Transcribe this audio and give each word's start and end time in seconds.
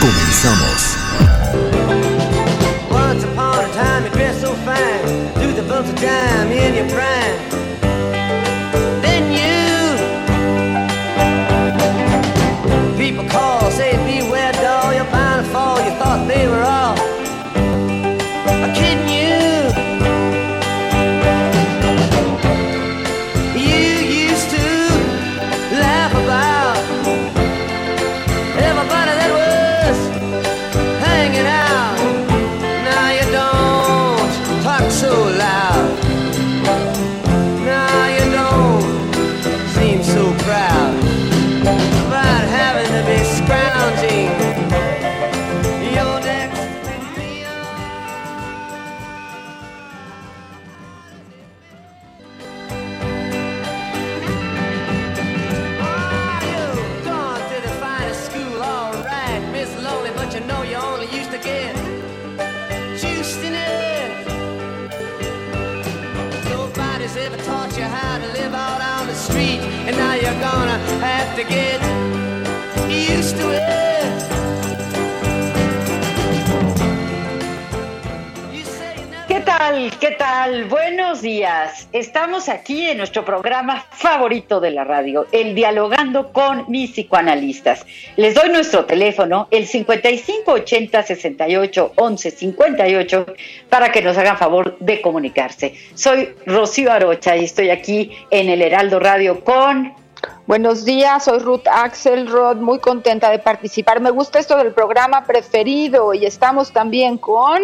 Comenzamos. 0.00 0.96
Once 2.90 3.22
upon 3.24 3.64
a 3.64 3.72
time 3.74 4.04
you 4.04 4.10
dressed 4.12 4.40
so 4.40 4.54
fine, 4.64 5.04
do 5.34 5.52
the 5.52 5.62
bumps 5.68 5.90
of 5.90 6.00
dime 6.00 6.50
in 6.50 6.74
your 6.74 6.88
prime. 6.88 7.09
Buenos 80.68 81.22
días. 81.22 81.86
Estamos 81.92 82.48
aquí 82.48 82.88
en 82.88 82.98
nuestro 82.98 83.24
programa 83.24 83.84
favorito 83.92 84.58
de 84.58 84.72
la 84.72 84.82
radio, 84.82 85.28
el 85.30 85.54
Dialogando 85.54 86.32
con 86.32 86.64
mis 86.66 86.90
psicoanalistas. 86.90 87.86
Les 88.16 88.34
doy 88.34 88.48
nuestro 88.48 88.84
teléfono, 88.84 89.46
el 89.52 89.68
5580 89.68 91.04
68 91.04 91.92
11 91.94 92.30
58, 92.32 93.26
para 93.68 93.92
que 93.92 94.02
nos 94.02 94.18
hagan 94.18 94.38
favor 94.38 94.76
de 94.80 95.00
comunicarse. 95.00 95.76
Soy 95.94 96.34
Rocío 96.46 96.90
Arocha 96.90 97.36
y 97.36 97.44
estoy 97.44 97.70
aquí 97.70 98.10
en 98.32 98.48
el 98.48 98.60
Heraldo 98.60 98.98
Radio 98.98 99.44
con 99.44 99.94
Buenos 100.48 100.84
días, 100.84 101.26
soy 101.26 101.38
Ruth 101.38 101.68
Axelrod, 101.72 102.56
muy 102.56 102.80
contenta 102.80 103.30
de 103.30 103.38
participar. 103.38 104.00
Me 104.00 104.10
gusta 104.10 104.40
esto 104.40 104.56
del 104.56 104.72
programa 104.72 105.24
preferido 105.24 106.12
y 106.12 106.26
estamos 106.26 106.72
también 106.72 107.18
con... 107.18 107.62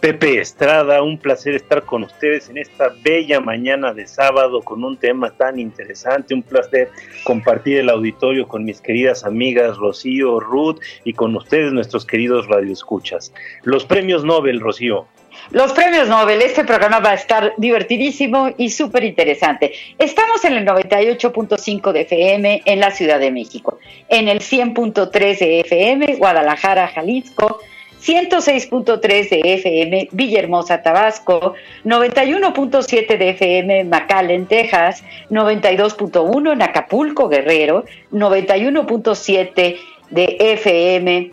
Pepe 0.00 0.38
Estrada, 0.38 1.02
un 1.02 1.18
placer 1.18 1.56
estar 1.56 1.82
con 1.82 2.04
ustedes 2.04 2.48
en 2.48 2.58
esta 2.58 2.92
bella 3.02 3.40
mañana 3.40 3.92
de 3.92 4.06
sábado 4.06 4.62
con 4.62 4.84
un 4.84 4.96
tema 4.96 5.30
tan 5.30 5.58
interesante, 5.58 6.34
un 6.34 6.44
placer 6.44 6.88
compartir 7.24 7.78
el 7.78 7.90
auditorio 7.90 8.46
con 8.46 8.64
mis 8.64 8.80
queridas 8.80 9.24
amigas 9.24 9.76
Rocío, 9.76 10.38
Ruth 10.38 10.80
y 11.02 11.14
con 11.14 11.34
ustedes 11.34 11.72
nuestros 11.72 12.06
queridos 12.06 12.46
radioescuchas. 12.46 13.32
Los 13.64 13.84
premios 13.84 14.24
Nobel, 14.24 14.60
Rocío. 14.60 15.08
Los 15.50 15.72
premios 15.72 16.08
Nobel, 16.08 16.42
este 16.42 16.64
programa 16.64 17.00
va 17.00 17.10
a 17.10 17.14
estar 17.14 17.54
divertidísimo 17.56 18.50
y 18.56 18.70
súper 18.70 19.02
interesante. 19.02 19.72
Estamos 19.98 20.44
en 20.44 20.52
el 20.52 20.66
98.5 20.66 21.92
de 21.92 22.00
FM 22.02 22.62
en 22.64 22.80
la 22.80 22.92
Ciudad 22.92 23.18
de 23.18 23.32
México, 23.32 23.78
en 24.08 24.28
el 24.28 24.38
100.3 24.38 25.10
de 25.38 25.60
FM 25.60 26.14
Guadalajara, 26.16 26.86
Jalisco, 26.88 27.60
106.3 28.00 29.30
de 29.30 29.40
FM 29.54 30.08
Villahermosa, 30.12 30.82
Tabasco, 30.82 31.54
91.7 31.84 33.18
de 33.18 33.30
FM 33.30 33.84
McAllen, 33.84 34.46
Texas, 34.46 35.02
92.1 35.30 36.52
en 36.52 36.62
Acapulco, 36.62 37.28
Guerrero, 37.28 37.84
91.7 38.12 39.76
de 40.10 40.36
FM 40.38 41.32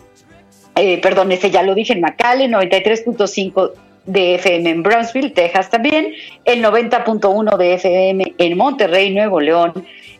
eh, 0.76 0.98
perdón, 1.00 1.32
ese 1.32 1.50
ya 1.50 1.62
lo 1.62 1.74
dije 1.74 1.94
en 1.94 2.02
McAllen, 2.02 2.52
93.5 2.52 3.72
de 4.04 4.34
FM 4.34 4.70
en 4.70 4.82
Brownsville, 4.82 5.30
Texas 5.30 5.70
también, 5.70 6.12
el 6.44 6.62
90.1 6.62 7.56
de 7.56 7.74
FM 7.74 8.34
en 8.36 8.58
Monterrey, 8.58 9.12
Nuevo 9.12 9.40
León, 9.40 9.72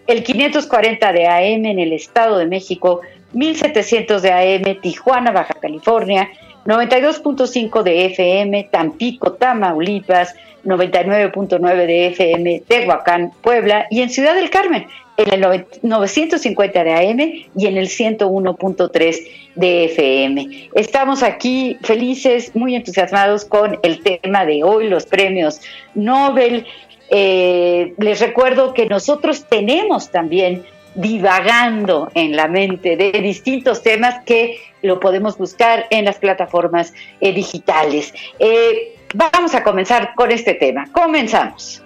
el 0.07 0.25
540 0.25 1.13
de 1.13 1.27
AM 1.27 1.67
en 1.67 1.79
el 1.79 1.93
Estado 1.93 2.39
de 2.39 2.47
México, 2.47 3.03
1700 3.33 4.23
de 4.23 4.33
AM 4.33 4.81
Tijuana, 4.81 5.31
Baja 5.33 5.55
California, 5.55 6.29
92.5 6.65 7.83
de 7.83 8.07
FM 8.07 8.69
Tampico, 8.71 9.33
Tamaulipas, 9.33 10.35
99.9 10.65 11.87
de 11.87 12.07
FM 12.09 12.63
Tehuacán, 12.67 13.33
Puebla 13.41 13.87
y 13.91 14.01
en 14.03 14.11
Ciudad 14.11 14.35
del 14.35 14.51
Carmen 14.51 14.87
en 15.17 15.33
el 15.33 15.67
950 15.83 16.85
de 16.85 16.93
AM 16.93 17.21
y 17.57 17.67
en 17.67 17.77
el 17.77 17.89
101.3 17.89 19.29
de 19.55 19.85
FM. 19.87 20.69
Estamos 20.75 21.23
aquí 21.23 21.79
felices, 21.83 22.55
muy 22.55 22.75
entusiasmados 22.75 23.45
con 23.45 23.79
el 23.83 24.03
tema 24.03 24.45
de 24.45 24.63
hoy, 24.63 24.89
los 24.89 25.07
premios 25.07 25.61
Nobel. 25.95 26.67
Eh, 27.09 27.95
les 27.99 28.21
recuerdo 28.21 28.75
que 28.75 28.87
nosotros 28.87 29.47
tenemos 29.49 30.11
también 30.11 30.65
divagando 30.97 32.11
en 32.15 32.35
la 32.35 32.49
mente 32.49 32.97
de 32.97 33.13
distintos 33.13 33.83
temas 33.83 34.25
que 34.25 34.59
lo 34.83 34.99
podemos 34.99 35.39
buscar 35.39 35.87
en 35.91 36.05
las 36.05 36.17
plataformas 36.17 36.93
eh, 37.21 37.33
digitales. 37.33 38.13
Eh, 38.39 38.97
vamos 39.15 39.55
a 39.55 39.63
comenzar 39.63 40.15
con 40.15 40.31
este 40.31 40.55
tema. 40.55 40.87
Comenzamos. 40.93 41.83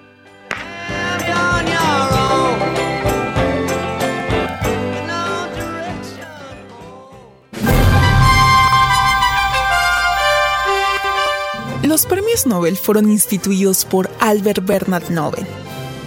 Los 11.83 12.07
premios 12.07 12.47
Nobel 12.47 12.77
fueron 12.77 13.11
instituidos 13.11 13.85
por 13.85 14.09
Albert 14.21 14.65
Bernard 14.65 15.11
Nobel, 15.11 15.45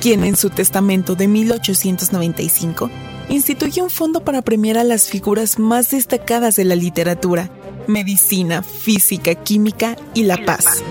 quien 0.04 0.26
en 0.26 0.36
su 0.36 0.50
testamento 0.50 1.16
de 1.16 1.30
1895 1.30 2.92
instituyó 3.30 3.86
un 3.86 3.90
fondo 3.90 4.20
para 4.20 4.42
premiar 4.42 4.78
a 4.78 4.84
las 4.84 5.08
figuras 5.08 5.60
más 5.60 5.92
destacadas 5.92 6.58
de 6.58 6.66
la 6.66 6.76
literatura, 6.76 7.50
medicina, 7.88 8.64
física, 8.64 9.34
química 9.34 9.96
y 10.14 10.24
la 10.24 10.44
paz. 10.44 10.84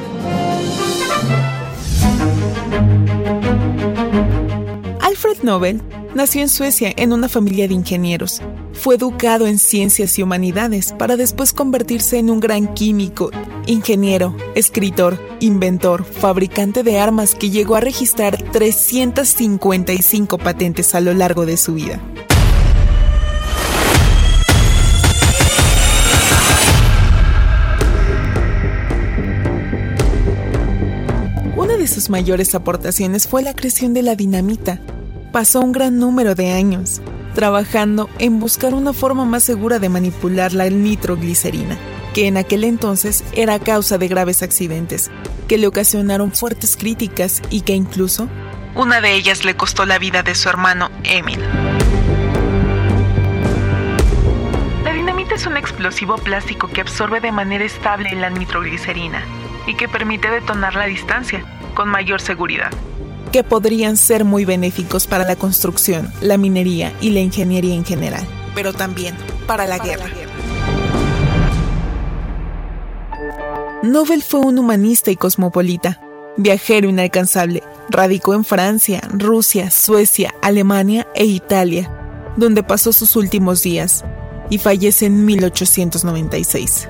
Alfred 5.02 5.42
Nobel 5.42 5.82
nació 6.14 6.40
en 6.40 6.48
Suecia 6.48 6.90
en 6.96 7.12
una 7.12 7.28
familia 7.28 7.68
de 7.68 7.74
ingenieros. 7.74 8.40
Fue 8.72 8.94
educado 8.94 9.46
en 9.46 9.58
ciencias 9.58 10.18
y 10.18 10.22
humanidades 10.22 10.94
para 10.94 11.18
después 11.18 11.52
convertirse 11.52 12.18
en 12.18 12.30
un 12.30 12.40
gran 12.40 12.72
químico, 12.72 13.30
ingeniero, 13.66 14.36
escritor, 14.54 15.18
inventor, 15.40 16.04
fabricante 16.04 16.82
de 16.82 16.98
armas 16.98 17.34
que 17.34 17.50
llegó 17.50 17.76
a 17.76 17.80
registrar 17.80 18.36
355 18.52 20.38
patentes 20.38 20.94
a 20.94 21.00
lo 21.00 21.14
largo 21.14 21.46
de 21.46 21.56
su 21.56 21.74
vida. 21.74 22.00
Una 31.56 31.76
de 31.76 31.86
sus 31.86 32.10
mayores 32.10 32.54
aportaciones 32.54 33.28
fue 33.28 33.42
la 33.42 33.54
creación 33.54 33.94
de 33.94 34.02
la 34.02 34.16
dinamita. 34.16 34.80
Pasó 35.30 35.60
un 35.60 35.72
gran 35.72 35.98
número 35.98 36.34
de 36.34 36.50
años 36.50 37.00
trabajando 37.34 38.08
en 38.18 38.40
buscar 38.40 38.74
una 38.74 38.92
forma 38.92 39.24
más 39.24 39.42
segura 39.42 39.78
de 39.78 39.88
manipular 39.88 40.52
la 40.52 40.68
nitroglicerina, 40.68 41.78
que 42.12 42.26
en 42.26 42.36
aquel 42.36 42.64
entonces 42.64 43.24
era 43.32 43.58
causa 43.58 43.98
de 43.98 44.08
graves 44.08 44.42
accidentes, 44.42 45.10
que 45.48 45.58
le 45.58 45.66
ocasionaron 45.66 46.32
fuertes 46.32 46.76
críticas 46.76 47.42
y 47.50 47.62
que 47.62 47.74
incluso 47.74 48.28
una 48.74 49.02
de 49.02 49.14
ellas 49.14 49.44
le 49.44 49.54
costó 49.54 49.84
la 49.84 49.98
vida 49.98 50.22
de 50.22 50.34
su 50.34 50.48
hermano 50.48 50.90
Emil. 51.04 51.40
La 54.82 54.92
dinamita 54.92 55.34
es 55.34 55.46
un 55.46 55.58
explosivo 55.58 56.16
plástico 56.16 56.68
que 56.68 56.80
absorbe 56.80 57.20
de 57.20 57.32
manera 57.32 57.64
estable 57.64 58.10
la 58.14 58.30
nitroglicerina 58.30 59.22
y 59.66 59.74
que 59.74 59.88
permite 59.88 60.30
detonar 60.30 60.74
la 60.74 60.86
distancia 60.86 61.44
con 61.74 61.88
mayor 61.88 62.20
seguridad. 62.20 62.70
Que 63.30 63.44
podrían 63.44 63.96
ser 63.96 64.24
muy 64.24 64.44
benéficos 64.44 65.06
para 65.06 65.24
la 65.24 65.36
construcción, 65.36 66.10
la 66.20 66.38
minería 66.38 66.92
y 67.00 67.10
la 67.10 67.20
ingeniería 67.20 67.74
en 67.74 67.84
general, 67.84 68.26
pero 68.54 68.72
también 68.72 69.16
para 69.46 69.66
la 69.66 69.78
guerra. 69.78 70.06
Nobel 73.82 74.22
fue 74.22 74.38
un 74.38 74.60
humanista 74.60 75.10
y 75.10 75.16
cosmopolita, 75.16 76.00
viajero 76.36 76.88
inalcanzable. 76.88 77.64
Radicó 77.90 78.32
en 78.32 78.44
Francia, 78.44 79.02
Rusia, 79.12 79.72
Suecia, 79.72 80.32
Alemania 80.40 81.08
e 81.16 81.24
Italia, 81.24 81.90
donde 82.36 82.62
pasó 82.62 82.92
sus 82.92 83.16
últimos 83.16 83.62
días 83.64 84.04
y 84.50 84.58
fallece 84.58 85.06
en 85.06 85.24
1896. 85.24 86.88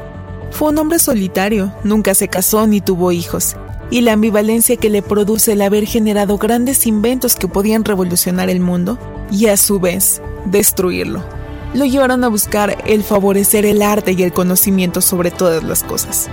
Fue 0.50 0.68
un 0.68 0.78
hombre 0.78 0.98
solitario, 0.98 1.72
nunca 1.82 2.14
se 2.14 2.28
casó 2.28 2.66
ni 2.66 2.82
tuvo 2.82 3.10
hijos, 3.10 3.56
y 3.90 4.02
la 4.02 4.12
ambivalencia 4.12 4.76
que 4.76 4.90
le 4.90 5.00
produce 5.00 5.52
el 5.52 5.62
haber 5.62 5.86
generado 5.86 6.36
grandes 6.36 6.86
inventos 6.86 7.36
que 7.36 7.48
podían 7.48 7.86
revolucionar 7.86 8.50
el 8.50 8.60
mundo 8.60 8.98
y 9.30 9.46
a 9.46 9.56
su 9.56 9.80
vez 9.80 10.20
destruirlo, 10.44 11.24
lo 11.72 11.86
llevaron 11.86 12.22
a 12.22 12.28
buscar 12.28 12.76
el 12.86 13.02
favorecer 13.02 13.64
el 13.64 13.80
arte 13.80 14.12
y 14.12 14.22
el 14.22 14.34
conocimiento 14.34 15.00
sobre 15.00 15.30
todas 15.30 15.64
las 15.64 15.82
cosas. 15.82 16.28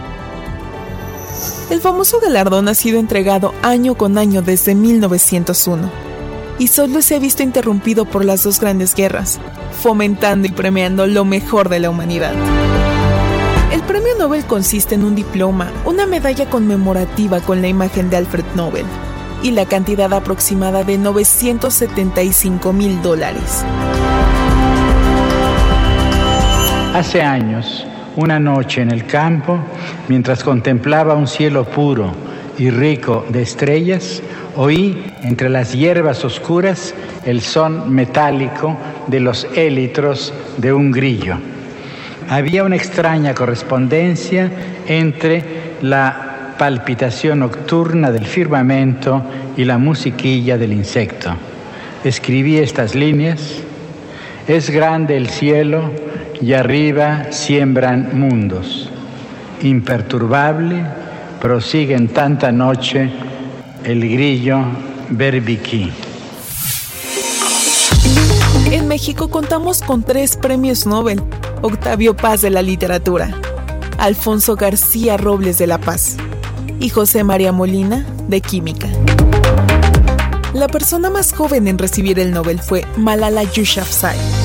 El 1.70 1.82
famoso 1.82 2.20
galardón 2.20 2.68
ha 2.68 2.74
sido 2.74 3.00
entregado 3.00 3.54
año 3.62 3.94
con 3.94 4.18
año 4.18 4.42
desde 4.42 4.74
1901 4.74 5.92
y 6.58 6.68
solo 6.68 7.02
se 7.04 7.16
ha 7.16 7.20
visto 7.20 7.44
interrumpido 7.44 8.06
por 8.06 8.26
las 8.26 8.44
dos 8.44 8.60
grandes 8.60 8.96
guerras, 8.96 9.40
fomentando 9.82 10.48
y 10.48 10.52
premiando 10.52 11.06
lo 11.06 11.26
mejor 11.26 11.70
de 11.70 11.80
la 11.80 11.92
humanidad. 11.92 12.34
El 13.72 13.82
premio 13.84 14.10
Nobel 14.18 14.46
consiste 14.46 14.96
en 14.96 15.04
un 15.04 15.14
diploma, 15.14 15.72
una 15.86 16.08
medalla 16.08 16.50
conmemorativa 16.50 17.40
con 17.40 17.62
la 17.62 17.68
imagen 17.68 18.10
de 18.10 18.18
Alfred 18.18 18.46
Nobel 18.56 18.86
y 19.44 19.52
la 19.52 19.66
cantidad 19.66 20.12
aproximada 20.12 20.84
de 20.84 20.98
975 20.98 22.74
mil 22.74 23.00
dólares. 23.04 23.64
Hace 26.96 27.22
años, 27.22 27.86
una 28.20 28.40
noche 28.40 28.82
en 28.82 28.92
el 28.92 29.06
campo, 29.06 29.60
mientras 30.08 30.44
contemplaba 30.44 31.16
un 31.16 31.28
cielo 31.28 31.64
puro 31.66 32.12
y 32.58 32.70
rico 32.70 33.26
de 33.30 33.42
estrellas, 33.42 34.22
oí 34.56 35.04
entre 35.24 35.50
las 35.50 35.74
hierbas 35.74 36.26
oscuras 36.26 36.94
el 37.26 37.42
son 37.42 37.94
metálico 37.94 38.78
de 39.08 39.20
los 39.22 39.48
élitros 39.56 40.34
de 40.58 40.74
un 40.74 40.92
grillo. 40.92 41.38
Había 42.30 42.64
una 42.64 42.76
extraña 42.76 43.34
correspondencia 43.34 44.52
entre 44.88 45.44
la 45.82 46.56
palpitación 46.58 47.40
nocturna 47.40 48.12
del 48.12 48.26
firmamento 48.26 49.24
y 49.56 49.64
la 49.64 49.78
musiquilla 49.78 50.58
del 50.58 50.74
insecto. 50.74 51.34
Escribí 52.04 52.58
estas 52.58 52.96
líneas. 52.96 53.62
Es 54.48 54.70
grande 54.70 55.16
el 55.16 55.30
cielo 55.30 56.09
y 56.42 56.54
arriba 56.54 57.32
siembran 57.32 58.12
mundos. 58.14 58.90
Imperturbable 59.62 60.86
prosigue 61.42 61.96
en 61.96 62.08
tanta 62.08 62.52
noche 62.52 63.10
el 63.84 64.02
grillo 64.02 64.60
berbiquí. 65.10 65.92
En 68.72 68.88
México 68.88 69.30
contamos 69.30 69.82
con 69.82 70.04
tres 70.04 70.38
premios 70.38 70.86
Nobel. 70.86 71.22
Octavio 71.62 72.16
Paz 72.16 72.42
de 72.42 72.50
la 72.50 72.62
Literatura, 72.62 73.32
Alfonso 73.98 74.56
García 74.56 75.18
Robles 75.18 75.58
de 75.58 75.68
La 75.68 75.78
Paz 75.78 76.16
y 76.80 76.88
José 76.88 77.26
María 77.26 77.52
Molina 77.52 78.06
de 78.30 78.40
Química. 78.40 78.88
La 80.54 80.68
persona 80.68 81.10
más 81.10 81.34
joven 81.34 81.68
en 81.68 81.78
recibir 81.78 82.18
el 82.18 82.32
Nobel 82.32 82.60
fue 82.60 82.86
Malala 82.96 83.44
Yousafzai. 83.44 84.39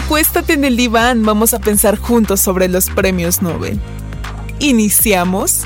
Recuéstate 0.00 0.52
en 0.52 0.64
el 0.64 0.76
diván, 0.76 1.24
vamos 1.24 1.54
a 1.54 1.58
pensar 1.58 1.98
juntos 1.98 2.40
sobre 2.40 2.68
los 2.68 2.88
premios 2.88 3.42
Nobel. 3.42 3.80
Iniciamos 4.60 5.64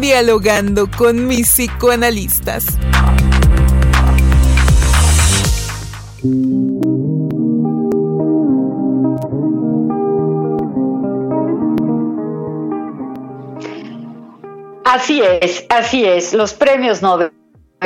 dialogando 0.00 0.88
con 0.88 1.26
mis 1.26 1.48
psicoanalistas. 1.48 2.64
Así 14.84 15.20
es, 15.22 15.66
así 15.70 16.04
es, 16.04 16.32
los 16.34 16.54
premios 16.54 17.02
Nobel. 17.02 17.32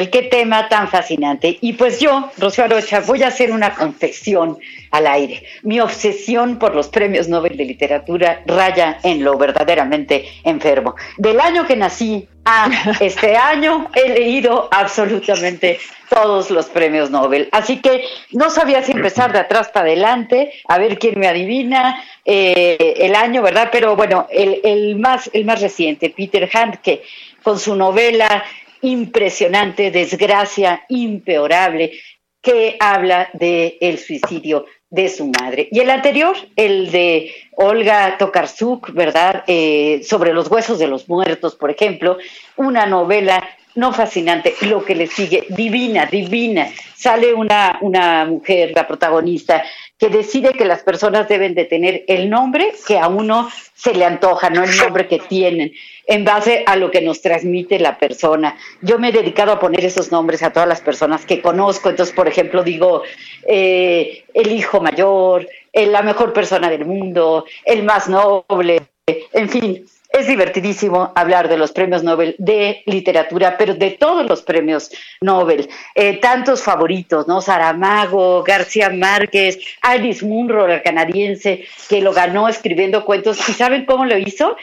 Qué 0.08 0.22
tema 0.22 0.68
tan 0.68 0.88
fascinante. 0.88 1.58
Y 1.60 1.74
pues 1.74 2.00
yo, 2.00 2.30
Rocío 2.38 2.64
Arocha, 2.64 3.00
voy 3.00 3.22
a 3.22 3.28
hacer 3.28 3.52
una 3.52 3.74
confesión 3.74 4.58
al 4.90 5.06
aire. 5.06 5.42
Mi 5.62 5.80
obsesión 5.80 6.58
por 6.58 6.74
los 6.74 6.88
premios 6.88 7.28
Nobel 7.28 7.56
de 7.56 7.64
literatura 7.64 8.42
raya 8.46 8.98
en 9.02 9.22
lo 9.22 9.36
verdaderamente 9.36 10.26
enfermo. 10.44 10.94
Del 11.16 11.40
año 11.40 11.66
que 11.66 11.76
nací 11.76 12.28
a 12.44 12.70
este 13.00 13.36
año 13.36 13.88
he 13.94 14.08
leído 14.08 14.68
absolutamente 14.70 15.78
todos 16.08 16.50
los 16.50 16.66
premios 16.66 17.10
Nobel. 17.10 17.48
Así 17.52 17.80
que 17.80 18.04
no 18.32 18.50
sabía 18.50 18.82
si 18.82 18.92
empezar 18.92 19.32
de 19.32 19.38
atrás 19.38 19.68
para 19.68 19.86
adelante, 19.86 20.52
a 20.66 20.78
ver 20.78 20.98
quién 20.98 21.18
me 21.18 21.28
adivina 21.28 22.02
eh, 22.24 22.94
el 22.98 23.14
año, 23.14 23.42
¿verdad? 23.42 23.68
Pero 23.70 23.94
bueno, 23.96 24.26
el, 24.30 24.60
el, 24.64 24.96
más, 24.96 25.30
el 25.32 25.44
más 25.44 25.60
reciente, 25.60 26.10
Peter 26.10 26.48
Handke, 26.52 27.02
con 27.42 27.58
su 27.58 27.76
novela 27.76 28.44
impresionante, 28.82 29.90
desgracia 29.90 30.84
impeorable, 30.88 31.92
que 32.42 32.76
habla 32.80 33.28
del 33.34 33.76
el 33.80 33.98
suicidio 33.98 34.66
de 34.88 35.08
su 35.08 35.30
madre. 35.40 35.68
Y 35.70 35.80
el 35.80 35.90
anterior, 35.90 36.36
el 36.56 36.90
de 36.90 37.32
Olga 37.52 38.16
Tokarczuk, 38.18 38.92
¿verdad? 38.92 39.44
Eh, 39.46 40.02
sobre 40.04 40.32
los 40.32 40.50
huesos 40.50 40.78
de 40.78 40.88
los 40.88 41.08
muertos, 41.08 41.54
por 41.54 41.70
ejemplo, 41.70 42.18
una 42.56 42.86
novela 42.86 43.48
no 43.76 43.92
fascinante, 43.92 44.54
lo 44.62 44.84
que 44.84 44.96
le 44.96 45.06
sigue, 45.06 45.46
divina, 45.48 46.06
divina. 46.06 46.68
Sale 46.96 47.32
una, 47.32 47.78
una 47.82 48.24
mujer, 48.24 48.72
la 48.74 48.86
protagonista, 48.86 49.62
que 50.00 50.08
decide 50.08 50.54
que 50.54 50.64
las 50.64 50.82
personas 50.82 51.28
deben 51.28 51.54
de 51.54 51.66
tener 51.66 52.04
el 52.08 52.30
nombre 52.30 52.72
que 52.88 52.98
a 52.98 53.08
uno 53.08 53.50
se 53.74 53.94
le 53.94 54.06
antoja, 54.06 54.48
no 54.48 54.64
el 54.64 54.74
nombre 54.78 55.06
que 55.06 55.18
tienen, 55.18 55.72
en 56.06 56.24
base 56.24 56.64
a 56.66 56.74
lo 56.76 56.90
que 56.90 57.02
nos 57.02 57.20
transmite 57.20 57.78
la 57.78 57.98
persona. 57.98 58.56
Yo 58.80 58.98
me 58.98 59.10
he 59.10 59.12
dedicado 59.12 59.52
a 59.52 59.60
poner 59.60 59.84
esos 59.84 60.10
nombres 60.10 60.42
a 60.42 60.54
todas 60.54 60.68
las 60.68 60.80
personas 60.80 61.26
que 61.26 61.42
conozco, 61.42 61.90
entonces, 61.90 62.14
por 62.14 62.26
ejemplo, 62.26 62.62
digo, 62.62 63.02
eh, 63.46 64.24
el 64.32 64.52
hijo 64.52 64.80
mayor, 64.80 65.46
eh, 65.70 65.86
la 65.86 66.00
mejor 66.00 66.32
persona 66.32 66.70
del 66.70 66.86
mundo, 66.86 67.44
el 67.66 67.82
más 67.82 68.08
noble, 68.08 68.80
en 69.06 69.48
fin, 69.50 69.86
es 70.12 70.26
divertidísimo 70.26 71.12
hablar 71.14 71.48
de 71.48 71.56
los 71.56 71.72
premios 71.72 72.02
Nobel 72.02 72.34
de 72.38 72.82
literatura, 72.86 73.56
pero 73.56 73.74
de 73.74 73.92
todos 73.92 74.28
los 74.28 74.42
premios 74.42 74.90
Nobel. 75.20 75.68
Eh, 75.94 76.18
tantos 76.18 76.62
favoritos, 76.62 77.28
¿no? 77.28 77.40
Saramago, 77.40 78.42
García 78.42 78.90
Márquez, 78.90 79.58
Alice 79.82 80.24
Munro, 80.24 80.66
la 80.66 80.82
canadiense, 80.82 81.64
que 81.88 82.00
lo 82.00 82.12
ganó 82.12 82.48
escribiendo 82.48 83.04
cuentos. 83.04 83.48
¿Y 83.48 83.52
saben 83.52 83.84
cómo 83.84 84.04
lo 84.04 84.18
hizo? 84.18 84.56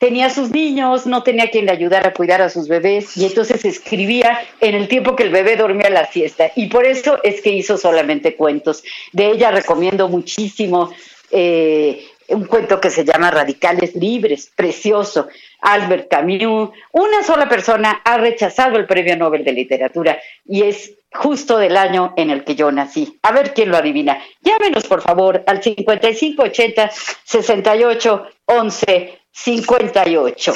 tenía 0.00 0.26
a 0.26 0.30
sus 0.30 0.50
niños, 0.50 1.06
no 1.06 1.22
tenía 1.22 1.50
quien 1.50 1.66
le 1.66 1.72
ayudara 1.72 2.08
a 2.08 2.14
cuidar 2.14 2.40
a 2.40 2.48
sus 2.48 2.68
bebés 2.68 3.18
y 3.18 3.26
entonces 3.26 3.66
escribía 3.66 4.40
en 4.62 4.74
el 4.74 4.88
tiempo 4.88 5.14
que 5.14 5.24
el 5.24 5.30
bebé 5.30 5.56
dormía 5.56 5.90
la 5.90 6.10
siesta 6.10 6.50
y 6.56 6.68
por 6.68 6.86
eso 6.86 7.18
es 7.22 7.42
que 7.42 7.50
hizo 7.50 7.76
solamente 7.76 8.34
cuentos. 8.34 8.82
De 9.12 9.30
ella 9.30 9.50
recomiendo 9.50 10.08
muchísimo 10.08 10.90
eh, 11.30 12.02
un 12.30 12.44
cuento 12.44 12.80
que 12.80 12.90
se 12.90 13.04
llama 13.04 13.30
Radicales 13.30 13.94
Libres, 13.94 14.50
precioso. 14.54 15.28
Albert 15.60 16.08
Camus, 16.08 16.70
una 16.92 17.22
sola 17.22 17.48
persona 17.48 18.00
ha 18.04 18.16
rechazado 18.16 18.76
el 18.76 18.86
Premio 18.86 19.16
Nobel 19.16 19.44
de 19.44 19.52
Literatura 19.52 20.18
y 20.44 20.62
es 20.62 20.92
justo 21.12 21.58
del 21.58 21.76
año 21.76 22.14
en 22.16 22.30
el 22.30 22.44
que 22.44 22.54
yo 22.54 22.70
nací. 22.72 23.18
A 23.22 23.32
ver 23.32 23.52
quién 23.52 23.70
lo 23.70 23.76
adivina. 23.76 24.22
Llámenos, 24.40 24.86
por 24.86 25.02
favor, 25.02 25.42
al 25.46 25.62
5580 25.62 26.90
68 27.24 28.26
11 28.46 29.18
58. 29.32 30.54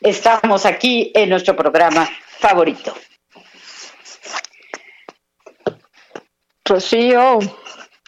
Estamos 0.00 0.66
aquí 0.66 1.12
en 1.14 1.30
nuestro 1.30 1.54
programa 1.54 2.08
favorito. 2.38 2.94
Rocío. 6.64 7.38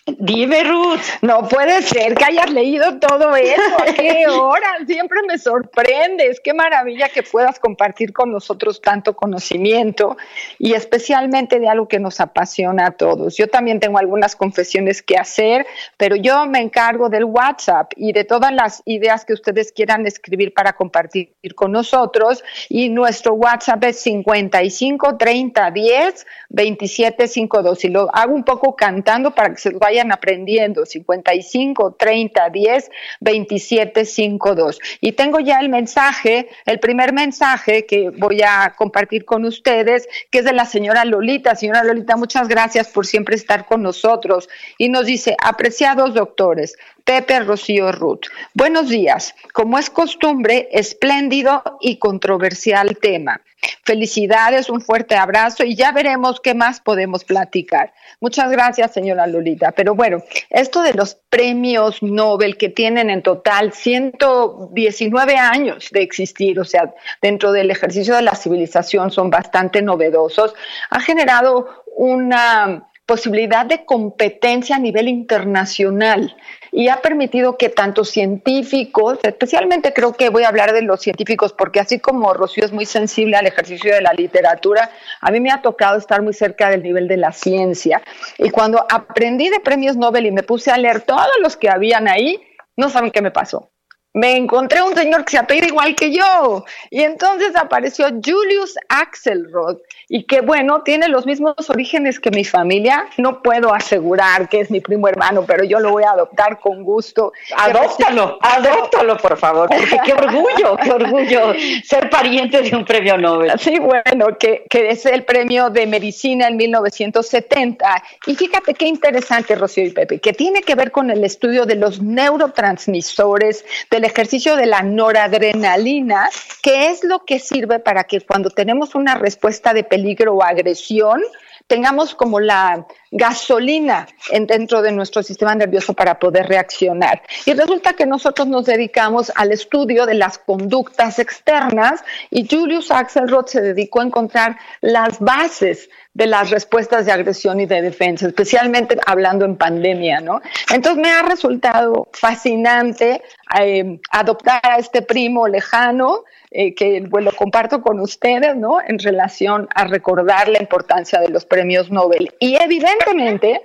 Dime, 0.07 0.65
Ruth. 0.65 1.01
No 1.23 1.49
puede 1.49 1.81
ser 1.81 2.15
que 2.15 2.27
hayas 2.27 2.51
leído 2.51 2.99
todo 2.99 3.35
eso. 3.37 3.63
¿A 3.81 3.87
qué 3.95 4.27
hora? 4.31 4.77
Siempre 4.87 5.21
me 5.27 5.39
sorprendes. 5.39 6.41
Qué 6.45 6.53
maravilla 6.53 7.09
que 7.09 7.23
puedas 7.23 7.59
compartir 7.59 8.13
con 8.13 8.31
nosotros 8.31 8.83
tanto 8.83 9.17
conocimiento 9.17 10.19
y 10.59 10.75
especialmente 10.75 11.59
de 11.59 11.69
algo 11.69 11.89
que 11.89 12.01
nos 12.01 12.21
apasiona 12.21 12.89
a 12.89 12.91
todos. 12.91 13.35
Yo 13.39 13.49
también 13.49 13.81
tengo 13.81 13.97
algunas 13.97 14.37
confesiones 14.37 15.01
que 15.01 15.17
hacer, 15.17 15.65
pero 15.97 16.17
yo 16.17 16.45
me 16.45 16.61
encargo 16.61 17.09
del 17.09 17.25
WhatsApp 17.25 17.93
y 17.97 18.13
de 18.13 18.25
todas 18.25 18.53
las 18.53 18.83
ideas 18.85 19.25
que 19.25 19.33
ustedes 19.33 19.73
quieran 19.73 20.07
escribir 20.07 20.53
para 20.53 20.75
compartir 20.75 21.33
con 21.55 21.73
nosotros. 21.73 22.45
Y 22.69 22.91
nuestro 22.91 23.33
WhatsApp 23.33 23.83
es 23.85 24.01
55 24.01 25.17
30 25.17 25.71
10 25.71 26.27
27 26.51 27.27
52. 27.27 27.85
Y 27.87 27.89
lo 27.89 28.15
hago 28.15 28.35
un 28.35 28.45
poco 28.45 28.77
cantando 28.77 29.31
para 29.31 29.49
que 29.49 29.57
se 29.57 29.71
lo 29.71 29.79
vaya 29.79 29.94
vayan 29.95 30.13
aprendiendo. 30.13 30.85
55 30.85 31.97
30 31.99 32.51
10 32.51 32.91
27 33.21 34.05
52. 34.05 34.81
Y 35.01 35.13
tengo 35.13 35.41
ya 35.41 35.61
el 35.61 35.69
mensaje, 35.69 36.49
el 36.67 36.81
primer 36.81 37.13
mensaje 37.13 37.87
que 37.87 38.11
voy 38.11 38.43
a 38.43 38.75
compartir 38.77 39.25
con 39.25 39.45
ustedes, 39.45 40.09
que 40.31 40.39
es 40.39 40.45
de 40.45 40.53
la 40.53 40.65
señora 40.65 41.05
Lolita. 41.05 41.55
Señora 41.55 41.85
Lolita, 41.85 42.17
muchas 42.17 42.49
gracias 42.49 42.89
por 42.89 43.07
siempre 43.07 43.37
estar 43.37 43.67
con 43.67 43.83
nosotros. 43.83 44.49
Y 44.79 44.89
nos 44.89 45.07
dice, 45.07 45.37
apreciados 45.43 46.15
doctores, 46.15 46.77
Pepe 47.05 47.41
Rocío 47.41 47.93
Ruth. 47.93 48.29
Buenos 48.55 48.89
días. 48.89 49.35
Como 49.53 49.79
es 49.79 49.91
costumbre, 49.91 50.69
espléndido 50.73 51.63
y 51.81 51.99
controversial 51.99 52.97
tema. 52.97 53.43
Felicidades, 53.85 54.71
un 54.71 54.81
fuerte 54.81 55.15
abrazo 55.15 55.65
y 55.65 55.75
ya 55.75 55.93
veremos 55.93 56.41
qué 56.41 56.55
más 56.55 56.81
podemos 56.81 57.25
platicar. 57.25 57.93
Muchas 58.21 58.51
gracias, 58.51 58.93
señora 58.93 59.27
Lolita. 59.27 59.73
Pero 59.73 59.95
bueno, 59.95 60.23
esto 60.49 60.81
de 60.83 60.95
los 60.95 61.17
premios 61.29 62.03
Nobel 62.03 62.57
que 62.57 62.71
tienen 62.71 63.11
en 63.11 63.23
total 63.23 63.73
119 63.73 65.37
años 65.37 65.91
de 65.91 66.03
existir, 66.03 66.59
o 66.59 66.65
sea, 66.65 66.95
dentro 67.21 67.53
del 67.53 67.71
ejercicio 67.71 68.15
de 68.15 68.23
la 68.23 68.35
civilización 68.35 69.11
son 69.11 69.29
bastante 69.29 69.83
novedosos, 69.83 70.55
ha 70.89 71.01
generado 71.01 71.85
una 71.97 72.89
posibilidad 73.07 73.67
de 73.67 73.85
competencia 73.85 74.77
a 74.77 74.79
nivel 74.79 75.09
internacional 75.09 76.35
y 76.73 76.89
ha 76.89 77.03
permitido 77.03 77.59
que 77.59 77.69
tanto 77.69 78.05
científicos, 78.05 79.19
especialmente 79.23 79.93
creo 79.93 80.15
que 80.15 80.31
voy 80.31 80.45
a 80.45 80.49
hablar 80.49 80.73
de 80.73 80.83
los 80.83 81.01
científicos, 81.01 81.53
porque 81.53 81.81
así 81.81 82.01
como 82.01 82.33
Rocío 82.33 82.65
es 82.65 82.73
muy 82.73 82.87
sensible 82.87 83.37
al 83.37 83.47
ejercicio 83.47 83.95
de 83.95 84.01
la 84.01 84.13
literatura, 84.13 84.91
a 85.21 85.31
mí 85.31 85.39
me 85.41 85.51
ha 85.51 85.61
tocado 85.61 85.99
estar 85.99 86.23
muy 86.23 86.33
cerca 86.33 86.71
del 86.71 86.83
nivel 86.83 87.07
de 87.07 87.19
la 87.19 87.33
ciencia. 87.33 88.03
Y 88.39 88.51
cuando 88.51 88.85
aprendí 88.91 89.51
de 89.51 89.61
premios 89.61 89.97
Nobel 89.97 90.27
y 90.27 90.33
me 90.33 90.43
puse 90.43 90.71
a 90.71 90.79
leer 90.79 91.03
todos 91.03 91.29
los 91.43 91.57
que 91.57 91.69
habían 91.69 92.09
ahí, 92.09 92.41
no 92.77 92.89
saben 92.89 93.11
qué 93.11 93.23
me 93.23 93.31
pasó 93.31 93.71
me 94.15 94.37
encontré 94.37 94.81
un 94.81 94.95
señor 94.95 95.25
que 95.25 95.33
se 95.33 95.39
apellida 95.39 95.67
igual 95.67 95.95
que 95.97 96.13
yo. 96.13 96.65
Y 96.91 97.03
entonces 97.03 97.55
apareció 97.57 98.07
Julius 98.25 98.77
Axelrod, 98.89 99.79
y 100.15 100.23
que 100.23 100.43
bueno, 100.43 100.83
tiene 100.83 101.09
los 101.09 101.27
mismos 101.27 101.69
orígenes 101.69 102.21
que 102.21 102.31
mi 102.31 102.45
familia. 102.45 103.07
No 103.17 103.43
puedo 103.43 103.75
asegurar 103.75 104.49
que 104.49 104.61
es 104.61 104.71
mi 104.71 104.81
primo 104.81 105.09
hermano, 105.09 105.45
pero 105.45 105.65
yo 105.65 105.81
lo 105.81 105.91
voy 105.91 106.05
a 106.05 106.11
adoptar 106.11 106.61
con 106.61 106.85
gusto. 106.85 107.33
Adóptalo, 107.57 108.39
adóptalo, 108.41 109.17
por 109.17 109.37
favor, 109.37 109.69
porque 109.69 109.99
qué 110.05 110.13
orgullo, 110.13 110.77
qué 110.81 110.91
orgullo 110.93 111.55
ser 111.83 112.09
pariente 112.11 112.63
de 112.63 112.77
un 112.77 112.85
premio 112.85 113.19
Nobel. 113.19 113.59
Sí, 113.59 113.81
bueno, 113.81 114.39
que, 114.39 114.65
que 114.71 114.91
es 114.91 115.05
el 115.05 115.25
premio 115.25 115.69
de 115.71 115.85
medicina 115.89 116.47
en 116.47 116.59
1970. 116.59 118.05
Y 118.29 118.37
fíjate 118.37 118.75
qué 118.75 118.87
interesante, 118.87 119.57
Rocío 119.57 119.85
y 119.85 119.91
Pepe, 119.91 120.21
que 120.21 120.33
tiene 120.33 120.63
que 120.63 120.77
ver 120.77 120.93
con 120.93 121.11
el 121.11 121.25
estudio 121.25 121.67
de 121.67 121.75
los 121.75 122.01
neurotransmisores, 122.01 123.65
del 123.91 124.05
ejercicio 124.05 124.55
de 124.55 124.67
la 124.67 124.83
noradrenalina, 124.85 126.31
que 126.63 126.91
es 126.91 127.03
lo 127.03 127.25
que 127.25 127.41
sirve 127.41 127.81
para 127.81 128.05
que 128.05 128.21
cuando 128.21 128.51
tenemos 128.51 128.95
una 128.95 129.17
respuesta 129.17 129.75
de 129.75 129.83
peligro 129.83 130.04
o 130.29 130.43
agresión, 130.43 131.23
tengamos 131.67 132.15
como 132.15 132.41
la 132.41 132.87
gasolina 133.11 134.07
en, 134.31 134.47
dentro 134.47 134.83
de 134.83 134.93
nuestro 134.93 135.23
sistema 135.23 135.55
nervioso 135.55 135.95
para 135.95 136.19
poder 136.19 136.47
reaccionar. 136.47 137.23
Y 137.47 137.55
resulta 137.55 137.95
que 137.95 138.07
nosotros 138.07 138.49
nos 138.49 138.67
dedicamos 138.67 139.33
al 139.35 139.53
estudio 139.53 140.05
de 140.05 140.15
las 140.15 140.39
conductas 140.39 141.19
externas 141.19 142.05
y 142.31 142.47
Julius 142.49 142.91
Axelrod 142.91 143.47
se 143.47 143.61
dedicó 143.61 144.01
a 144.01 144.05
encontrar 144.05 144.59
las 144.81 145.21
bases 145.21 145.89
de 146.13 146.27
las 146.27 146.51
respuestas 146.51 147.07
de 147.07 147.13
agresión 147.13 147.61
y 147.61 147.67
de 147.67 147.83
defensa, 147.83 148.29
especialmente 148.29 148.97
hablando 149.05 149.45
en 149.45 149.57
pandemia, 149.57 150.21
¿no? 150.21 150.41
Entonces 150.73 151.03
me 151.03 151.11
ha 151.11 151.23
resultado 151.23 152.09
fascinante 152.13 153.23
eh, 153.59 153.99
adoptar 154.11 154.61
a 154.63 154.79
este 154.79 155.03
primo 155.03 155.49
lejano 155.49 156.23
eh, 156.57 156.73
que 156.73 157.01
lo 157.01 157.33
comparto 157.33 157.83
con 157.83 157.99
ustedes, 157.99 158.55
¿no? 158.55 158.79
En 158.81 159.01
relación 159.01 159.69
a 159.75 159.89
recordar 159.89 160.49
la 160.49 160.61
importancia 160.61 161.19
de 161.19 161.29
los 161.29 161.45
premios 161.45 161.91
Nobel. 161.91 162.33
Y 162.39 162.55
evidentemente, 162.55 163.61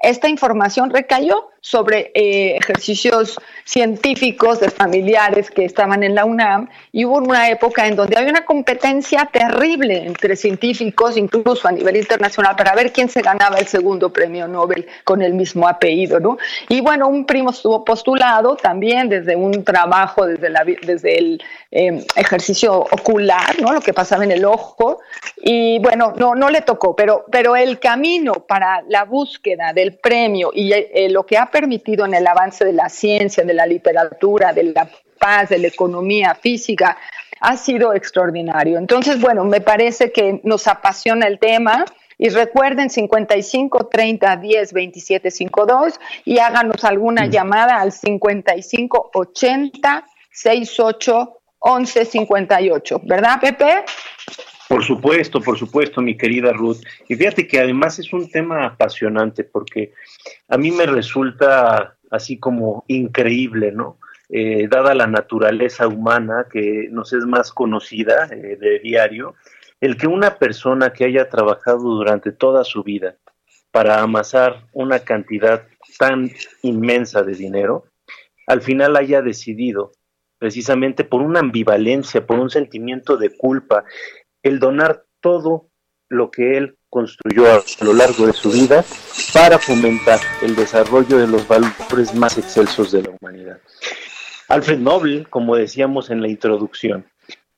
esta 0.00 0.28
información 0.28 0.90
recayó 0.90 1.48
sobre 1.60 2.10
eh, 2.14 2.56
ejercicios 2.56 3.38
científicos 3.64 4.60
de 4.60 4.70
familiares 4.70 5.50
que 5.50 5.64
estaban 5.64 6.02
en 6.02 6.14
la 6.14 6.24
UNAM 6.24 6.68
y 6.92 7.04
hubo 7.04 7.18
una 7.18 7.50
época 7.50 7.86
en 7.86 7.96
donde 7.96 8.16
había 8.16 8.30
una 8.30 8.44
competencia 8.44 9.28
terrible 9.30 10.06
entre 10.06 10.36
científicos, 10.36 11.16
incluso 11.16 11.68
a 11.68 11.72
nivel 11.72 11.96
internacional, 11.96 12.56
para 12.56 12.74
ver 12.74 12.92
quién 12.92 13.08
se 13.08 13.20
ganaba 13.20 13.58
el 13.58 13.66
segundo 13.66 14.12
premio 14.12 14.48
Nobel 14.48 14.86
con 15.04 15.20
el 15.22 15.34
mismo 15.34 15.68
apellido, 15.68 16.20
¿no? 16.20 16.38
Y 16.68 16.80
bueno, 16.80 17.08
un 17.08 17.26
primo 17.26 17.50
estuvo 17.50 17.84
postulado 17.84 18.56
también 18.56 19.08
desde 19.08 19.36
un 19.36 19.64
trabajo, 19.64 20.26
desde, 20.26 20.48
la, 20.50 20.64
desde 20.64 21.18
el 21.18 21.42
em, 21.70 22.02
ejercicio 22.16 22.78
ocular, 22.78 23.60
¿no? 23.60 23.72
Lo 23.72 23.80
que 23.80 23.92
pasaba 23.92 24.24
en 24.24 24.32
el 24.32 24.44
ojo, 24.44 25.00
y 25.36 25.78
bueno, 25.80 26.14
no, 26.16 26.34
no 26.34 26.48
le 26.50 26.62
tocó, 26.62 26.94
pero, 26.96 27.24
pero 27.30 27.56
el 27.56 27.78
camino 27.78 28.34
para 28.46 28.82
la 28.88 29.04
búsqueda 29.04 29.72
del 29.72 29.94
premio 29.94 30.50
y 30.54 30.72
eh, 30.72 31.08
lo 31.10 31.26
que 31.26 31.36
ha 31.36 31.47
permitido 31.50 32.04
en 32.04 32.14
el 32.14 32.26
avance 32.26 32.64
de 32.64 32.72
la 32.72 32.88
ciencia, 32.88 33.44
de 33.44 33.54
la 33.54 33.66
literatura, 33.66 34.52
de 34.52 34.64
la 34.64 34.88
paz, 35.18 35.48
de 35.48 35.58
la 35.58 35.68
economía 35.68 36.34
física, 36.34 36.96
ha 37.40 37.56
sido 37.56 37.94
extraordinario. 37.94 38.78
Entonces, 38.78 39.20
bueno, 39.20 39.44
me 39.44 39.60
parece 39.60 40.12
que 40.12 40.40
nos 40.44 40.66
apasiona 40.66 41.26
el 41.26 41.38
tema. 41.38 41.84
Y 42.20 42.30
recuerden 42.30 42.90
55 42.90 43.86
30 43.86 44.36
10 44.38 44.72
27 44.72 45.30
52 45.30 46.00
y 46.24 46.40
háganos 46.40 46.82
alguna 46.82 47.26
llamada 47.26 47.80
al 47.80 47.92
55 47.92 49.10
80 49.14 50.04
68 50.32 51.38
11 51.60 52.04
58. 52.04 53.00
¿Verdad, 53.04 53.40
Pepe? 53.40 53.84
Por 54.68 54.84
supuesto, 54.84 55.40
por 55.40 55.58
supuesto, 55.58 56.02
mi 56.02 56.16
querida 56.16 56.52
Ruth. 56.52 56.78
Y 57.08 57.16
fíjate 57.16 57.46
que 57.46 57.58
además 57.58 57.98
es 57.98 58.12
un 58.12 58.30
tema 58.30 58.66
apasionante 58.66 59.44
porque 59.44 59.92
a 60.48 60.58
mí 60.58 60.70
me 60.70 60.84
resulta 60.84 61.96
así 62.10 62.38
como 62.38 62.84
increíble, 62.86 63.72
¿no? 63.72 63.98
Eh, 64.30 64.68
dada 64.68 64.94
la 64.94 65.06
naturaleza 65.06 65.88
humana 65.88 66.46
que 66.52 66.88
nos 66.90 67.14
es 67.14 67.24
más 67.24 67.50
conocida 67.50 68.28
eh, 68.30 68.58
de 68.60 68.78
diario, 68.80 69.34
el 69.80 69.96
que 69.96 70.06
una 70.06 70.36
persona 70.36 70.92
que 70.92 71.04
haya 71.04 71.30
trabajado 71.30 71.80
durante 71.80 72.32
toda 72.32 72.62
su 72.64 72.82
vida 72.82 73.16
para 73.70 74.02
amasar 74.02 74.66
una 74.72 75.00
cantidad 75.00 75.66
tan 75.98 76.30
inmensa 76.62 77.22
de 77.22 77.34
dinero, 77.34 77.84
al 78.46 78.60
final 78.60 78.96
haya 78.96 79.22
decidido, 79.22 79.92
precisamente 80.38 81.04
por 81.04 81.22
una 81.22 81.40
ambivalencia, 81.40 82.26
por 82.26 82.38
un 82.38 82.50
sentimiento 82.50 83.16
de 83.16 83.34
culpa, 83.36 83.84
el 84.48 84.58
donar 84.58 85.04
todo 85.20 85.68
lo 86.08 86.30
que 86.30 86.56
él 86.56 86.76
construyó 86.90 87.46
a, 87.52 87.62
lo 87.84 87.92
largo 87.92 88.26
de 88.26 88.32
su 88.32 88.50
vida 88.50 88.84
para 89.32 89.58
fomentar 89.58 90.18
el 90.42 90.56
desarrollo 90.56 91.18
de 91.18 91.26
los 91.26 91.46
valores 91.46 92.14
más 92.14 92.38
excelsos 92.38 92.92
de 92.92 93.02
la 93.02 93.10
humanidad. 93.20 93.58
Alfred 94.48 94.78
Nobel, 94.78 95.28
como 95.28 95.56
decíamos 95.56 96.10
en 96.10 96.22
la 96.22 96.28
introducción, 96.28 97.04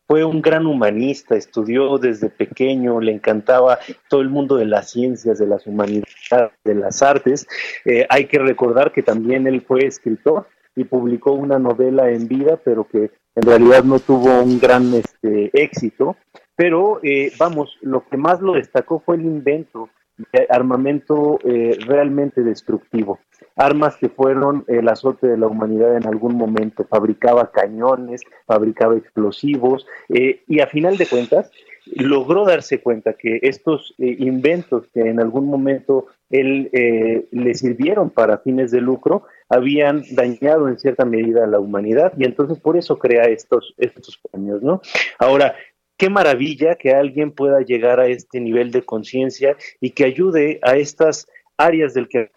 fue 0.09 0.25
un 0.25 0.43
gran 0.43 0.67
humanista, 0.67 1.37
estudió 1.37 1.97
desde 1.99 2.31
pequeño, 2.31 3.01
le 3.01 3.13
encantaba 3.13 3.79
todo 4.09 4.23
el 4.23 4.29
mundo 4.29 4.57
de 4.57 4.67
las 4.67 4.91
ciencias, 4.91 5.39
de 5.39 5.47
las 5.47 5.69
humanidades, 5.69 6.09
de 6.65 6.75
las 6.75 7.01
artes. 7.01 7.47
Eh, 7.85 8.07
hay 8.09 8.25
que 8.25 8.41
recordar 8.41 8.91
que 8.91 9.05
también 9.05 9.47
él 9.47 9.61
fue 9.61 9.87
escritor 9.87 10.49
y 10.75 10.83
publicó 10.83 11.31
una 11.31 11.61
novela 11.61 12.11
en 12.11 12.27
vida, 12.27 12.57
pero 12.57 12.89
que 12.89 13.13
en 13.37 13.43
realidad 13.43 13.85
no 13.85 14.01
tuvo 14.01 14.43
un 14.43 14.59
gran 14.59 14.93
este, 14.95 15.51
éxito. 15.53 16.17
Pero 16.61 17.01
eh, 17.03 17.33
vamos, 17.39 17.79
lo 17.81 18.07
que 18.07 18.19
más 18.19 18.43
lo 18.43 18.53
destacó 18.53 19.01
fue 19.01 19.17
el 19.17 19.23
invento 19.23 19.89
de 20.31 20.47
armamento 20.51 21.39
eh, 21.43 21.79
realmente 21.87 22.43
destructivo 22.43 23.19
armas 23.57 23.97
que 23.97 24.09
fueron 24.09 24.65
el 24.69 24.89
azote 24.89 25.27
de 25.27 25.37
la 25.37 25.47
humanidad 25.47 25.97
en 25.97 26.07
algún 26.07 26.35
momento. 26.35 26.87
Fabricaba 26.89 27.51
cañones, 27.51 28.23
fabricaba 28.47 28.97
explosivos 28.97 29.87
eh, 30.09 30.41
y 30.47 30.61
a 30.61 30.67
final 30.67 30.97
de 30.97 31.07
cuentas 31.07 31.51
logró 31.87 32.45
darse 32.45 32.81
cuenta 32.81 33.15
que 33.15 33.39
estos 33.43 33.95
eh, 33.99 34.17
inventos 34.19 34.87
que 34.93 35.01
en 35.01 35.21
algún 35.21 35.47
momento 35.47 36.07
él 36.29 36.69
eh, 36.73 37.27
le 37.33 37.55
sirvieron 37.55 38.11
para 38.11 38.39
fines 38.39 38.71
de 38.71 38.81
lucro 38.81 39.25
habían 39.49 40.05
dañado 40.13 40.69
en 40.69 40.79
cierta 40.79 41.05
medida 41.05 41.45
a 41.45 41.49
la 41.49 41.59
humanidad 41.59 42.13
y 42.17 42.25
entonces 42.25 42.59
por 42.59 42.77
eso 42.77 42.99
crea 42.99 43.25
estos 43.25 43.75
estos 43.79 44.21
premios, 44.31 44.63
¿no? 44.63 44.81
Ahora, 45.19 45.55
qué 46.01 46.09
maravilla 46.09 46.77
que 46.77 46.95
alguien 46.95 47.31
pueda 47.31 47.61
llegar 47.61 48.01
a 48.01 48.07
este 48.07 48.41
nivel 48.41 48.71
de 48.71 48.83
conciencia 48.83 49.59
y 49.83 49.91
que 49.91 50.07
ayude 50.07 50.59
a 50.63 50.77
estas 50.77 51.27
áreas 51.59 51.93
del 51.93 52.09
que 52.09 52.31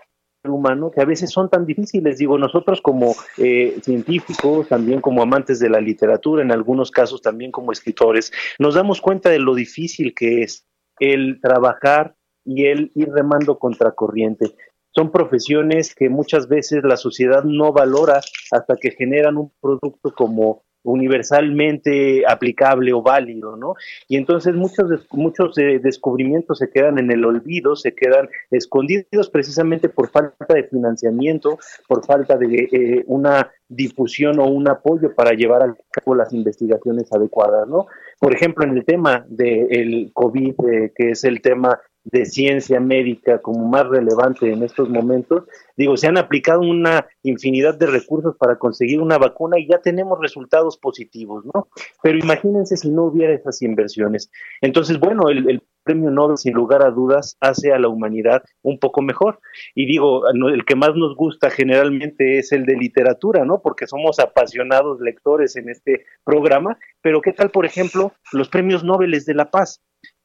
humano 0.43 0.91
que 0.91 0.99
a 0.99 1.05
veces 1.05 1.31
son 1.31 1.49
tan 1.49 1.65
difíciles. 1.65 2.17
Digo, 2.17 2.37
nosotros 2.37 2.81
como 2.81 3.15
eh, 3.37 3.79
científicos, 3.81 4.67
también 4.67 4.99
como 4.99 5.23
amantes 5.23 5.59
de 5.59 5.69
la 5.69 5.79
literatura, 5.79 6.43
en 6.43 6.51
algunos 6.51 6.91
casos 6.91 7.21
también 7.21 7.51
como 7.51 7.71
escritores, 7.71 8.33
nos 8.59 8.75
damos 8.75 8.99
cuenta 8.99 9.29
de 9.29 9.39
lo 9.39 9.55
difícil 9.55 10.13
que 10.13 10.43
es 10.43 10.67
el 10.99 11.39
trabajar 11.41 12.17
y 12.43 12.65
el 12.65 12.91
ir 12.95 13.07
remando 13.13 13.59
contracorriente. 13.59 14.57
Son 14.93 15.09
profesiones 15.09 15.95
que 15.95 16.09
muchas 16.09 16.49
veces 16.49 16.83
la 16.83 16.97
sociedad 16.97 17.45
no 17.45 17.71
valora 17.71 18.19
hasta 18.51 18.75
que 18.75 18.91
generan 18.91 19.37
un 19.37 19.53
producto 19.61 20.13
como 20.13 20.65
universalmente 20.83 22.23
aplicable 22.27 22.93
o 22.93 23.01
válido, 23.01 23.55
¿no? 23.55 23.75
Y 24.07 24.17
entonces 24.17 24.53
muchos, 24.53 25.07
muchos 25.11 25.57
eh, 25.57 25.79
descubrimientos 25.81 26.59
se 26.59 26.69
quedan 26.69 26.99
en 26.99 27.11
el 27.11 27.25
olvido, 27.25 27.75
se 27.75 27.93
quedan 27.93 28.29
escondidos 28.51 29.29
precisamente 29.29 29.89
por 29.89 30.09
falta 30.09 30.53
de 30.53 30.63
financiamiento, 30.63 31.57
por 31.87 32.05
falta 32.05 32.37
de 32.37 32.69
eh, 32.71 33.03
una 33.07 33.51
difusión 33.67 34.39
o 34.39 34.45
un 34.45 34.69
apoyo 34.69 35.15
para 35.15 35.31
llevar 35.31 35.63
a 35.63 35.75
cabo 35.91 36.15
las 36.15 36.33
investigaciones 36.33 37.11
adecuadas, 37.11 37.67
¿no? 37.67 37.87
Por 38.19 38.33
ejemplo, 38.33 38.63
en 38.65 38.77
el 38.77 38.85
tema 38.85 39.25
del 39.27 40.11
COVID, 40.13 40.53
eh, 40.69 40.91
que 40.95 41.11
es 41.11 41.23
el 41.23 41.41
tema 41.41 41.79
de 42.03 42.25
ciencia 42.25 42.79
médica 42.79 43.41
como 43.41 43.67
más 43.67 43.87
relevante 43.87 44.51
en 44.51 44.63
estos 44.63 44.89
momentos. 44.89 45.43
Digo, 45.77 45.95
se 45.97 46.07
han 46.07 46.17
aplicado 46.17 46.61
una 46.61 47.07
infinidad 47.23 47.75
de 47.75 47.87
recursos 47.87 48.35
para 48.37 48.57
conseguir 48.57 49.01
una 49.01 49.17
vacuna 49.17 49.57
y 49.59 49.67
ya 49.67 49.79
tenemos 49.79 50.19
resultados 50.19 50.77
positivos, 50.77 51.45
¿no? 51.53 51.69
Pero 52.01 52.17
imagínense 52.17 52.77
si 52.77 52.89
no 52.89 53.05
hubiera 53.05 53.33
esas 53.33 53.61
inversiones. 53.61 54.29
Entonces, 54.61 54.99
bueno, 54.99 55.29
el, 55.29 55.61
premio 55.83 56.11
Nobel, 56.11 56.37
sin 56.37 56.53
lugar 56.53 56.81
a 56.81 56.91
dudas, 56.91 57.35
hace 57.41 57.73
a 57.73 57.79
la 57.79 57.89
humanidad 57.89 58.41
un 58.61 58.79
poco 58.79 59.01
mejor. 59.01 59.41
Y 59.75 59.85
digo, 59.85 60.23
el 60.29 60.63
que 60.63 60.77
más 60.77 60.95
nos 60.95 61.13
gusta 61.13 61.49
generalmente 61.49 62.39
es 62.39 62.53
el 62.53 62.65
de 62.65 62.77
literatura, 62.77 63.43
¿no? 63.43 63.61
Porque 63.61 63.85
somos 63.85 64.17
apasionados 64.19 65.01
lectores 65.01 65.57
en 65.57 65.67
este 65.67 66.05
programa. 66.23 66.77
Pero, 67.01 67.21
¿qué 67.21 67.33
tal, 67.33 67.49
por 67.49 67.65
ejemplo, 67.65 68.13
los 68.31 68.47
premios 68.47 68.85
Nobel 68.85 69.11
de 69.11 69.33
la 69.33 69.51
Paz? 69.51 69.81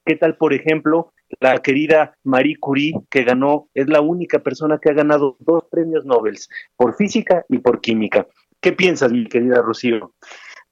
¿Qué 0.08 0.16
tal, 0.16 0.36
por 0.36 0.54
ejemplo, 0.54 1.12
la 1.38 1.58
querida 1.58 2.16
Marie 2.24 2.56
Curie, 2.58 2.94
que 3.10 3.24
ganó, 3.24 3.68
es 3.74 3.90
la 3.90 4.00
única 4.00 4.38
persona 4.38 4.78
que 4.80 4.88
ha 4.88 4.94
ganado 4.94 5.36
dos 5.38 5.64
premios 5.70 6.06
Nobel, 6.06 6.38
por 6.76 6.96
física 6.96 7.44
y 7.50 7.58
por 7.58 7.82
química? 7.82 8.26
¿Qué 8.58 8.72
piensas, 8.72 9.12
mi 9.12 9.26
querida 9.26 9.60
Rocío? 9.60 10.14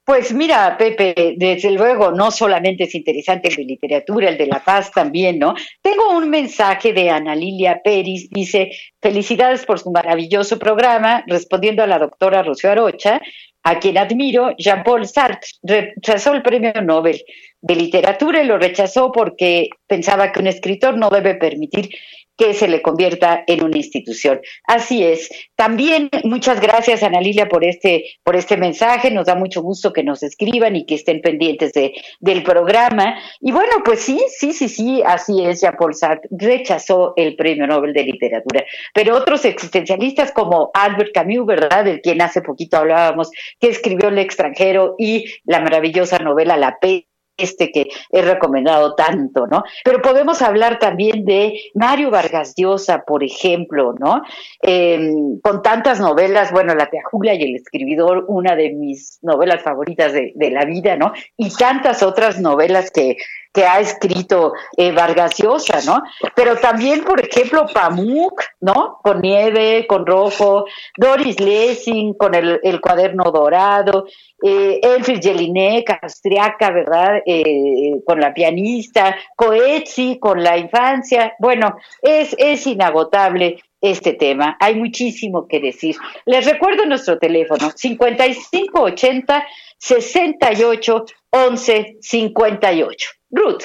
Pues 0.03 0.33
mira, 0.33 0.75
Pepe, 0.75 1.35
desde 1.37 1.69
luego, 1.69 2.11
no 2.11 2.31
solamente 2.31 2.85
es 2.85 2.95
interesante 2.95 3.49
el 3.49 3.57
de 3.57 3.65
literatura, 3.65 4.29
el 4.29 4.39
de 4.39 4.47
la 4.47 4.63
paz 4.63 4.89
también, 4.89 5.37
¿no? 5.37 5.53
Tengo 5.83 6.17
un 6.17 6.31
mensaje 6.31 6.91
de 6.91 7.11
Ana 7.11 7.35
Lilia 7.35 7.79
Peris, 7.83 8.31
dice, 8.31 8.71
felicidades 8.99 9.67
por 9.67 9.77
su 9.77 9.91
maravilloso 9.91 10.57
programa, 10.57 11.23
respondiendo 11.27 11.83
a 11.83 11.87
la 11.87 11.99
doctora 11.99 12.41
Rocío 12.41 12.71
Arocha, 12.71 13.21
a 13.69 13.79
quien 13.79 13.97
admiro, 13.97 14.55
Jean-Paul 14.57 15.05
Sartre 15.05 15.49
rechazó 15.61 16.33
el 16.33 16.41
premio 16.41 16.71
Nobel 16.81 17.21
de 17.59 17.75
literatura 17.75 18.41
y 18.41 18.45
lo 18.45 18.57
rechazó 18.57 19.11
porque 19.11 19.67
pensaba 19.87 20.31
que 20.31 20.39
un 20.39 20.47
escritor 20.47 20.97
no 20.97 21.09
debe 21.09 21.35
permitir 21.35 21.89
que 22.37 22.53
se 22.53 22.67
le 22.67 22.81
convierta 22.81 23.43
en 23.47 23.63
una 23.63 23.77
institución. 23.77 24.39
Así 24.65 25.03
es. 25.03 25.29
También 25.55 26.09
muchas 26.23 26.61
gracias, 26.61 27.03
Ana 27.03 27.19
Lilia, 27.19 27.49
por 27.49 27.65
este, 27.65 28.05
por 28.23 28.35
este 28.35 28.57
mensaje. 28.57 29.11
Nos 29.11 29.25
da 29.25 29.35
mucho 29.35 29.61
gusto 29.61 29.91
que 29.91 30.03
nos 30.03 30.21
escriban 30.23 30.75
y 30.75 30.85
que 30.85 30.95
estén 30.95 31.21
pendientes 31.21 31.73
de, 31.73 31.93
del 32.19 32.43
programa. 32.43 33.15
Y 33.41 33.51
bueno, 33.51 33.77
pues 33.83 34.01
sí, 34.01 34.21
sí, 34.29 34.53
sí, 34.53 34.69
sí, 34.69 35.01
así 35.05 35.43
es. 35.43 35.61
Jean-Paul 35.61 35.95
Sartre 35.95 36.29
rechazó 36.31 37.13
el 37.15 37.35
Premio 37.35 37.65
Nobel 37.65 37.93
de 37.93 38.03
Literatura. 38.03 38.63
Pero 38.93 39.15
otros 39.15 39.43
existencialistas 39.45 40.31
como 40.31 40.69
Albert 40.73 41.13
Camus, 41.13 41.45
¿verdad? 41.45 41.85
Del 41.85 42.01
quien 42.01 42.21
hace 42.21 42.41
poquito 42.41 42.77
hablábamos, 42.77 43.31
que 43.59 43.69
escribió 43.69 44.09
El 44.09 44.19
extranjero 44.19 44.95
y 44.99 45.25
la 45.43 45.59
maravillosa 45.59 46.19
novela 46.19 46.55
La 46.55 46.77
Pe 46.79 47.07
este 47.37 47.71
que 47.71 47.87
he 48.11 48.21
recomendado 48.21 48.95
tanto, 48.95 49.47
¿no? 49.47 49.63
Pero 49.83 50.01
podemos 50.01 50.41
hablar 50.41 50.79
también 50.79 51.23
de 51.23 51.59
Mario 51.73 52.11
Vargas 52.11 52.53
Llosa, 52.55 53.03
por 53.05 53.23
ejemplo, 53.23 53.93
¿no? 53.99 54.21
Em, 54.61 55.39
con 55.41 55.61
tantas 55.61 55.99
novelas, 55.99 56.51
bueno, 56.51 56.73
La 56.75 56.89
Julia 57.11 57.33
y 57.35 57.43
el 57.43 57.55
escribidor, 57.55 58.25
una 58.27 58.55
de 58.55 58.71
mis 58.71 59.19
novelas 59.21 59.61
favoritas 59.61 60.13
de 60.13 60.51
la 60.51 60.65
vida, 60.65 60.95
¿no? 60.95 61.13
Y 61.35 61.49
tantas 61.55 62.03
otras 62.03 62.39
novelas 62.39 62.91
que 62.91 63.17
que 63.53 63.65
ha 63.65 63.79
escrito 63.79 64.53
eh, 64.75 64.91
Vargas 64.91 65.37
Llosa, 65.37 65.79
¿no? 65.85 66.01
Pero 66.35 66.57
también, 66.57 67.03
por 67.03 67.19
ejemplo, 67.19 67.65
Pamuk, 67.73 68.41
¿no? 68.61 68.99
Con 69.03 69.21
Nieve, 69.21 69.85
con 69.87 70.05
Rojo, 70.05 70.65
Doris 70.97 71.39
Lessing, 71.39 72.13
con 72.13 72.35
el, 72.35 72.79
cuaderno 72.81 73.31
dorado, 73.31 74.05
eh, 74.43 74.79
Elfrid 74.81 75.21
Jelinek, 75.21 75.99
austriaca, 76.01 76.71
¿verdad? 76.71 77.21
Eh, 77.25 78.01
con 78.05 78.19
la 78.19 78.33
pianista, 78.33 79.15
Coetzee, 79.35 80.19
con 80.19 80.43
la 80.43 80.57
infancia. 80.57 81.33
Bueno, 81.39 81.77
es, 82.01 82.35
es 82.37 82.67
inagotable 82.67 83.57
este 83.81 84.13
tema. 84.13 84.57
Hay 84.59 84.75
muchísimo 84.75 85.47
que 85.47 85.59
decir. 85.59 85.95
Les 86.25 86.45
recuerdo 86.45 86.85
nuestro 86.85 87.17
teléfono, 87.17 87.71
5580 87.75 89.45
68 89.77 91.05
11 91.29 91.97
58. 92.01 93.09
Ruth. 93.29 93.63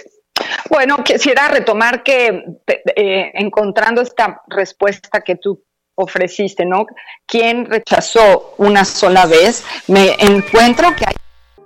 Bueno, 0.70 1.04
quisiera 1.04 1.48
retomar 1.48 2.02
que 2.02 2.44
eh, 2.96 3.30
encontrando 3.34 4.00
esta 4.00 4.42
respuesta 4.48 5.20
que 5.20 5.36
tú 5.36 5.62
ofreciste, 5.94 6.64
¿no? 6.64 6.86
¿Quién 7.26 7.66
rechazó 7.66 8.54
una 8.58 8.84
sola 8.84 9.26
vez? 9.26 9.64
Me 9.88 10.14
encuentro 10.18 10.94
que 10.96 11.04
hay 11.06 11.14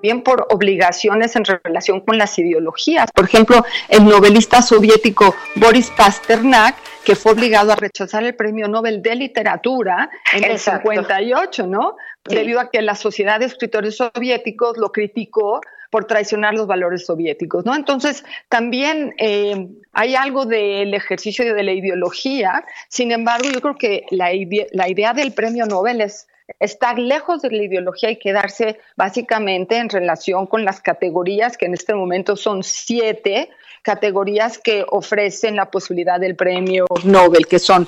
bien 0.02 0.22
por 0.22 0.46
obligaciones 0.50 1.37
en 1.37 1.44
relación 1.44 2.00
con 2.00 2.18
las 2.18 2.38
ideologías. 2.38 3.11
Por 3.12 3.24
ejemplo, 3.24 3.64
el 3.88 4.04
novelista 4.04 4.62
soviético 4.62 5.35
Boris 5.56 5.90
Pasternak, 5.90 6.76
que 7.04 7.14
fue 7.14 7.32
obligado 7.32 7.72
a 7.72 7.76
rechazar 7.76 8.24
el 8.24 8.35
premio 8.35 8.68
Nobel 8.68 9.00
de 9.02 9.14
Literatura 9.14 10.11
en 10.32 10.44
el 10.44 10.59
58, 10.59 11.66
¿no? 11.66 11.96
Debido 12.24 12.61
a 12.61 12.70
que 12.70 12.82
la 12.82 12.94
Sociedad 12.94 13.38
de 13.38 13.46
Escritores 13.46 13.96
Soviéticos 13.96 14.76
lo 14.76 14.90
criticó 14.90 15.61
por 15.90 16.07
traicionar 16.07 16.55
los 16.55 16.66
valores 16.66 17.07
soviéticos, 17.07 17.64
¿no? 17.64 17.75
Entonces, 17.75 18.25
también 18.49 19.14
eh, 19.18 19.68
hay 19.92 20.14
algo 20.14 20.46
del 20.46 20.94
ejercicio 20.94 21.55
de 21.55 21.62
la 21.62 21.72
ideología, 21.72 22.64
sin 22.88 23.12
embargo, 23.12 23.49
yo 23.53 23.61
creo 23.61 23.77
que 23.77 24.05
la, 24.11 24.31
la 24.72 24.88
idea 24.88 25.12
del 25.12 25.33
premio 25.33 25.66
Nobel 25.66 26.01
es 26.01 26.29
estar 26.61 26.99
lejos 26.99 27.42
de 27.42 27.51
la 27.51 27.62
ideología 27.62 28.11
y 28.11 28.18
quedarse 28.18 28.79
básicamente 28.96 29.77
en 29.77 29.88
relación 29.88 30.46
con 30.46 30.64
las 30.64 30.81
categorías, 30.81 31.57
que 31.57 31.66
en 31.66 31.75
este 31.75 31.94
momento 31.94 32.37
son 32.37 32.62
siete 32.62 33.51
categorías 33.83 34.59
que 34.59 34.85
ofrecen 34.88 35.57
la 35.57 35.70
posibilidad 35.70 36.18
del 36.18 36.35
premio 36.37 36.87
Nobel, 37.05 37.46
que 37.46 37.59
son 37.59 37.87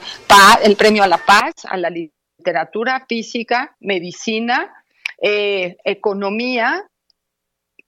el 0.62 0.76
premio 0.76 1.02
a 1.02 1.08
la 1.08 1.18
paz, 1.18 1.54
a 1.68 1.76
la 1.76 1.90
literatura, 1.90 3.04
física, 3.08 3.76
medicina, 3.80 4.72
eh, 5.20 5.76
economía, 5.84 6.84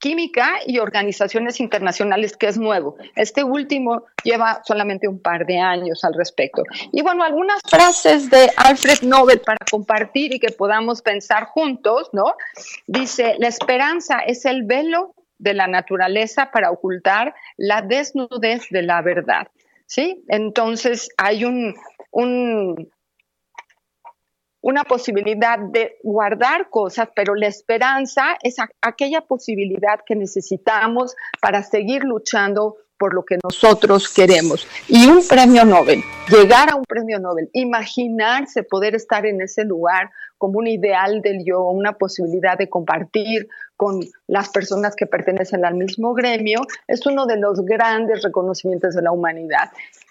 química 0.00 0.54
y 0.66 0.78
organizaciones 0.78 1.60
internacionales, 1.60 2.36
que 2.36 2.48
es 2.48 2.58
nuevo. 2.58 2.96
Este 3.14 3.44
último 3.44 4.06
lleva 4.24 4.62
solamente 4.64 5.06
un 5.06 5.20
par 5.20 5.46
de 5.46 5.58
años 5.58 6.02
al 6.04 6.14
respecto. 6.14 6.64
Y 6.90 7.02
bueno, 7.02 7.22
algunas 7.22 7.60
frases 7.68 8.30
de 8.30 8.50
Alfred 8.56 9.02
Nobel 9.02 9.40
para 9.40 9.58
compartir 9.70 10.34
y 10.34 10.40
que 10.40 10.50
podamos 10.50 11.02
pensar 11.02 11.44
juntos, 11.44 12.08
¿no? 12.12 12.34
Dice, 12.86 13.36
la 13.38 13.48
esperanza 13.48 14.20
es 14.20 14.46
el 14.46 14.64
velo 14.64 15.14
de 15.38 15.54
la 15.54 15.66
naturaleza 15.66 16.50
para 16.50 16.70
ocultar 16.70 17.34
la 17.56 17.82
desnudez 17.82 18.68
de 18.70 18.82
la 18.82 19.02
verdad. 19.02 19.48
¿Sí? 19.86 20.24
Entonces 20.28 21.08
hay 21.16 21.44
un, 21.44 21.74
un 22.12 22.90
una 24.62 24.84
posibilidad 24.84 25.58
de 25.58 25.98
guardar 26.02 26.68
cosas, 26.70 27.08
pero 27.14 27.34
la 27.34 27.46
esperanza 27.46 28.36
es 28.42 28.56
aquella 28.82 29.22
posibilidad 29.22 30.00
que 30.04 30.16
necesitamos 30.16 31.16
para 31.40 31.62
seguir 31.62 32.04
luchando 32.04 32.76
por 32.98 33.14
lo 33.14 33.24
que 33.24 33.38
nosotros 33.42 34.12
queremos. 34.12 34.68
Y 34.86 35.06
un 35.06 35.26
premio 35.26 35.64
Nobel, 35.64 36.02
llegar 36.28 36.70
a 36.70 36.76
un 36.76 36.84
premio 36.84 37.18
Nobel, 37.18 37.48
imaginarse 37.54 38.62
poder 38.62 38.94
estar 38.94 39.24
en 39.24 39.40
ese 39.40 39.64
lugar 39.64 40.10
como 40.36 40.58
un 40.58 40.66
ideal 40.66 41.22
del 41.22 41.42
yo, 41.42 41.62
una 41.62 41.94
posibilidad 41.94 42.58
de 42.58 42.68
compartir 42.68 43.48
con 43.78 44.00
las 44.26 44.50
personas 44.50 44.94
que 44.94 45.06
pertenecen 45.06 45.64
al 45.64 45.76
mismo 45.76 46.12
gremio, 46.12 46.60
es 46.86 47.06
uno 47.06 47.24
de 47.24 47.38
los 47.38 47.64
grandes 47.64 48.22
reconocimientos 48.22 48.94
de 48.94 49.00
la 49.00 49.12
humanidad. 49.12 49.70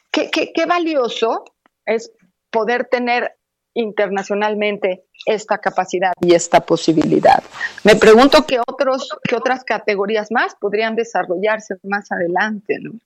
Qué, 0.10 0.32
qué, 0.32 0.52
qué 0.52 0.66
valioso 0.66 1.46
es 1.86 2.12
poder 2.50 2.86
tener 2.86 3.36
internacionalmente 3.80 5.06
esta 5.26 5.58
capacidad 5.58 6.14
y 6.22 6.34
esta 6.34 6.60
posibilidad. 6.60 7.42
Me 7.84 7.96
pregunto 7.96 8.46
qué 8.48 8.60
otros, 8.60 9.10
qué 9.24 9.36
otras 9.36 9.64
categorías 9.64 10.32
más 10.32 10.56
podrían 10.56 10.96
desarrollarse 10.96 11.76
más 11.84 12.12
adelante, 12.12 12.78
¿no? 12.82 13.00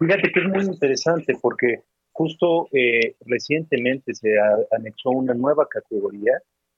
Fíjate 0.00 0.32
que 0.32 0.40
es 0.40 0.46
muy 0.48 0.64
interesante 0.64 1.34
porque 1.40 1.82
justo 2.12 2.68
eh, 2.72 3.14
recientemente 3.26 4.14
se 4.14 4.30
anexó 4.76 5.10
una 5.10 5.34
nueva 5.34 5.68
categoría 5.68 6.32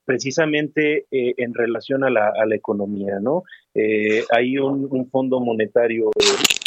precisamente 0.05 1.07
eh, 1.11 1.35
en 1.37 1.55
relación 1.55 2.03
a 2.03 2.11
la, 2.11 2.55
economía, 2.55 3.21
¿no? 3.21 3.45
Eh, 3.75 4.25
hay 4.35 4.59
un, 4.59 4.89
un, 4.91 5.09
fondo 5.11 5.39
monetario 5.39 6.11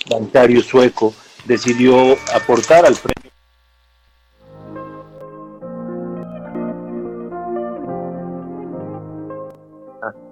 bancario 0.09 0.61
sueco 0.61 1.13
decidió 1.45 2.13
aportar 2.33 2.85
al 2.85 2.93
premio 2.95 3.20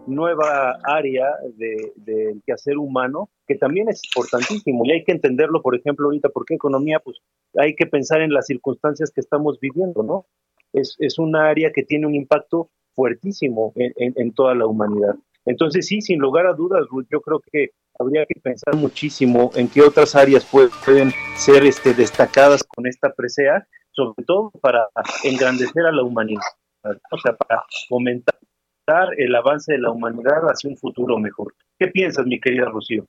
nueva 0.10 0.80
área 0.84 1.28
del 1.56 1.94
de, 1.96 2.36
quehacer 2.46 2.78
humano 2.78 3.30
que 3.48 3.56
también 3.56 3.90
es 3.90 4.02
importantísimo 4.06 4.86
y 4.86 4.92
hay 4.92 5.04
que 5.04 5.12
entenderlo, 5.12 5.62
por 5.62 5.76
ejemplo, 5.76 6.06
ahorita, 6.06 6.30
porque 6.30 6.56
economía, 6.56 7.00
pues 7.00 7.18
hay 7.56 7.76
que 7.76 7.86
pensar 7.86 8.22
en 8.22 8.32
las 8.32 8.46
circunstancias 8.46 9.12
que 9.12 9.22
estamos 9.22 9.60
viviendo, 9.60 10.04
¿no? 10.04 10.26
Es, 10.74 10.96
es 11.00 11.18
una 11.18 11.50
área 11.50 11.72
que 11.72 11.84
tiene 11.84 12.06
un 12.06 12.16
impacto 12.16 12.70
fuertísimo 12.94 13.74
en, 13.76 14.14
en, 14.16 14.34
toda 14.34 14.54
la 14.54 14.68
humanidad. 14.68 15.16
Entonces, 15.46 15.88
sí, 15.88 16.02
sin 16.02 16.20
lugar 16.20 16.46
a 16.46 16.54
dudas, 16.54 16.86
yo 17.10 17.22
creo 17.22 17.42
que 17.52 17.70
habría 17.98 18.26
que 18.26 18.40
pensar 18.40 18.76
muchísimo 18.76 19.52
en 19.56 19.68
qué 19.68 19.82
otras 19.82 20.16
áreas 20.16 20.46
pueden 20.46 21.12
ser 21.36 21.66
este, 21.66 21.94
destacadas 21.94 22.64
con 22.64 22.86
esta 22.88 23.14
presea, 23.14 23.68
sobre 23.92 24.24
todo 24.26 24.52
para 24.62 24.88
engrandecer 25.24 25.86
a 25.86 25.92
la 25.92 26.04
humanidad, 26.04 26.42
o 26.84 27.18
sea, 27.18 27.36
para 27.36 27.64
fomentar 27.88 28.39
el 29.18 29.36
avance 29.36 29.74
de 29.74 29.80
la 29.80 29.92
humanidad 29.92 30.42
hacia 30.48 30.70
un 30.70 30.78
futuro 30.78 31.18
mejor. 31.18 31.54
¿Qué 31.78 31.88
piensas, 31.88 32.26
mi 32.26 32.40
querida 32.40 32.66
Rocío? 32.66 33.06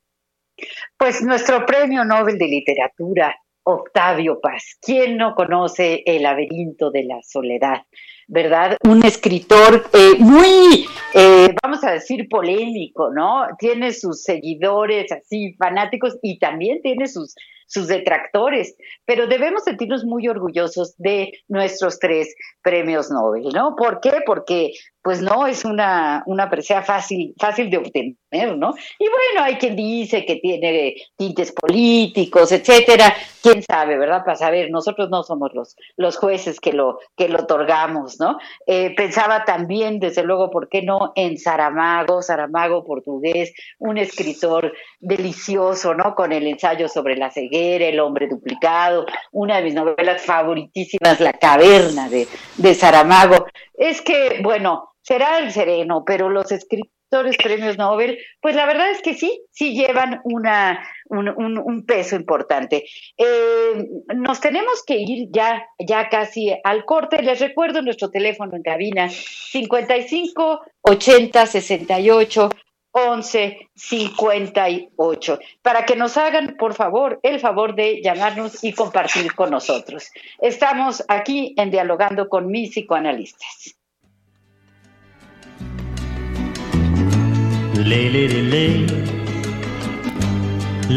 Pues 0.97 1.23
nuestro 1.23 1.65
premio 1.65 2.03
Nobel 2.05 2.37
de 2.37 2.47
Literatura, 2.47 3.35
Octavio 3.63 4.39
Paz. 4.39 4.77
¿Quién 4.81 5.17
no 5.17 5.35
conoce 5.35 6.03
El 6.05 6.23
laberinto 6.23 6.91
de 6.91 7.03
la 7.03 7.21
soledad? 7.23 7.83
¿Verdad? 8.27 8.77
Un 8.83 9.05
escritor 9.05 9.85
eh, 9.93 10.15
muy, 10.19 10.85
eh, 11.13 11.53
vamos 11.61 11.83
a 11.83 11.91
decir, 11.91 12.27
polémico, 12.29 13.11
¿no? 13.11 13.47
Tiene 13.59 13.91
sus 13.93 14.23
seguidores 14.23 15.11
así, 15.11 15.53
fanáticos, 15.59 16.17
y 16.21 16.39
también 16.39 16.81
tiene 16.81 17.07
sus 17.07 17.35
sus 17.71 17.87
detractores, 17.87 18.75
pero 19.05 19.27
debemos 19.27 19.63
sentirnos 19.63 20.03
muy 20.03 20.27
orgullosos 20.27 20.93
de 20.97 21.31
nuestros 21.47 21.99
tres 21.99 22.35
premios 22.61 23.09
Nobel, 23.09 23.47
¿no? 23.53 23.77
¿Por 23.77 24.01
qué? 24.01 24.11
Porque 24.25 24.73
pues 25.01 25.21
no 25.21 25.47
es 25.47 25.63
una, 25.63 26.21
una 26.25 26.49
presea 26.49 26.83
fácil, 26.83 27.33
fácil 27.39 27.69
de 27.69 27.77
obtener, 27.77 28.57
¿no? 28.57 28.73
Y 28.99 29.05
bueno, 29.05 29.45
hay 29.45 29.55
quien 29.55 29.75
dice 29.77 30.25
que 30.25 30.35
tiene 30.35 30.95
tintes 31.15 31.53
políticos, 31.53 32.51
etcétera, 32.51 33.15
quién 33.41 33.63
sabe, 33.63 33.97
¿verdad? 33.97 34.23
Para 34.25 34.35
saber, 34.35 34.69
nosotros 34.69 35.09
no 35.09 35.23
somos 35.23 35.51
los, 35.53 35.75
los 35.95 36.17
jueces 36.17 36.59
que 36.59 36.73
lo, 36.73 36.99
que 37.15 37.29
lo 37.29 37.39
otorgamos, 37.39 38.19
Eh, 38.65 38.93
pensaba 38.95 39.45
también, 39.45 39.99
desde 39.99 40.23
luego, 40.23 40.49
¿por 40.49 40.69
qué 40.69 40.81
no? 40.81 41.11
En 41.15 41.37
Saramago, 41.37 42.21
Saramago 42.21 42.83
portugués, 42.83 43.53
un 43.79 43.97
escritor 43.97 44.73
delicioso, 44.99 45.93
¿no? 45.93 46.15
Con 46.15 46.31
el 46.31 46.47
ensayo 46.47 46.87
sobre 46.87 47.15
la 47.15 47.31
ceguera 47.31 47.71
el 47.79 47.99
hombre 47.99 48.27
duplicado, 48.27 49.05
una 49.31 49.57
de 49.57 49.63
mis 49.63 49.73
novelas 49.73 50.21
favoritísimas, 50.23 51.19
La 51.19 51.33
caverna 51.33 52.09
de, 52.09 52.27
de 52.57 52.73
Saramago. 52.73 53.47
Es 53.73 54.01
que, 54.01 54.39
bueno, 54.43 54.93
será 55.01 55.39
el 55.39 55.51
sereno, 55.51 56.03
pero 56.05 56.29
los 56.29 56.51
escritores 56.51 57.37
premios 57.37 57.77
Nobel, 57.77 58.17
pues 58.41 58.55
la 58.55 58.65
verdad 58.65 58.89
es 58.91 59.01
que 59.01 59.13
sí, 59.13 59.43
sí 59.51 59.73
llevan 59.73 60.21
una, 60.23 60.81
un, 61.11 61.83
peso 61.85 62.15
importante. 62.15 62.85
Eh, 63.17 63.89
nos 64.15 64.39
tenemos 64.39 64.83
que 64.85 64.95
ir 64.97 65.27
ya, 65.31 65.67
ya 65.77 66.07
casi 66.09 66.53
al 66.63 66.85
corte. 66.85 67.21
Les 67.21 67.39
recuerdo 67.39 67.81
nuestro 67.81 68.09
teléfono 68.09 68.55
en 68.55 68.63
cabina 68.63 69.09
55 69.09 70.61
80 70.81 71.45
68 71.45 72.49
1158 72.93 75.39
para 75.61 75.85
que 75.85 75.95
nos 75.95 76.17
hagan, 76.17 76.57
por 76.57 76.73
favor, 76.73 77.21
el 77.23 77.39
favor 77.39 77.73
de 77.75 78.01
llamarnos 78.03 78.61
y 78.63 78.73
compartir 78.73 79.33
con 79.33 79.51
nosotros. 79.51 80.09
Estamos 80.39 81.01
aquí 81.07 81.53
en 81.57 81.71
Dialogando 81.71 82.27
con 82.27 82.47
mis 82.47 82.71
psicoanalistas. 82.71 83.77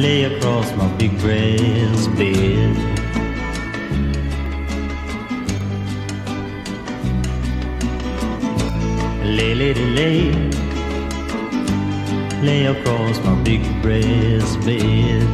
Lay 0.03 0.25
across 0.25 0.75
my 0.77 0.89
big 0.97 1.19
brass 1.21 2.07
bed. 2.09 2.77
Lay, 9.25 9.55
lay, 9.55 9.75
lay. 9.75 10.55
lay 12.45 12.67
across 12.67 13.19
my 13.25 13.35
big 13.43 13.63
breast 13.81 14.61
bed. 14.67 15.29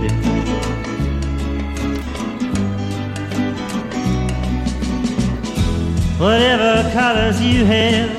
Whatever 6.21 6.89
colors 6.93 7.41
you 7.43 7.65
have 7.65 8.11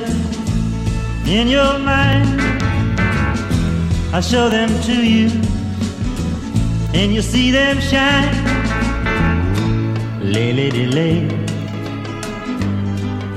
in 1.26 1.48
your 1.48 1.80
mind, 1.80 2.28
I 4.14 4.20
show 4.20 4.50
them 4.50 4.70
to 4.88 4.96
you, 5.14 5.30
and 6.94 7.14
you 7.14 7.22
see 7.22 7.52
them 7.52 7.80
shine. 7.80 8.34
Lay, 10.22 10.54
lady, 10.54 10.86
lay, 10.86 11.28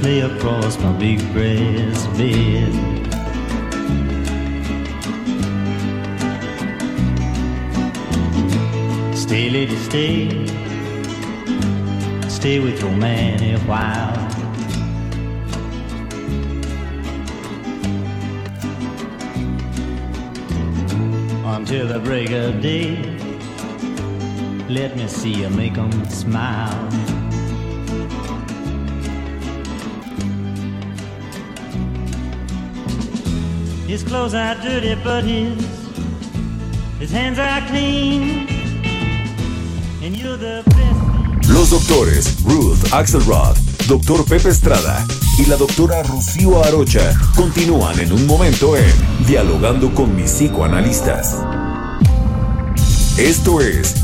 lay 0.02 0.20
across 0.20 0.78
my 0.78 0.92
big 0.92 1.20
breast 1.32 2.10
bed. 2.16 2.72
Stay, 9.16 9.50
lady, 9.50 9.76
stay. 9.76 10.46
Stay 12.28 12.58
with 12.58 12.80
your 12.80 12.92
man 12.92 13.42
a 13.42 13.58
while. 13.60 14.20
Until 21.56 21.86
the 21.86 22.00
break 22.00 22.30
of 22.30 22.60
day, 22.60 23.13
let 24.68 24.96
me 24.96 25.06
see 25.08 25.32
you 25.32 25.50
make 25.50 25.74
them 25.74 25.90
smile. 26.08 26.90
His 33.86 34.02
clothes 34.02 34.34
are 34.34 34.54
dirty, 34.56 34.94
but 35.04 35.24
his 35.24 35.56
his 36.98 37.10
hands 37.10 37.38
are 37.38 37.60
clean. 37.68 38.54
Los 41.48 41.70
doctores 41.70 42.42
Ruth 42.44 42.92
Axelrod, 42.92 43.56
doctor 43.88 44.24
Pepe 44.24 44.50
Estrada 44.50 45.06
y 45.38 45.46
la 45.46 45.56
doctora 45.56 46.02
Rocío 46.02 46.62
Arocha 46.62 47.14
continúan 47.34 47.98
en 48.00 48.12
un 48.12 48.26
momento 48.26 48.76
en 48.76 48.92
Dialogando 49.26 49.94
con 49.94 50.14
mis 50.14 50.30
psicoanalistas. 50.30 51.38
Esto 53.16 53.60
es 53.60 54.03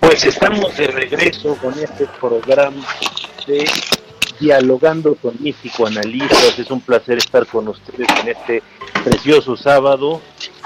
Pues 0.00 0.24
estamos 0.24 0.76
de 0.76 0.88
regreso 0.88 1.56
con 1.56 1.72
este 1.78 2.06
programa 2.20 2.84
de 3.46 3.64
Dialogando 4.38 5.14
con 5.14 5.34
mis 5.40 5.56
psicoanalistas. 5.56 6.58
Es 6.58 6.70
un 6.70 6.80
placer 6.80 7.18
estar 7.18 7.46
con 7.46 7.68
ustedes 7.68 8.08
en 8.22 8.28
este 8.28 8.62
precioso 9.04 9.56
sábado. 9.56 10.20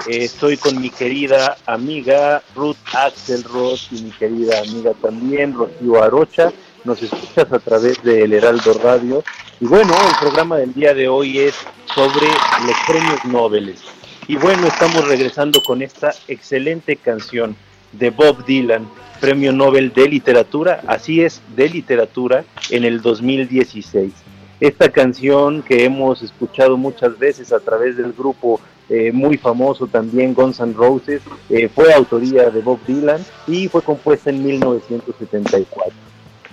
Eh, 0.07 0.25
estoy 0.25 0.57
con 0.57 0.81
mi 0.81 0.89
querida 0.89 1.57
amiga 1.65 2.41
Ruth 2.55 2.77
Axelrod 2.93 3.77
y 3.91 4.01
mi 4.01 4.11
querida 4.11 4.59
amiga 4.59 4.93
también 5.01 5.53
Rocío 5.53 6.03
Arocha. 6.03 6.51
Nos 6.83 7.01
escuchas 7.01 7.51
a 7.51 7.59
través 7.59 8.01
del 8.03 8.33
Heraldo 8.33 8.73
Radio. 8.83 9.23
Y 9.59 9.65
bueno, 9.65 9.93
el 9.93 10.15
programa 10.19 10.57
del 10.57 10.73
día 10.73 10.93
de 10.93 11.07
hoy 11.07 11.39
es 11.39 11.55
sobre 11.93 12.27
los 12.27 12.75
premios 12.87 13.25
Nobel. 13.25 13.75
Y 14.27 14.37
bueno, 14.37 14.65
estamos 14.65 15.07
regresando 15.07 15.61
con 15.61 15.83
esta 15.83 16.11
excelente 16.27 16.95
canción 16.95 17.55
de 17.91 18.09
Bob 18.09 18.43
Dylan, 18.43 18.89
Premio 19.21 19.53
Nobel 19.53 19.93
de 19.93 20.07
Literatura, 20.07 20.81
así 20.87 21.21
es, 21.21 21.43
de 21.55 21.69
literatura, 21.69 22.43
en 22.71 22.85
el 22.85 23.01
2016. 23.01 24.13
Esta 24.59 24.89
canción 24.89 25.61
que 25.61 25.85
hemos 25.85 26.23
escuchado 26.23 26.75
muchas 26.75 27.19
veces 27.19 27.53
a 27.53 27.59
través 27.59 27.97
del 27.97 28.13
grupo 28.13 28.59
eh, 28.89 29.11
muy 29.11 29.37
famoso 29.37 29.85
también, 29.85 30.33
Guns 30.33 30.59
N' 30.59 30.73
Roses, 30.73 31.21
eh, 31.51 31.69
fue 31.73 31.93
autoría 31.93 32.49
de 32.49 32.61
Bob 32.61 32.79
Dylan 32.87 33.23
y 33.45 33.67
fue 33.67 33.83
compuesta 33.83 34.31
en 34.31 34.43
1974. 34.43 35.93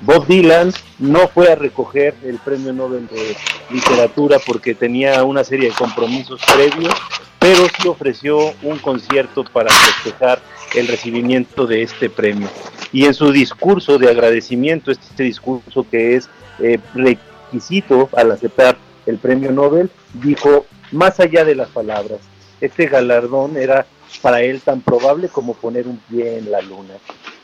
Bob 0.02 0.26
Dylan 0.26 0.72
no 0.98 1.28
fue 1.28 1.50
a 1.50 1.54
recoger 1.54 2.14
el 2.24 2.38
Premio 2.38 2.72
Nobel 2.72 3.06
de 3.06 3.36
Literatura 3.70 4.38
porque 4.44 4.74
tenía 4.74 5.22
una 5.22 5.44
serie 5.44 5.68
de 5.68 5.74
compromisos 5.74 6.40
previos, 6.52 6.92
pero 7.42 7.66
sí 7.66 7.88
ofreció 7.88 8.38
un 8.62 8.78
concierto 8.78 9.42
para 9.42 9.68
festejar 9.68 10.40
el 10.76 10.86
recibimiento 10.86 11.66
de 11.66 11.82
este 11.82 12.08
premio. 12.08 12.48
Y 12.92 13.04
en 13.06 13.14
su 13.14 13.32
discurso 13.32 13.98
de 13.98 14.08
agradecimiento, 14.08 14.92
este 14.92 15.24
discurso 15.24 15.84
que 15.90 16.14
es 16.14 16.30
eh, 16.60 16.78
requisito 16.94 18.08
al 18.16 18.30
aceptar 18.30 18.78
el 19.06 19.18
Premio 19.18 19.50
Nobel, 19.50 19.90
dijo, 20.14 20.66
más 20.92 21.18
allá 21.18 21.44
de 21.44 21.56
las 21.56 21.68
palabras, 21.68 22.20
este 22.60 22.86
galardón 22.86 23.56
era 23.56 23.86
para 24.20 24.42
él 24.42 24.60
tan 24.60 24.80
probable 24.80 25.28
como 25.28 25.54
poner 25.54 25.88
un 25.88 25.96
pie 25.96 26.38
en 26.38 26.52
la 26.52 26.62
luna. 26.62 26.94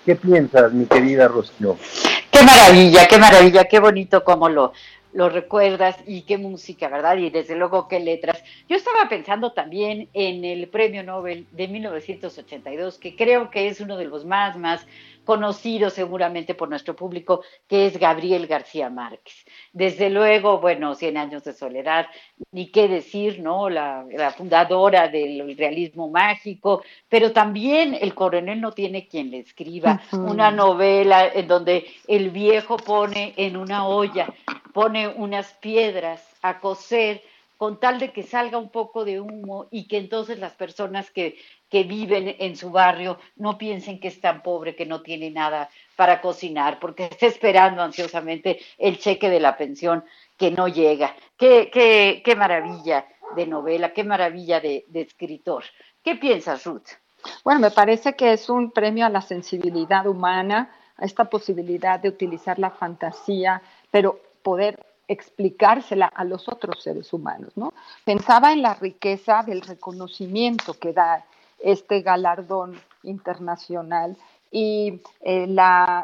¿Qué 0.07 0.15
piensas, 0.15 0.73
mi 0.73 0.87
querida 0.87 1.27
Rocío? 1.27 1.77
Qué 2.31 2.45
maravilla, 2.45 3.09
qué 3.09 3.19
maravilla, 3.19 3.65
qué 3.65 3.81
bonito 3.81 4.23
como 4.23 4.49
lo, 4.49 4.73
lo 5.13 5.29
recuerdas 5.29 5.97
y 6.07 6.23
qué 6.23 6.39
música, 6.39 6.89
¿verdad? 6.89 7.17
Y 7.17 7.31
desde 7.31 7.57
luego 7.57 7.89
qué 7.89 8.01
letras. 8.01 8.43
Yo 8.69 8.77
estaba 8.77 9.09
pensando 9.09 9.53
también 9.53 10.09
en 10.13 10.45
el 10.45 10.69
Premio 10.69 11.03
Nobel 11.03 11.47
de 11.53 11.69
1982, 11.69 12.99
que 12.99 13.17
creo 13.17 13.51
que 13.51 13.69
es 13.69 13.81
uno 13.81 13.97
de 13.97 14.05
los 14.05 14.25
más, 14.25 14.57
más 14.57 14.87
conocidos 15.29 15.93
seguramente 15.93 16.55
por 16.55 16.71
nuestro 16.71 16.97
público, 16.97 17.43
que 17.69 17.85
es 17.85 17.99
Gabriel 17.99 18.47
García 18.47 18.89
Márquez. 18.89 19.45
Desde 19.75 20.09
luego, 20.09 20.59
bueno, 20.59 20.95
Cien 20.95 21.19
años 21.19 21.45
de 21.45 21.53
soledad, 21.53 22.07
ni 22.51 22.71
qué 22.71 22.89
decir, 22.89 23.39
¿no? 23.39 23.69
La, 23.69 24.07
la 24.11 24.31
fundadora 24.31 25.09
del 25.09 25.55
realismo 25.55 26.09
mágico, 26.09 26.83
pero 27.11 27.33
también 27.33 27.93
El 27.93 28.15
coronel 28.15 28.59
no 28.59 28.73
tiene 28.73 29.07
quien 29.07 29.31
le 29.31 29.41
escriba, 29.41 30.01
una 30.13 30.51
novela 30.51 31.27
en 31.27 31.47
donde 31.47 31.85
el 32.07 32.31
viejo 32.31 32.79
pone 32.79 33.35
en 33.37 33.59
una 33.59 33.87
olla, 33.87 34.33
pone 34.73 35.09
unas 35.09 35.53
piedras 35.61 36.27
a 36.41 36.59
cocer 36.59 37.21
con 37.59 37.81
tal 37.81 37.99
de 37.99 38.13
que 38.13 38.23
salga 38.23 38.57
un 38.57 38.71
poco 38.71 39.05
de 39.05 39.21
humo 39.21 39.67
y 39.73 39.89
que 39.89 39.99
entonces 39.99 40.39
las 40.39 40.53
personas 40.53 41.11
que, 41.11 41.37
que 41.69 41.83
viven 41.83 42.37
en 42.39 42.57
su 42.57 42.71
barrio 42.71 43.19
no 43.35 43.59
piensen 43.59 43.99
que 43.99 44.09
es 44.09 44.21
tan 44.21 44.43
pobre 44.45 44.77
que 44.77 44.87
no 44.87 45.03
tiene 45.03 45.31
nada 45.31 45.69
para 45.97 46.21
cocinar, 46.21 46.79
porque 46.79 47.07
está 47.11 47.27
esperando 47.27 47.83
ansiosamente 47.83 48.61
el 48.79 48.99
cheque 48.99 49.29
de 49.29 49.41
la 49.41 49.57
pensión 49.57 50.05
que 50.37 50.53
no 50.53 50.69
llega. 50.69 51.17
Qué, 51.37 51.69
qué, 51.73 52.23
qué 52.25 52.37
maravilla 52.37 53.05
de 53.35 53.47
novela, 53.49 53.93
qué 53.93 54.05
maravilla 54.05 54.61
de, 54.61 54.85
de 54.87 55.01
escritor. 55.01 55.65
¿Qué 56.05 56.15
piensas, 56.15 56.65
Ruth? 56.65 56.87
Bueno, 57.43 57.59
me 57.59 57.73
parece 57.73 58.15
que 58.15 58.33
es 58.33 58.49
un 58.49 58.71
premio 58.71 59.05
a 59.05 59.11
la 59.11 59.21
sensibilidad 59.21 60.07
humana, 60.07 60.71
a 60.97 61.05
esta 61.05 61.25
posibilidad 61.25 61.99
de 61.99 62.09
utilizar 62.09 62.61
la 62.61 62.71
fantasía, 62.71 63.61
pero 63.91 64.21
poder 64.45 64.79
explicársela 65.09 66.07
a 66.07 66.25
los 66.25 66.49
otros 66.49 66.83
seres 66.83 67.13
humanos, 67.13 67.53
¿no? 67.57 67.73
Pensaba 68.05 68.53
en 68.53 68.63
la 68.63 68.75
riqueza 68.75 69.43
del 69.43 69.63
reconocimiento 69.63 70.75
que 70.75 70.93
da 70.93 71.25
este 71.59 72.03
galardón 72.03 72.81
internacional 73.03 74.17
y 74.51 75.01
eh, 75.21 75.47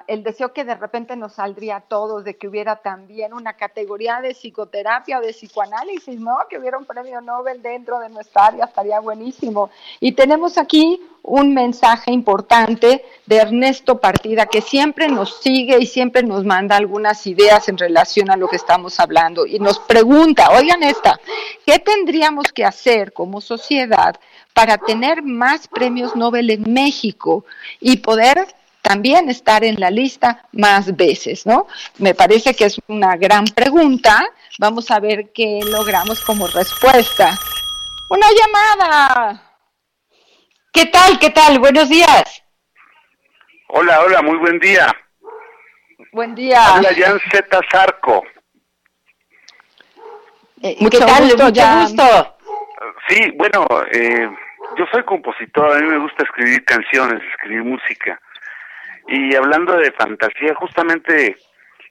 el 0.07 0.22
deseo 0.22 0.52
que 0.52 0.64
de 0.64 0.74
repente 0.74 1.16
nos 1.16 1.35
saldría 1.35 1.76
a 1.76 1.80
todos 1.80 2.24
de 2.24 2.37
que 2.37 2.48
hubiera 2.48 2.76
también 2.76 3.33
una 3.33 3.54
categoría 3.54 4.20
de 4.20 4.35
psicoterapia 4.35 5.18
o 5.18 5.22
de 5.22 5.33
psicoanálisis, 5.33 6.20
¿no? 6.20 6.37
Que 6.50 6.59
hubiera 6.59 6.76
un 6.76 6.85
premio 6.85 7.20
Nobel 7.20 7.62
dentro 7.62 7.98
de 8.00 8.11
nuestra 8.11 8.46
área, 8.46 8.66
estaría 8.66 9.00
buenísimo. 9.00 9.70
Y 10.00 10.12
tenemos 10.12 10.59
aquí 10.59 11.00
un 11.22 11.54
mensaje 11.54 12.12
importante 12.12 13.02
de 13.24 13.37
Ernesto 13.37 13.98
Partida, 13.98 14.44
que 14.44 14.61
siempre 14.61 15.09
nos 15.09 15.40
sigue 15.40 15.78
y 15.80 15.87
siempre 15.87 16.22
nos 16.22 16.44
manda 16.44 16.76
algunas 16.76 17.26
ideas 17.26 17.66
en 17.70 17.78
relación 17.78 18.30
a 18.30 18.37
lo 18.37 18.46
que 18.46 18.57
estamos 18.57 19.00
hablando 19.00 19.46
y 19.46 19.59
nos 19.59 19.78
pregunta, 19.78 20.50
oigan 20.50 20.83
esta, 20.83 21.18
¿qué 21.64 21.78
tendríamos 21.78 22.52
que 22.52 22.66
hacer 22.66 23.14
como 23.14 23.40
sociedad 23.40 24.16
para 24.55 24.79
tener 24.79 25.23
más 25.23 25.69
premios 25.69 26.14
Nobel 26.17 26.49
en 26.51 26.73
México 26.73 27.45
y 27.81 27.99
poder 27.99 28.47
también 28.83 29.29
estar 29.29 29.64
en 29.64 29.81
la 29.81 29.90
lista 29.90 30.47
más 30.53 30.95
veces, 30.97 31.45
¿no? 31.45 31.67
Me 31.99 32.14
parece 32.14 32.55
que 32.55 32.67
es 32.67 32.81
una 32.87 33.17
gran 33.17 33.45
pregunta. 33.47 34.25
Vamos 34.59 34.90
a 34.90 35.01
ver 35.01 35.33
qué 35.33 35.61
logramos 35.64 36.21
como 36.21 36.47
respuesta. 36.47 37.37
Una 38.11 38.27
llamada. 38.31 39.43
¿Qué 40.73 40.87
tal? 40.87 41.19
¿Qué 41.19 41.31
tal? 41.31 41.59
Buenos 41.59 41.88
días. 41.88 42.43
Hola, 43.69 44.03
hola, 44.03 44.23
muy 44.23 44.37
buen 44.38 44.59
día. 44.61 44.87
Buen 46.12 46.35
día. 46.35 46.75
Habla 46.77 46.90
Jan 46.97 47.19
Z. 47.33 47.61
Zarco. 47.73 48.23
Eh, 50.62 50.77
Mucho 50.79 50.99
¿Qué 51.01 51.05
tal? 51.07 51.23
gusto, 51.25 51.45
Mucho 51.45 51.61
Jan. 51.61 51.83
gusto. 51.83 52.37
Sí, 53.09 53.31
bueno, 53.37 53.67
eh, 53.93 54.29
yo 54.77 54.87
soy 54.92 55.03
compositor, 55.05 55.72
a 55.72 55.81
mí 55.81 55.87
me 55.88 55.98
gusta 55.98 56.24
escribir 56.24 56.64
canciones, 56.64 57.22
escribir 57.33 57.64
música. 57.64 58.20
Y 59.09 59.35
hablando 59.35 59.77
de 59.77 59.92
fantasía, 59.92 60.55
justamente 60.55 61.37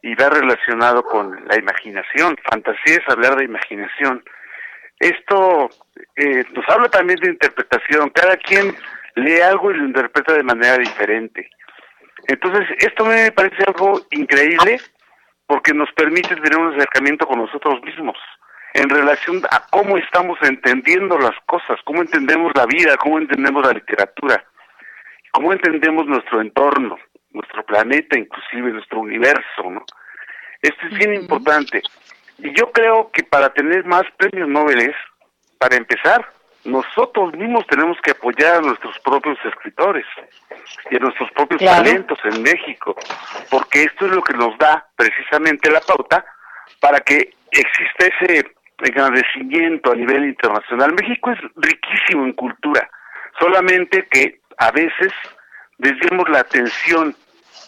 y 0.02 0.16
va 0.16 0.30
relacionado 0.30 1.04
con 1.04 1.48
la 1.48 1.58
imaginación. 1.58 2.36
Fantasía 2.50 2.98
es 2.98 3.10
hablar 3.10 3.38
de 3.38 3.46
imaginación. 3.46 4.24
Esto 5.00 5.70
eh, 6.18 6.44
nos 6.54 6.68
habla 6.70 6.90
también 6.90 7.20
de 7.20 7.30
interpretación. 7.30 8.10
Cada 8.10 8.36
quien 8.38 8.76
lee 9.16 9.40
algo 9.40 9.72
y 9.72 9.78
lo 9.78 9.86
interpreta 9.86 10.34
de 10.34 10.44
manera 10.44 10.78
diferente. 10.78 11.50
Entonces, 12.28 12.68
esto 12.80 13.06
me 13.06 13.32
parece 13.32 13.64
algo 13.66 14.02
increíble 14.12 14.80
porque 15.46 15.74
nos 15.74 15.92
permite 15.94 16.36
tener 16.36 16.58
un 16.58 16.74
acercamiento 16.74 17.26
con 17.26 17.40
nosotros 17.40 17.82
mismos 17.84 18.18
en 18.74 18.90
relación 18.90 19.42
a 19.52 19.66
cómo 19.70 19.98
estamos 19.98 20.38
entendiendo 20.42 21.18
las 21.20 21.36
cosas, 21.46 21.80
cómo 21.86 22.02
entendemos 22.02 22.52
la 22.56 22.66
vida, 22.66 22.98
cómo 22.98 23.20
entendemos 23.20 23.66
la 23.66 23.74
literatura, 23.74 24.44
cómo 25.32 25.54
entendemos 25.54 26.08
nuestro 26.08 26.42
entorno, 26.42 26.98
nuestro 27.32 27.64
planeta, 27.66 28.18
inclusive 28.18 28.72
nuestro 28.72 29.00
universo, 29.00 29.70
¿no? 29.70 29.86
Esto 30.62 30.88
es 30.88 30.98
bien 30.98 31.14
importante. 31.14 31.82
Y 32.40 32.54
yo 32.58 32.72
creo 32.72 33.12
que 33.12 33.24
para 33.24 33.54
tener 33.54 33.86
más 33.86 34.04
premios 34.18 34.48
Nobel, 34.48 34.96
para 35.60 35.76
empezar, 35.76 36.28
nosotros 36.64 37.34
mismos 37.34 37.68
tenemos 37.68 37.98
que 38.02 38.12
apoyar 38.12 38.56
a 38.56 38.62
nuestros 38.62 38.98
propios 39.00 39.38
escritores 39.46 40.06
y 40.90 40.96
a 40.96 41.00
nuestros 41.00 41.30
propios 41.32 41.62
talentos 41.62 42.18
en 42.24 42.42
México, 42.42 42.96
porque 43.52 43.84
esto 43.84 44.06
es 44.06 44.14
lo 44.14 44.24
que 44.24 44.34
nos 44.34 44.58
da 44.58 44.88
precisamente 44.96 45.70
la 45.70 45.82
pauta 45.82 46.26
para 46.80 47.00
que 47.02 47.34
exista 47.52 48.06
ese 48.08 48.46
agradecimiento 48.78 49.92
a 49.92 49.96
nivel 49.96 50.26
internacional. 50.26 50.94
México 50.94 51.32
es 51.32 51.40
riquísimo 51.56 52.26
en 52.26 52.34
cultura, 52.34 52.90
solamente 53.40 54.08
que 54.10 54.40
a 54.58 54.72
veces 54.72 55.12
desviamos 55.78 56.30
la 56.30 56.40
atención, 56.40 57.16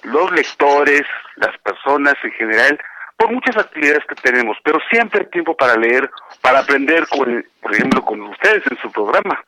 los 0.03 0.31
lectores, 0.31 1.03
las 1.37 1.57
personas 1.59 2.15
en 2.23 2.31
general, 2.31 2.79
por 3.17 3.31
muchas 3.31 3.57
actividades 3.57 4.03
que 4.07 4.15
tenemos, 4.15 4.57
pero 4.63 4.79
siempre 4.89 5.21
hay 5.21 5.29
tiempo 5.29 5.55
para 5.55 5.75
leer, 5.75 6.09
para 6.41 6.59
aprender, 6.59 7.07
con, 7.07 7.45
por 7.61 7.73
ejemplo, 7.73 8.03
con 8.03 8.21
ustedes 8.21 8.63
en 8.69 8.77
su 8.81 8.91
programa. 8.91 9.43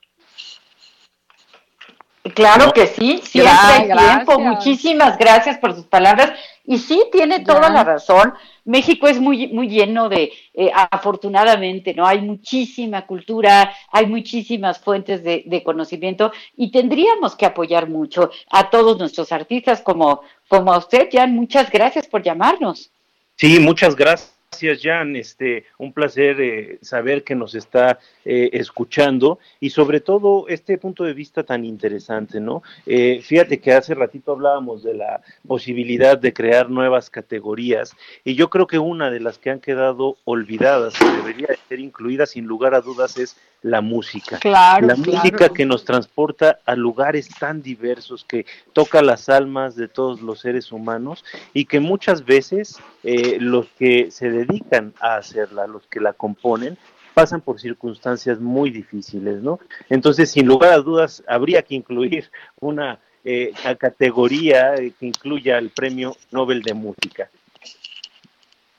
Claro 2.34 2.74
que 2.74 2.88
sí, 2.88 3.22
siempre 3.24 3.54
hay 3.54 3.88
tiempo. 3.88 4.40
Muchísimas 4.40 5.18
gracias 5.18 5.58
por 5.58 5.74
sus 5.74 5.86
palabras. 5.86 6.34
Y 6.66 6.78
sí, 6.78 7.04
tiene 7.12 7.40
toda 7.40 7.70
la 7.70 7.84
razón. 7.84 8.34
México 8.68 9.08
es 9.08 9.20
muy, 9.20 9.48
muy 9.48 9.70
lleno 9.70 10.10
de, 10.10 10.34
eh, 10.54 10.70
afortunadamente, 10.74 11.94
¿no? 11.94 12.06
Hay 12.06 12.22
muchísima 12.22 13.08
cultura, 13.08 13.74
hay 13.92 14.06
muchísimas 14.06 14.78
fuentes 14.80 15.24
de, 15.24 15.44
de, 15.46 15.64
conocimiento 15.64 16.32
y 16.56 16.70
tendríamos 16.70 17.36
que 17.36 17.46
apoyar 17.46 17.90
mucho 17.90 18.30
a 18.52 18.70
todos 18.70 19.00
nuestros 19.00 19.32
artistas 19.32 19.82
como, 19.82 20.22
como 20.50 20.74
a 20.74 20.78
usted, 20.78 21.08
Jan. 21.12 21.34
Muchas 21.34 21.72
gracias 21.72 22.08
por 22.08 22.22
llamarnos. 22.22 22.92
Sí, 23.38 23.60
muchas 23.60 23.96
gracias. 23.96 24.37
Jan. 24.60 25.16
Este, 25.16 25.66
un 25.78 25.94
placer 25.94 26.40
eh, 26.42 26.80
saber 26.82 27.24
que 27.24 27.36
nos 27.36 27.56
está 27.56 28.00
eh, 28.26 28.50
escuchando 28.54 29.40
y 29.60 29.70
sobre 29.70 30.00
todo 30.00 30.48
este 30.48 30.78
punto 30.78 31.04
de 31.04 31.14
vista 31.14 31.44
tan 31.44 31.66
interesante, 31.66 32.40
¿no? 32.40 32.64
Eh, 32.86 33.22
fíjate 33.24 33.60
que 33.60 33.74
hace 33.74 33.94
ratito 33.94 34.32
hablábamos 34.34 34.84
de 34.84 34.94
la 34.94 35.22
posibilidad 35.48 36.18
de 36.18 36.34
crear 36.34 36.70
nuevas 36.70 37.10
categorías 37.10 37.96
y 38.24 38.36
yo 38.36 38.50
creo 38.50 38.68
que 38.68 38.80
una 38.80 39.10
de 39.10 39.20
las 39.20 39.38
que 39.38 39.50
han 39.50 39.60
quedado 39.60 40.18
olvidadas 40.26 40.94
y 41.02 41.18
debería 41.18 41.48
ser 41.70 41.80
incluida 41.80 42.26
sin 42.26 42.46
lugar 42.46 42.74
a 42.74 42.82
dudas 42.82 43.18
es 43.18 43.38
la 43.62 43.82
música. 43.82 44.38
Claro, 44.40 44.88
la 44.88 44.96
música 44.96 45.50
que 45.50 45.66
nos 45.66 45.84
transporta 45.84 46.60
a 46.66 46.76
lugares 46.76 47.28
tan 47.40 47.62
diversos, 47.62 48.24
que 48.24 48.46
toca 48.74 49.02
las 49.02 49.30
almas 49.30 49.76
de 49.76 49.88
todos 49.88 50.22
los 50.22 50.40
seres 50.40 50.72
humanos 50.72 51.26
y 51.54 51.66
que 51.66 51.80
muchas 51.80 52.24
veces 52.24 52.80
eh, 53.10 53.38
los 53.40 53.68
que 53.80 54.12
se 54.12 54.30
dedican 54.30 54.94
a 55.00 55.16
hacerla, 55.16 55.66
los 55.66 55.88
que 55.88 56.02
la 56.02 56.12
componen, 56.12 56.78
pasan 57.14 57.40
por 57.40 57.58
circunstancias 57.58 58.42
muy 58.42 58.70
difíciles, 58.70 59.42
¿no? 59.42 59.62
Entonces, 59.90 60.30
sin 60.30 60.46
lugar 60.46 60.74
a 60.74 60.80
dudas, 60.80 61.24
habría 61.26 61.62
que 61.62 61.76
incluir 61.76 62.30
una 62.60 63.00
eh, 63.24 63.54
categoría 63.80 64.76
eh, 64.76 64.92
que 65.00 65.06
incluya 65.06 65.58
el 65.58 65.70
Premio 65.70 66.18
Nobel 66.32 66.62
de 66.62 66.74
Música. 66.74 67.30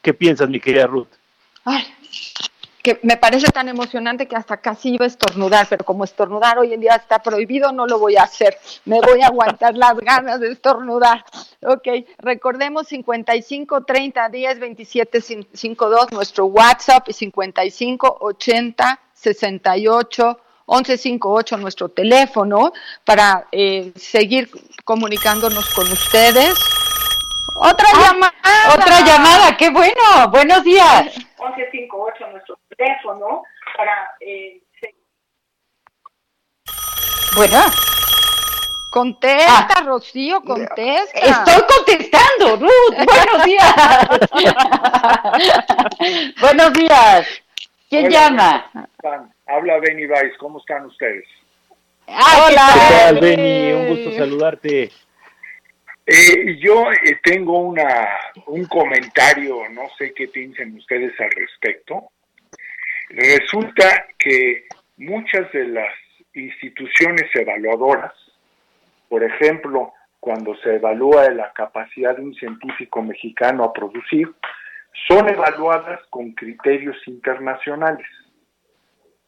¿Qué 0.02 0.12
piensas, 0.12 0.50
mi 0.50 0.60
querida 0.60 0.86
Ruth? 0.86 1.08
Ay, 1.64 1.84
que 2.88 3.00
me 3.02 3.18
parece 3.18 3.48
tan 3.48 3.68
emocionante 3.68 4.26
que 4.26 4.34
hasta 4.34 4.56
casi 4.56 4.94
iba 4.94 5.04
a 5.04 5.08
estornudar, 5.08 5.66
pero 5.68 5.84
como 5.84 6.04
estornudar 6.04 6.58
hoy 6.58 6.72
en 6.72 6.80
día 6.80 6.94
está 6.94 7.18
prohibido, 7.18 7.70
no 7.70 7.86
lo 7.86 7.98
voy 7.98 8.16
a 8.16 8.22
hacer. 8.22 8.56
Me 8.86 8.98
voy 9.00 9.20
a 9.20 9.26
aguantar 9.26 9.76
las 9.76 9.94
ganas 9.98 10.40
de 10.40 10.52
estornudar. 10.52 11.22
Ok, 11.62 11.86
recordemos 12.16 12.88
55 12.88 13.84
30 13.84 14.28
10 14.30 14.60
27 14.60 15.20
52, 15.20 16.12
nuestro 16.12 16.46
WhatsApp 16.46 17.06
y 17.10 17.12
55 17.12 18.18
80 18.20 19.00
68 19.12 20.40
1158, 20.66 21.56
nuestro 21.58 21.90
teléfono, 21.90 22.72
para 23.04 23.48
eh, 23.52 23.92
seguir 23.96 24.50
comunicándonos 24.84 25.68
con 25.74 25.90
ustedes. 25.92 26.58
Otra 27.54 27.88
llamada. 27.92 28.32
Otra 28.74 29.00
llamada, 29.00 29.56
qué 29.58 29.68
bueno. 29.68 30.30
Buenos 30.30 30.64
días. 30.64 31.16
1158, 31.38 32.26
nuestro 32.32 32.57
teléfono, 32.78 33.42
para... 33.76 34.10
Eh, 34.20 34.62
bueno. 37.36 37.60
Contesta, 38.90 39.82
Rocío, 39.84 40.40
contesta. 40.40 41.18
Estoy 41.20 41.62
contestando, 41.76 42.56
Ruth. 42.56 42.96
Buenos 43.04 43.44
días. 43.44 43.74
Buenos 46.40 46.72
días. 46.72 47.42
¿Quién 47.90 48.06
Hola, 48.06 48.10
llama? 48.10 48.70
Habla 49.46 49.78
Benny 49.80 50.06
Weiss, 50.06 50.36
¿cómo 50.38 50.58
están 50.58 50.86
ustedes? 50.86 51.26
Hola. 52.06 52.70
¿Qué 52.74 52.94
tal, 52.94 53.20
Benny? 53.20 53.72
Un 53.72 53.88
gusto 53.88 54.12
saludarte. 54.12 54.90
Eh, 56.06 56.56
yo 56.58 56.90
eh, 56.90 57.20
tengo 57.22 57.58
una, 57.58 58.08
un 58.46 58.64
comentario, 58.64 59.68
no 59.70 59.82
sé 59.98 60.14
qué 60.14 60.28
piensen 60.28 60.74
ustedes 60.76 61.12
al 61.20 61.30
respecto. 61.32 62.10
Resulta 63.08 64.06
que 64.18 64.66
muchas 64.98 65.50
de 65.52 65.68
las 65.68 65.94
instituciones 66.34 67.24
evaluadoras, 67.34 68.12
por 69.08 69.24
ejemplo, 69.24 69.92
cuando 70.20 70.54
se 70.56 70.76
evalúa 70.76 71.30
la 71.30 71.52
capacidad 71.52 72.16
de 72.16 72.22
un 72.22 72.34
científico 72.34 73.02
mexicano 73.02 73.64
a 73.64 73.72
producir, 73.72 74.30
son 75.06 75.28
evaluadas 75.28 76.00
con 76.10 76.32
criterios 76.32 76.96
internacionales. 77.06 78.06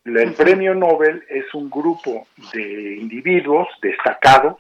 El 0.05 0.35
premio 0.35 0.75
Nobel 0.75 1.25
es 1.29 1.53
un 1.55 1.71
grupo 1.71 2.27
de 2.53 2.97
individuos 2.97 3.69
destacados 3.81 4.57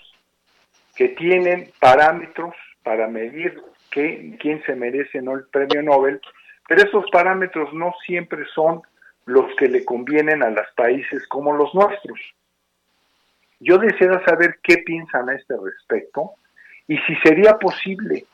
que 0.94 1.09
tienen 1.09 1.70
parámetros 1.80 2.54
para 2.83 3.09
medir 3.09 3.61
quién 3.90 4.62
se 4.64 4.74
merece 4.74 5.20
no 5.20 5.35
el 5.35 5.44
premio 5.46 5.83
Nobel, 5.83 6.20
pero 6.68 6.83
esos 6.83 7.11
parámetros 7.11 7.72
no 7.72 7.94
siempre 8.06 8.44
son 8.54 8.83
los 9.31 9.55
que 9.57 9.69
le 9.69 9.85
convienen 9.85 10.43
a 10.43 10.51
los 10.51 10.66
países 10.75 11.27
como 11.29 11.55
los 11.55 11.73
nuestros. 11.75 12.19
Yo 13.61 13.79
deseo 13.79 14.21
saber 14.25 14.59
qué 14.62 14.79
piensan 14.79 15.29
a 15.29 15.35
este 15.35 15.55
respecto 15.57 16.33
y 16.88 16.99
si 16.99 17.14
sería 17.16 17.59
posible 17.59 18.25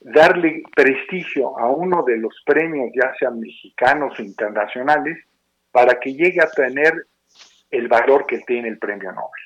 darle 0.00 0.62
prestigio 0.74 1.58
a 1.58 1.68
uno 1.70 2.04
de 2.04 2.18
los 2.18 2.34
premios, 2.46 2.90
ya 2.94 3.12
sean 3.18 3.40
mexicanos 3.40 4.18
o 4.18 4.22
internacionales, 4.22 5.18
para 5.72 5.98
que 5.98 6.14
llegue 6.14 6.40
a 6.40 6.50
tener 6.50 7.06
el 7.70 7.88
valor 7.88 8.26
que 8.26 8.38
tiene 8.40 8.68
el 8.68 8.78
premio 8.78 9.10
Nobel. 9.10 9.42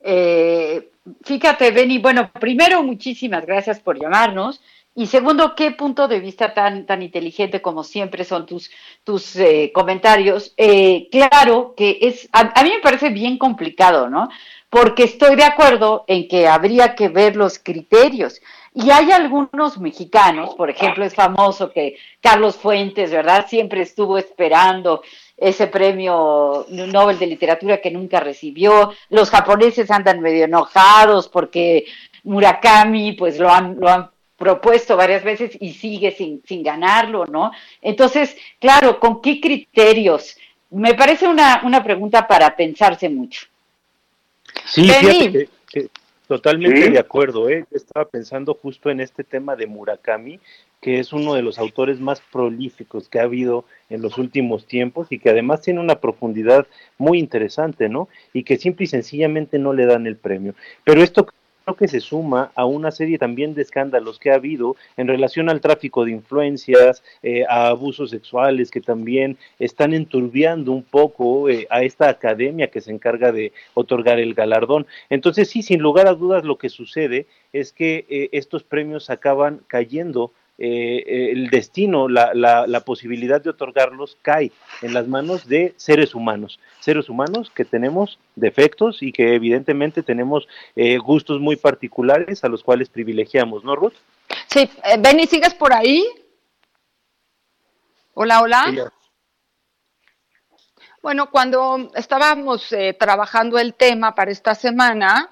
Eh, 0.00 0.90
fíjate, 1.24 1.70
Benny, 1.70 1.98
bueno, 1.98 2.30
primero, 2.38 2.82
muchísimas 2.82 3.46
gracias 3.46 3.80
por 3.80 3.98
llamarnos. 3.98 4.62
Y 4.96 5.06
segundo, 5.08 5.56
qué 5.56 5.72
punto 5.72 6.06
de 6.06 6.20
vista 6.20 6.54
tan, 6.54 6.86
tan 6.86 7.02
inteligente 7.02 7.60
como 7.60 7.82
siempre 7.82 8.24
son 8.24 8.46
tus, 8.46 8.70
tus 9.02 9.34
eh, 9.34 9.72
comentarios. 9.74 10.54
Eh, 10.56 11.08
claro 11.10 11.74
que 11.76 11.98
es, 12.00 12.28
a, 12.32 12.52
a, 12.60 12.62
mí 12.62 12.70
me 12.70 12.80
parece 12.80 13.08
bien 13.08 13.36
complicado, 13.36 14.08
¿no? 14.08 14.28
Porque 14.70 15.02
estoy 15.02 15.34
de 15.34 15.44
acuerdo 15.44 16.04
en 16.06 16.28
que 16.28 16.46
habría 16.46 16.94
que 16.94 17.08
ver 17.08 17.34
los 17.34 17.58
criterios. 17.58 18.40
Y 18.72 18.90
hay 18.90 19.10
algunos 19.10 19.78
mexicanos, 19.78 20.54
por 20.54 20.70
ejemplo, 20.70 21.04
es 21.04 21.14
famoso 21.14 21.72
que 21.72 21.96
Carlos 22.20 22.56
Fuentes, 22.56 23.10
¿verdad? 23.10 23.46
Siempre 23.48 23.82
estuvo 23.82 24.16
esperando 24.18 25.02
ese 25.36 25.66
premio 25.66 26.66
Nobel 26.68 27.18
de 27.18 27.26
Literatura 27.26 27.80
que 27.80 27.90
nunca 27.90 28.20
recibió. 28.20 28.92
Los 29.10 29.30
japoneses 29.30 29.90
andan 29.90 30.20
medio 30.20 30.44
enojados 30.44 31.28
porque 31.28 31.84
Murakami, 32.24 33.12
pues 33.12 33.38
lo 33.38 33.50
han, 33.50 33.76
lo 33.78 33.88
han 33.88 34.10
propuesto 34.44 34.94
varias 34.96 35.24
veces 35.24 35.56
y 35.58 35.72
sigue 35.72 36.10
sin, 36.12 36.42
sin 36.44 36.62
ganarlo, 36.62 37.24
¿no? 37.26 37.50
Entonces, 37.80 38.36
claro, 38.60 39.00
¿con 39.00 39.22
qué 39.22 39.40
criterios? 39.40 40.36
Me 40.70 40.92
parece 40.92 41.26
una, 41.26 41.62
una 41.64 41.82
pregunta 41.82 42.28
para 42.28 42.54
pensarse 42.54 43.08
mucho. 43.08 43.46
Sí, 44.66 44.82
fíjate 44.82 45.32
que, 45.32 45.48
que, 45.72 45.88
Totalmente 46.26 46.82
Sí. 46.84 46.90
de 46.90 46.98
acuerdo, 46.98 47.48
¿eh? 47.50 47.66
Estaba 47.70 48.06
pensando 48.06 48.54
justo 48.54 48.90
en 48.90 49.00
este 49.00 49.24
tema 49.24 49.56
de 49.56 49.66
Murakami, 49.66 50.40
que 50.80 50.98
es 50.98 51.12
uno 51.12 51.34
de 51.34 51.42
los 51.42 51.58
autores 51.58 52.00
más 52.00 52.22
prolíficos 52.32 53.08
que 53.08 53.18
ha 53.18 53.24
habido 53.24 53.64
en 53.90 54.02
los 54.02 54.16
últimos 54.18 54.66
tiempos 54.66 55.06
y 55.10 55.18
que 55.18 55.30
además 55.30 55.62
tiene 55.62 55.80
una 55.80 56.00
profundidad 56.00 56.66
muy 56.98 57.18
interesante, 57.18 57.88
¿no? 57.88 58.08
Y 58.32 58.42
que 58.42 58.56
simple 58.56 58.84
y 58.84 58.88
sencillamente 58.88 59.58
no 59.58 59.72
le 59.72 59.86
dan 59.86 60.06
el 60.06 60.16
premio. 60.16 60.54
Pero 60.82 61.02
esto 61.02 61.26
que 61.72 61.88
se 61.88 62.00
suma 62.00 62.52
a 62.54 62.66
una 62.66 62.90
serie 62.90 63.16
también 63.16 63.54
de 63.54 63.62
escándalos 63.62 64.18
que 64.18 64.30
ha 64.30 64.34
habido 64.34 64.76
en 64.98 65.08
relación 65.08 65.48
al 65.48 65.62
tráfico 65.62 66.04
de 66.04 66.10
influencias, 66.10 67.02
eh, 67.22 67.44
a 67.48 67.68
abusos 67.68 68.10
sexuales 68.10 68.70
que 68.70 68.82
también 68.82 69.38
están 69.58 69.94
enturbiando 69.94 70.72
un 70.72 70.82
poco 70.82 71.48
eh, 71.48 71.66
a 71.70 71.82
esta 71.82 72.10
academia 72.10 72.70
que 72.70 72.82
se 72.82 72.90
encarga 72.90 73.32
de 73.32 73.52
otorgar 73.72 74.18
el 74.18 74.34
galardón. 74.34 74.86
Entonces 75.08 75.48
sí, 75.48 75.62
sin 75.62 75.80
lugar 75.80 76.06
a 76.06 76.14
dudas 76.14 76.44
lo 76.44 76.58
que 76.58 76.68
sucede 76.68 77.26
es 77.54 77.72
que 77.72 78.04
eh, 78.10 78.28
estos 78.32 78.62
premios 78.62 79.08
acaban 79.08 79.62
cayendo 79.66 80.32
eh, 80.58 81.30
el 81.32 81.50
destino, 81.50 82.08
la, 82.08 82.32
la, 82.34 82.66
la, 82.66 82.80
posibilidad 82.80 83.42
de 83.42 83.50
otorgarlos 83.50 84.16
cae 84.22 84.52
en 84.82 84.94
las 84.94 85.08
manos 85.08 85.48
de 85.48 85.74
seres 85.76 86.14
humanos, 86.14 86.60
seres 86.80 87.08
humanos 87.08 87.50
que 87.54 87.64
tenemos 87.64 88.18
defectos 88.36 89.02
y 89.02 89.12
que 89.12 89.34
evidentemente 89.34 90.02
tenemos 90.02 90.46
eh, 90.76 90.98
gustos 90.98 91.40
muy 91.40 91.56
particulares 91.56 92.44
a 92.44 92.48
los 92.48 92.62
cuales 92.62 92.88
privilegiamos, 92.88 93.64
¿no, 93.64 93.74
Ruth? 93.74 93.94
Sí, 94.46 94.70
eh, 94.84 94.96
Benny, 94.98 95.26
¿sigues 95.26 95.54
por 95.54 95.72
ahí? 95.72 96.04
Hola, 98.14 98.40
hola. 98.42 98.92
Bueno, 101.02 101.30
cuando 101.30 101.90
estábamos 101.96 102.72
eh, 102.72 102.96
trabajando 102.98 103.58
el 103.58 103.74
tema 103.74 104.14
para 104.14 104.30
esta 104.30 104.54
semana, 104.54 105.28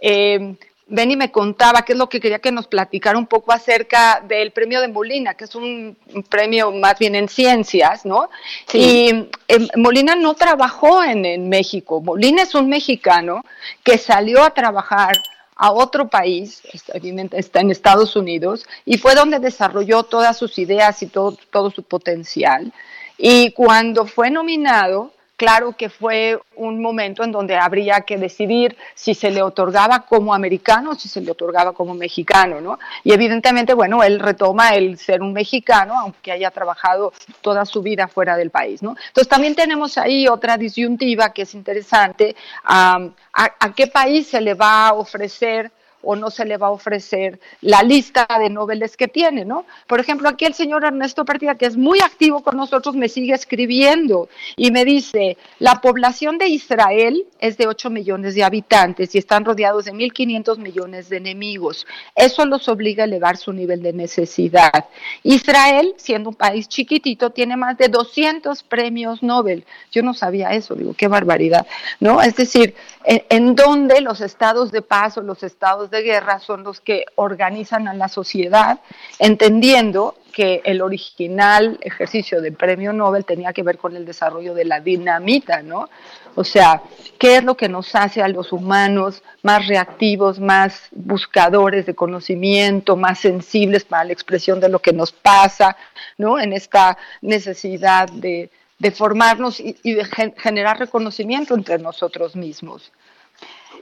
eh, 0.00 0.56
Benny 0.88 1.16
me 1.16 1.32
contaba 1.32 1.82
qué 1.82 1.92
es 1.92 1.98
lo 1.98 2.08
que 2.08 2.20
quería 2.20 2.38
que 2.38 2.52
nos 2.52 2.68
platicara 2.68 3.18
un 3.18 3.26
poco 3.26 3.52
acerca 3.52 4.22
del 4.26 4.52
premio 4.52 4.80
de 4.80 4.88
Molina, 4.88 5.34
que 5.34 5.44
es 5.44 5.54
un, 5.56 5.96
premio 6.28 6.70
más 6.70 6.98
bien 6.98 7.16
en 7.16 7.28
ciencias, 7.28 8.06
¿no? 8.06 8.30
Sí. 8.68 8.78
Y 8.78 9.28
eh, 9.48 9.68
Molina 9.76 10.14
no 10.14 10.34
trabajó 10.34 11.02
en, 11.02 11.24
en 11.24 11.48
México. 11.48 12.00
Molina 12.00 12.42
es 12.42 12.54
un 12.54 12.68
mexicano 12.68 13.44
que 13.82 13.98
salió 13.98 14.44
a 14.44 14.50
trabajar 14.54 15.16
a 15.56 15.72
otro 15.72 16.08
país, 16.08 16.62
está, 16.72 17.60
en 17.60 17.70
Estados 17.70 18.14
Unidos, 18.14 18.66
y 18.84 18.98
fue 18.98 19.14
donde 19.14 19.38
desarrolló 19.38 20.02
todas 20.02 20.36
sus 20.36 20.58
ideas 20.58 21.02
y 21.02 21.06
todo, 21.06 21.36
todo 21.50 21.70
su 21.70 21.82
potencial. 21.82 22.72
Y 23.16 23.52
cuando 23.52 24.04
fue 24.04 24.30
nominado, 24.30 25.12
claro 25.36 25.72
que 25.72 25.88
fue 25.90 26.40
un 26.54 26.80
momento 26.80 27.22
en 27.22 27.32
donde 27.32 27.56
habría 27.56 28.00
que 28.00 28.16
decidir 28.16 28.76
si 28.94 29.14
se 29.14 29.30
le 29.30 29.42
otorgaba 29.42 30.00
como 30.00 30.34
americano 30.34 30.90
o 30.90 30.94
si 30.94 31.08
se 31.08 31.20
le 31.20 31.30
otorgaba 31.30 31.72
como 31.72 31.94
mexicano, 31.94 32.60
¿no? 32.60 32.78
Y 33.04 33.12
evidentemente, 33.12 33.74
bueno, 33.74 34.02
él 34.02 34.18
retoma 34.18 34.70
el 34.70 34.98
ser 34.98 35.22
un 35.22 35.32
mexicano, 35.32 35.98
aunque 35.98 36.32
haya 36.32 36.50
trabajado 36.50 37.12
toda 37.42 37.66
su 37.66 37.82
vida 37.82 38.08
fuera 38.08 38.36
del 38.36 38.50
país, 38.50 38.82
¿no? 38.82 38.96
Entonces 39.08 39.28
también 39.28 39.54
tenemos 39.54 39.98
ahí 39.98 40.26
otra 40.26 40.56
disyuntiva 40.56 41.32
que 41.32 41.42
es 41.42 41.54
interesante, 41.54 42.34
a 42.64 43.10
qué 43.74 43.86
país 43.86 44.28
se 44.28 44.40
le 44.40 44.54
va 44.54 44.88
a 44.88 44.94
ofrecer 44.94 45.70
o 46.06 46.14
no 46.14 46.30
se 46.30 46.44
le 46.44 46.56
va 46.56 46.68
a 46.68 46.70
ofrecer 46.70 47.40
la 47.60 47.82
lista 47.82 48.26
de 48.38 48.48
noveles 48.48 48.96
que 48.96 49.08
tiene, 49.08 49.44
¿no? 49.44 49.66
Por 49.88 49.98
ejemplo, 49.98 50.28
aquí 50.28 50.44
el 50.44 50.54
señor 50.54 50.84
Ernesto 50.84 51.24
Partida, 51.24 51.56
que 51.56 51.66
es 51.66 51.76
muy 51.76 52.00
activo 52.00 52.42
con 52.42 52.56
nosotros, 52.56 52.94
me 52.94 53.08
sigue 53.08 53.34
escribiendo 53.34 54.28
y 54.56 54.70
me 54.70 54.84
dice, 54.84 55.36
la 55.58 55.80
población 55.80 56.38
de 56.38 56.46
Israel 56.46 57.26
es 57.40 57.58
de 57.58 57.66
8 57.66 57.90
millones 57.90 58.36
de 58.36 58.44
habitantes 58.44 59.14
y 59.14 59.18
están 59.18 59.44
rodeados 59.44 59.86
de 59.86 59.92
1.500 59.92 60.58
millones 60.58 61.08
de 61.08 61.16
enemigos. 61.16 61.86
Eso 62.14 62.46
los 62.46 62.68
obliga 62.68 63.02
a 63.02 63.06
elevar 63.06 63.36
su 63.36 63.52
nivel 63.52 63.82
de 63.82 63.92
necesidad. 63.92 64.86
Israel, 65.24 65.94
siendo 65.96 66.30
un 66.30 66.36
país 66.36 66.68
chiquitito, 66.68 67.30
tiene 67.30 67.56
más 67.56 67.76
de 67.78 67.88
200 67.88 68.62
premios 68.62 69.24
Nobel. 69.24 69.64
Yo 69.90 70.02
no 70.02 70.14
sabía 70.14 70.50
eso, 70.50 70.76
digo, 70.76 70.94
qué 70.94 71.08
barbaridad, 71.08 71.66
¿no? 71.98 72.22
Es 72.22 72.36
decir, 72.36 72.74
en, 73.04 73.24
en 73.28 73.56
donde 73.56 74.00
los 74.00 74.20
estados 74.20 74.70
de 74.70 74.82
paz 74.82 75.18
o 75.18 75.22
los 75.22 75.42
estados 75.42 75.90
de 75.90 75.95
guerra 76.02 76.38
son 76.40 76.62
los 76.62 76.80
que 76.80 77.06
organizan 77.14 77.88
a 77.88 77.94
la 77.94 78.08
sociedad, 78.08 78.80
entendiendo 79.18 80.16
que 80.32 80.60
el 80.64 80.82
original 80.82 81.78
ejercicio 81.80 82.42
del 82.42 82.52
premio 82.52 82.92
Nobel 82.92 83.24
tenía 83.24 83.54
que 83.54 83.62
ver 83.62 83.78
con 83.78 83.96
el 83.96 84.04
desarrollo 84.04 84.52
de 84.52 84.66
la 84.66 84.80
dinamita, 84.80 85.62
¿no? 85.62 85.88
O 86.34 86.44
sea, 86.44 86.82
¿qué 87.18 87.38
es 87.38 87.44
lo 87.44 87.56
que 87.56 87.70
nos 87.70 87.94
hace 87.94 88.20
a 88.20 88.28
los 88.28 88.52
humanos 88.52 89.22
más 89.42 89.66
reactivos, 89.66 90.38
más 90.38 90.88
buscadores 90.92 91.86
de 91.86 91.94
conocimiento, 91.94 92.96
más 92.96 93.20
sensibles 93.20 93.84
para 93.84 94.04
la 94.04 94.12
expresión 94.12 94.60
de 94.60 94.68
lo 94.68 94.78
que 94.80 94.92
nos 94.92 95.10
pasa, 95.12 95.74
¿no? 96.18 96.38
En 96.38 96.52
esta 96.52 96.98
necesidad 97.22 98.06
de, 98.10 98.50
de 98.78 98.90
formarnos 98.90 99.58
y, 99.58 99.76
y 99.82 99.94
de 99.94 100.04
gen 100.04 100.34
generar 100.36 100.78
reconocimiento 100.78 101.54
entre 101.54 101.78
nosotros 101.78 102.36
mismos. 102.36 102.92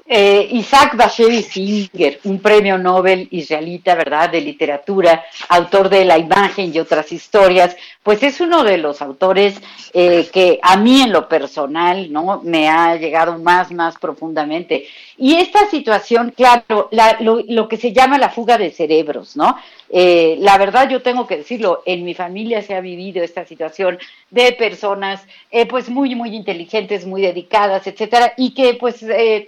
Eh, 0.07 0.48
Isaac 0.50 0.96
Bashevi 0.96 1.42
Singer, 1.42 2.20
un 2.24 2.38
premio 2.38 2.76
Nobel 2.76 3.26
israelita, 3.30 3.94
¿verdad?, 3.94 4.28
de 4.28 4.42
literatura, 4.42 5.24
autor 5.48 5.88
de 5.88 6.05
La 6.05 6.18
imagen 6.18 6.74
y 6.74 6.78
otras 6.78 7.11
historias, 7.11 7.74
pues 8.02 8.22
es 8.22 8.38
uno 8.42 8.64
de 8.64 8.76
los 8.76 9.00
autores 9.00 9.59
eh, 9.94 10.28
que 10.30 10.59
a 10.61 10.76
mí 10.76 11.00
en 11.00 11.11
lo 11.11 11.26
personal, 11.26 12.12
¿no?, 12.12 12.42
me 12.42 12.68
ha 12.68 12.96
llegado 12.96 13.38
más, 13.38 13.72
más 13.72 13.96
profundamente. 13.96 14.86
Y 15.16 15.36
esta 15.36 15.70
situación, 15.70 16.34
claro, 16.36 16.88
la, 16.90 17.16
lo, 17.20 17.66
que 17.66 17.78
se 17.78 17.94
llama 17.94 18.18
la 18.18 18.28
fuga 18.28 18.59
de 18.59 18.72
cerebros, 18.72 19.36
¿no? 19.36 19.57
Eh, 19.88 20.36
la 20.40 20.59
verdad, 20.59 20.88
yo 20.90 21.02
tengo 21.02 21.26
que 21.26 21.36
decirlo, 21.36 21.82
en 21.86 22.05
mi 22.05 22.14
familia 22.14 22.62
se 22.62 22.74
ha 22.74 22.80
vivido 22.80 23.22
esta 23.22 23.46
situación 23.46 23.98
de 24.30 24.52
personas, 24.52 25.22
pues 25.70 25.88
muy, 25.88 26.16
muy 26.16 26.34
inteligentes, 26.34 27.07
muy 27.07 27.22
dedicadas, 27.22 27.86
etcétera, 27.86 28.34
y 28.36 28.55
que 28.55 28.74
pues 28.74 29.05
eh, 29.05 29.44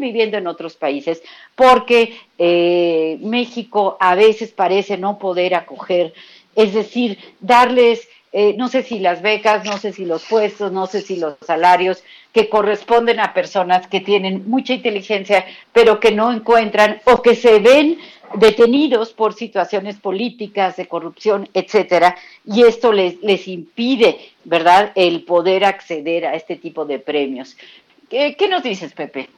viviendo 0.00 0.38
en 0.38 0.46
otros 0.46 0.74
países 0.74 1.22
porque 1.54 2.18
eh, 2.38 3.18
México 3.20 3.96
a 4.00 4.14
veces 4.14 4.50
parece 4.50 4.96
no 4.96 5.18
poder 5.18 5.54
acoger, 5.54 6.14
es 6.56 6.74
decir, 6.74 7.18
darles 7.40 8.08
eh, 8.32 8.54
no 8.56 8.68
sé 8.68 8.84
si 8.84 9.00
las 9.00 9.22
becas, 9.22 9.64
no 9.64 9.76
sé 9.78 9.92
si 9.92 10.04
los 10.04 10.24
puestos, 10.24 10.70
no 10.70 10.86
sé 10.86 11.00
si 11.00 11.16
los 11.16 11.34
salarios 11.44 12.04
que 12.32 12.48
corresponden 12.48 13.18
a 13.18 13.34
personas 13.34 13.88
que 13.88 14.00
tienen 14.00 14.48
mucha 14.48 14.72
inteligencia, 14.72 15.44
pero 15.72 15.98
que 15.98 16.12
no 16.12 16.32
encuentran 16.32 17.00
o 17.06 17.22
que 17.22 17.34
se 17.34 17.58
ven 17.58 17.98
detenidos 18.34 19.12
por 19.12 19.34
situaciones 19.34 19.96
políticas, 19.96 20.76
de 20.76 20.86
corrupción, 20.86 21.48
etcétera, 21.54 22.14
y 22.46 22.62
esto 22.62 22.92
les, 22.92 23.20
les 23.20 23.48
impide, 23.48 24.20
¿verdad?, 24.44 24.92
el 24.94 25.24
poder 25.24 25.64
acceder 25.64 26.26
a 26.26 26.36
este 26.36 26.54
tipo 26.54 26.84
de 26.84 27.00
premios. 27.00 27.56
¿Qué, 28.08 28.36
qué 28.38 28.46
nos 28.46 28.62
dices, 28.62 28.92
Pepe? 28.92 29.28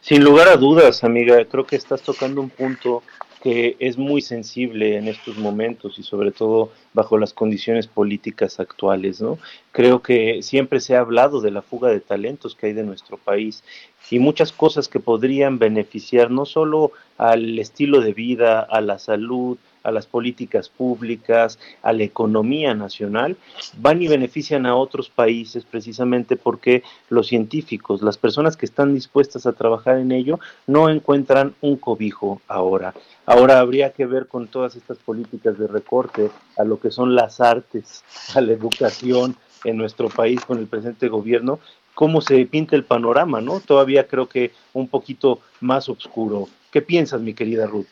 Sin 0.00 0.24
lugar 0.24 0.48
a 0.48 0.56
dudas, 0.56 1.04
amiga, 1.04 1.44
creo 1.44 1.66
que 1.66 1.76
estás 1.76 2.00
tocando 2.02 2.40
un 2.40 2.48
punto 2.48 3.02
que 3.42 3.76
es 3.78 3.96
muy 3.96 4.20
sensible 4.20 4.96
en 4.96 5.08
estos 5.08 5.38
momentos 5.38 5.98
y 5.98 6.02
sobre 6.02 6.30
todo 6.30 6.72
bajo 6.92 7.16
las 7.16 7.32
condiciones 7.32 7.86
políticas 7.86 8.60
actuales, 8.60 9.20
¿no? 9.20 9.38
Creo 9.72 10.02
que 10.02 10.42
siempre 10.42 10.80
se 10.80 10.96
ha 10.96 11.00
hablado 11.00 11.40
de 11.40 11.50
la 11.50 11.62
fuga 11.62 11.88
de 11.88 12.00
talentos 12.00 12.54
que 12.54 12.66
hay 12.66 12.72
de 12.72 12.82
nuestro 12.82 13.16
país 13.16 13.62
y 14.10 14.18
muchas 14.18 14.52
cosas 14.52 14.88
que 14.88 15.00
podrían 15.00 15.58
beneficiar 15.58 16.30
no 16.30 16.44
solo 16.44 16.92
al 17.16 17.58
estilo 17.58 18.00
de 18.00 18.12
vida, 18.12 18.60
a 18.60 18.80
la 18.80 18.98
salud, 18.98 19.56
a 19.82 19.90
las 19.90 20.06
políticas 20.06 20.68
públicas, 20.68 21.58
a 21.82 21.92
la 21.92 22.04
economía 22.04 22.74
nacional, 22.74 23.36
van 23.78 24.02
y 24.02 24.08
benefician 24.08 24.66
a 24.66 24.76
otros 24.76 25.08
países 25.08 25.64
precisamente 25.64 26.36
porque 26.36 26.82
los 27.08 27.28
científicos, 27.28 28.02
las 28.02 28.18
personas 28.18 28.56
que 28.56 28.66
están 28.66 28.94
dispuestas 28.94 29.46
a 29.46 29.52
trabajar 29.52 29.98
en 29.98 30.12
ello, 30.12 30.38
no 30.66 30.88
encuentran 30.88 31.54
un 31.60 31.76
cobijo 31.76 32.40
ahora. 32.48 32.94
Ahora 33.26 33.60
habría 33.60 33.92
que 33.92 34.06
ver 34.06 34.26
con 34.26 34.48
todas 34.48 34.76
estas 34.76 34.98
políticas 34.98 35.58
de 35.58 35.66
recorte 35.66 36.30
a 36.56 36.64
lo 36.64 36.80
que 36.80 36.90
son 36.90 37.14
las 37.14 37.40
artes, 37.40 38.04
a 38.34 38.40
la 38.40 38.52
educación 38.52 39.36
en 39.64 39.76
nuestro 39.76 40.08
país 40.08 40.44
con 40.44 40.58
el 40.58 40.66
presente 40.66 41.08
gobierno, 41.08 41.60
cómo 41.94 42.20
se 42.20 42.44
pinta 42.46 42.76
el 42.76 42.84
panorama, 42.84 43.40
¿no? 43.40 43.60
Todavía 43.60 44.06
creo 44.08 44.28
que 44.28 44.52
un 44.72 44.88
poquito 44.88 45.40
más 45.60 45.88
oscuro. 45.88 46.48
¿Qué 46.70 46.82
piensas, 46.82 47.20
mi 47.20 47.34
querida 47.34 47.66
Ruth? 47.66 47.88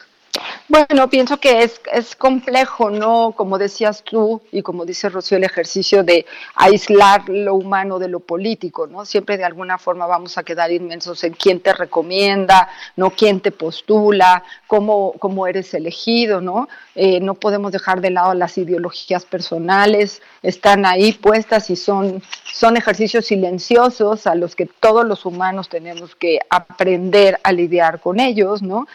Bueno, 0.68 1.08
pienso 1.08 1.38
que 1.38 1.62
es, 1.62 1.80
es 1.92 2.14
complejo, 2.14 2.90
¿no? 2.90 3.32
Como 3.32 3.58
decías 3.58 4.02
tú 4.02 4.42
y 4.52 4.62
como 4.62 4.84
dice 4.84 5.08
Rocío, 5.08 5.38
el 5.38 5.44
ejercicio 5.44 6.04
de 6.04 6.26
aislar 6.54 7.28
lo 7.28 7.54
humano 7.54 7.98
de 7.98 8.08
lo 8.08 8.20
político, 8.20 8.86
¿no? 8.86 9.04
Siempre 9.04 9.36
de 9.36 9.44
alguna 9.44 9.78
forma 9.78 10.06
vamos 10.06 10.36
a 10.38 10.42
quedar 10.42 10.70
inmensos 10.70 11.24
en 11.24 11.32
quién 11.32 11.60
te 11.60 11.72
recomienda, 11.72 12.68
¿no? 12.96 13.10
Quién 13.10 13.40
te 13.40 13.50
postula, 13.50 14.42
cómo, 14.66 15.14
cómo 15.18 15.46
eres 15.46 15.72
elegido, 15.74 16.40
¿no? 16.40 16.68
Eh, 16.94 17.20
no 17.20 17.34
podemos 17.34 17.72
dejar 17.72 18.00
de 18.00 18.10
lado 18.10 18.34
las 18.34 18.58
ideologías 18.58 19.24
personales, 19.24 20.20
están 20.42 20.84
ahí 20.84 21.12
puestas 21.12 21.70
y 21.70 21.76
son, 21.76 22.22
son 22.52 22.76
ejercicios 22.76 23.26
silenciosos 23.26 24.26
a 24.26 24.34
los 24.34 24.54
que 24.54 24.66
todos 24.66 25.06
los 25.06 25.24
humanos 25.24 25.68
tenemos 25.68 26.14
que 26.14 26.40
aprender 26.50 27.38
a 27.42 27.52
lidiar 27.52 28.00
con 28.00 28.20
ellos, 28.20 28.62
¿no? 28.62 28.86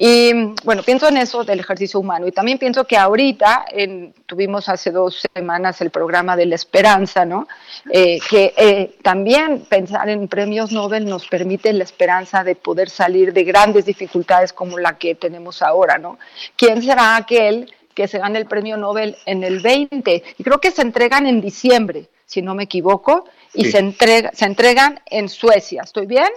Y 0.00 0.32
bueno, 0.62 0.84
pienso 0.84 1.08
en 1.08 1.16
eso 1.16 1.42
del 1.42 1.58
ejercicio 1.58 1.98
humano 1.98 2.28
y 2.28 2.32
también 2.32 2.56
pienso 2.58 2.84
que 2.84 2.96
ahorita 2.96 3.64
en, 3.68 4.14
tuvimos 4.26 4.68
hace 4.68 4.92
dos 4.92 5.26
semanas 5.34 5.80
el 5.80 5.90
programa 5.90 6.36
de 6.36 6.46
la 6.46 6.54
esperanza, 6.54 7.24
¿no? 7.24 7.48
Eh, 7.90 8.20
que 8.30 8.54
eh, 8.56 8.96
también 9.02 9.64
pensar 9.68 10.08
en 10.08 10.28
premios 10.28 10.70
Nobel 10.70 11.04
nos 11.06 11.26
permite 11.26 11.72
la 11.72 11.82
esperanza 11.82 12.44
de 12.44 12.54
poder 12.54 12.90
salir 12.90 13.32
de 13.32 13.42
grandes 13.42 13.86
dificultades 13.86 14.52
como 14.52 14.78
la 14.78 14.98
que 14.98 15.16
tenemos 15.16 15.62
ahora, 15.62 15.98
¿no? 15.98 16.18
¿Quién 16.56 16.80
será 16.80 17.16
aquel 17.16 17.72
que 17.94 18.06
se 18.06 18.18
gane 18.18 18.38
el 18.38 18.46
premio 18.46 18.76
Nobel 18.76 19.16
en 19.26 19.42
el 19.42 19.58
20? 19.58 20.22
Y 20.38 20.44
creo 20.44 20.60
que 20.60 20.70
se 20.70 20.82
entregan 20.82 21.26
en 21.26 21.40
diciembre, 21.40 22.08
si 22.24 22.40
no 22.40 22.54
me 22.54 22.64
equivoco, 22.64 23.24
y 23.52 23.64
Sí. 23.64 23.72
se, 23.72 23.78
entrega, 23.78 24.30
se 24.32 24.44
entregan 24.44 25.00
en 25.06 25.28
Suecia. 25.28 25.82
¿Estoy 25.82 26.06
bien? 26.06 26.28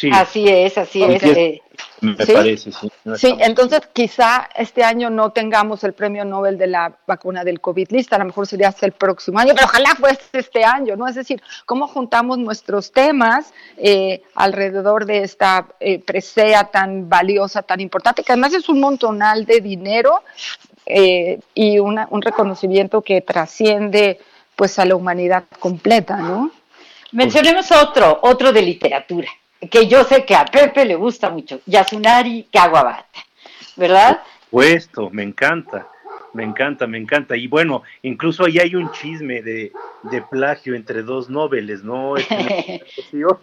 Sí. 0.00 0.10
Así 0.12 0.48
es, 0.48 0.78
así 0.78 1.02
es. 1.02 1.20
Eh, 1.24 1.60
Me 2.02 2.24
¿Sí? 2.24 2.32
parece, 2.32 2.70
sí. 2.70 2.88
No 3.04 3.16
Sí, 3.16 3.34
entonces 3.40 3.80
quizá 3.92 4.48
este 4.54 4.84
año 4.84 5.10
no 5.10 5.32
tengamos 5.32 5.82
el 5.82 5.92
premio 5.92 6.24
Nobel 6.24 6.56
de 6.56 6.68
la 6.68 6.92
vacuna 7.04 7.42
del 7.42 7.60
COVID 7.60 7.88
lista, 7.90 8.14
a 8.14 8.20
lo 8.20 8.26
mejor 8.26 8.46
sería 8.46 8.68
hasta 8.68 8.86
el 8.86 8.92
próximo 8.92 9.40
año, 9.40 9.54
pero 9.56 9.66
ojalá 9.66 9.96
fuese 9.96 10.20
este 10.34 10.64
año, 10.64 10.94
¿no? 10.94 11.08
Es 11.08 11.16
decir, 11.16 11.42
cómo 11.66 11.88
juntamos 11.88 12.38
nuestros 12.38 12.92
temas 12.92 13.52
eh, 13.76 14.22
alrededor 14.36 15.04
de 15.04 15.24
esta 15.24 15.66
eh, 15.80 15.98
presea 15.98 16.66
tan 16.70 17.08
valiosa, 17.08 17.62
tan 17.62 17.80
importante, 17.80 18.22
que 18.22 18.30
además 18.30 18.54
es 18.54 18.68
un 18.68 18.78
montonal 18.78 19.44
de 19.46 19.60
dinero 19.60 20.22
eh, 20.86 21.40
y 21.54 21.80
una- 21.80 22.06
un 22.12 22.22
reconocimiento 22.22 23.02
que 23.02 23.20
trasciende 23.20 24.20
pues 24.54 24.78
a 24.78 24.84
la 24.84 24.94
humanidad 24.94 25.42
completa, 25.58 26.18
¿no? 26.18 26.52
Mencionemos 27.10 27.72
otro, 27.72 28.20
otro 28.22 28.52
de 28.52 28.62
literatura, 28.62 29.28
que 29.70 29.86
yo 29.86 30.04
sé 30.04 30.24
que 30.24 30.34
a 30.34 30.44
Pepe 30.44 30.84
le 30.84 30.94
gusta 30.94 31.30
mucho, 31.30 31.60
Yasunari 31.66 32.46
Kawabata, 32.52 33.24
¿verdad? 33.76 34.22
Puesto, 34.50 35.10
me 35.10 35.22
encanta, 35.22 35.86
me 36.32 36.44
encanta, 36.44 36.86
me 36.86 36.98
encanta. 36.98 37.36
Y 37.36 37.48
bueno, 37.48 37.82
incluso 38.02 38.44
ahí 38.44 38.58
hay 38.58 38.74
un 38.74 38.90
chisme 38.92 39.42
de, 39.42 39.72
de 40.04 40.22
plagio 40.22 40.74
entre 40.74 41.02
dos 41.02 41.28
noveles, 41.28 41.82
¿no? 41.82 42.16
Este, 42.16 42.84
Rocío? 42.96 43.40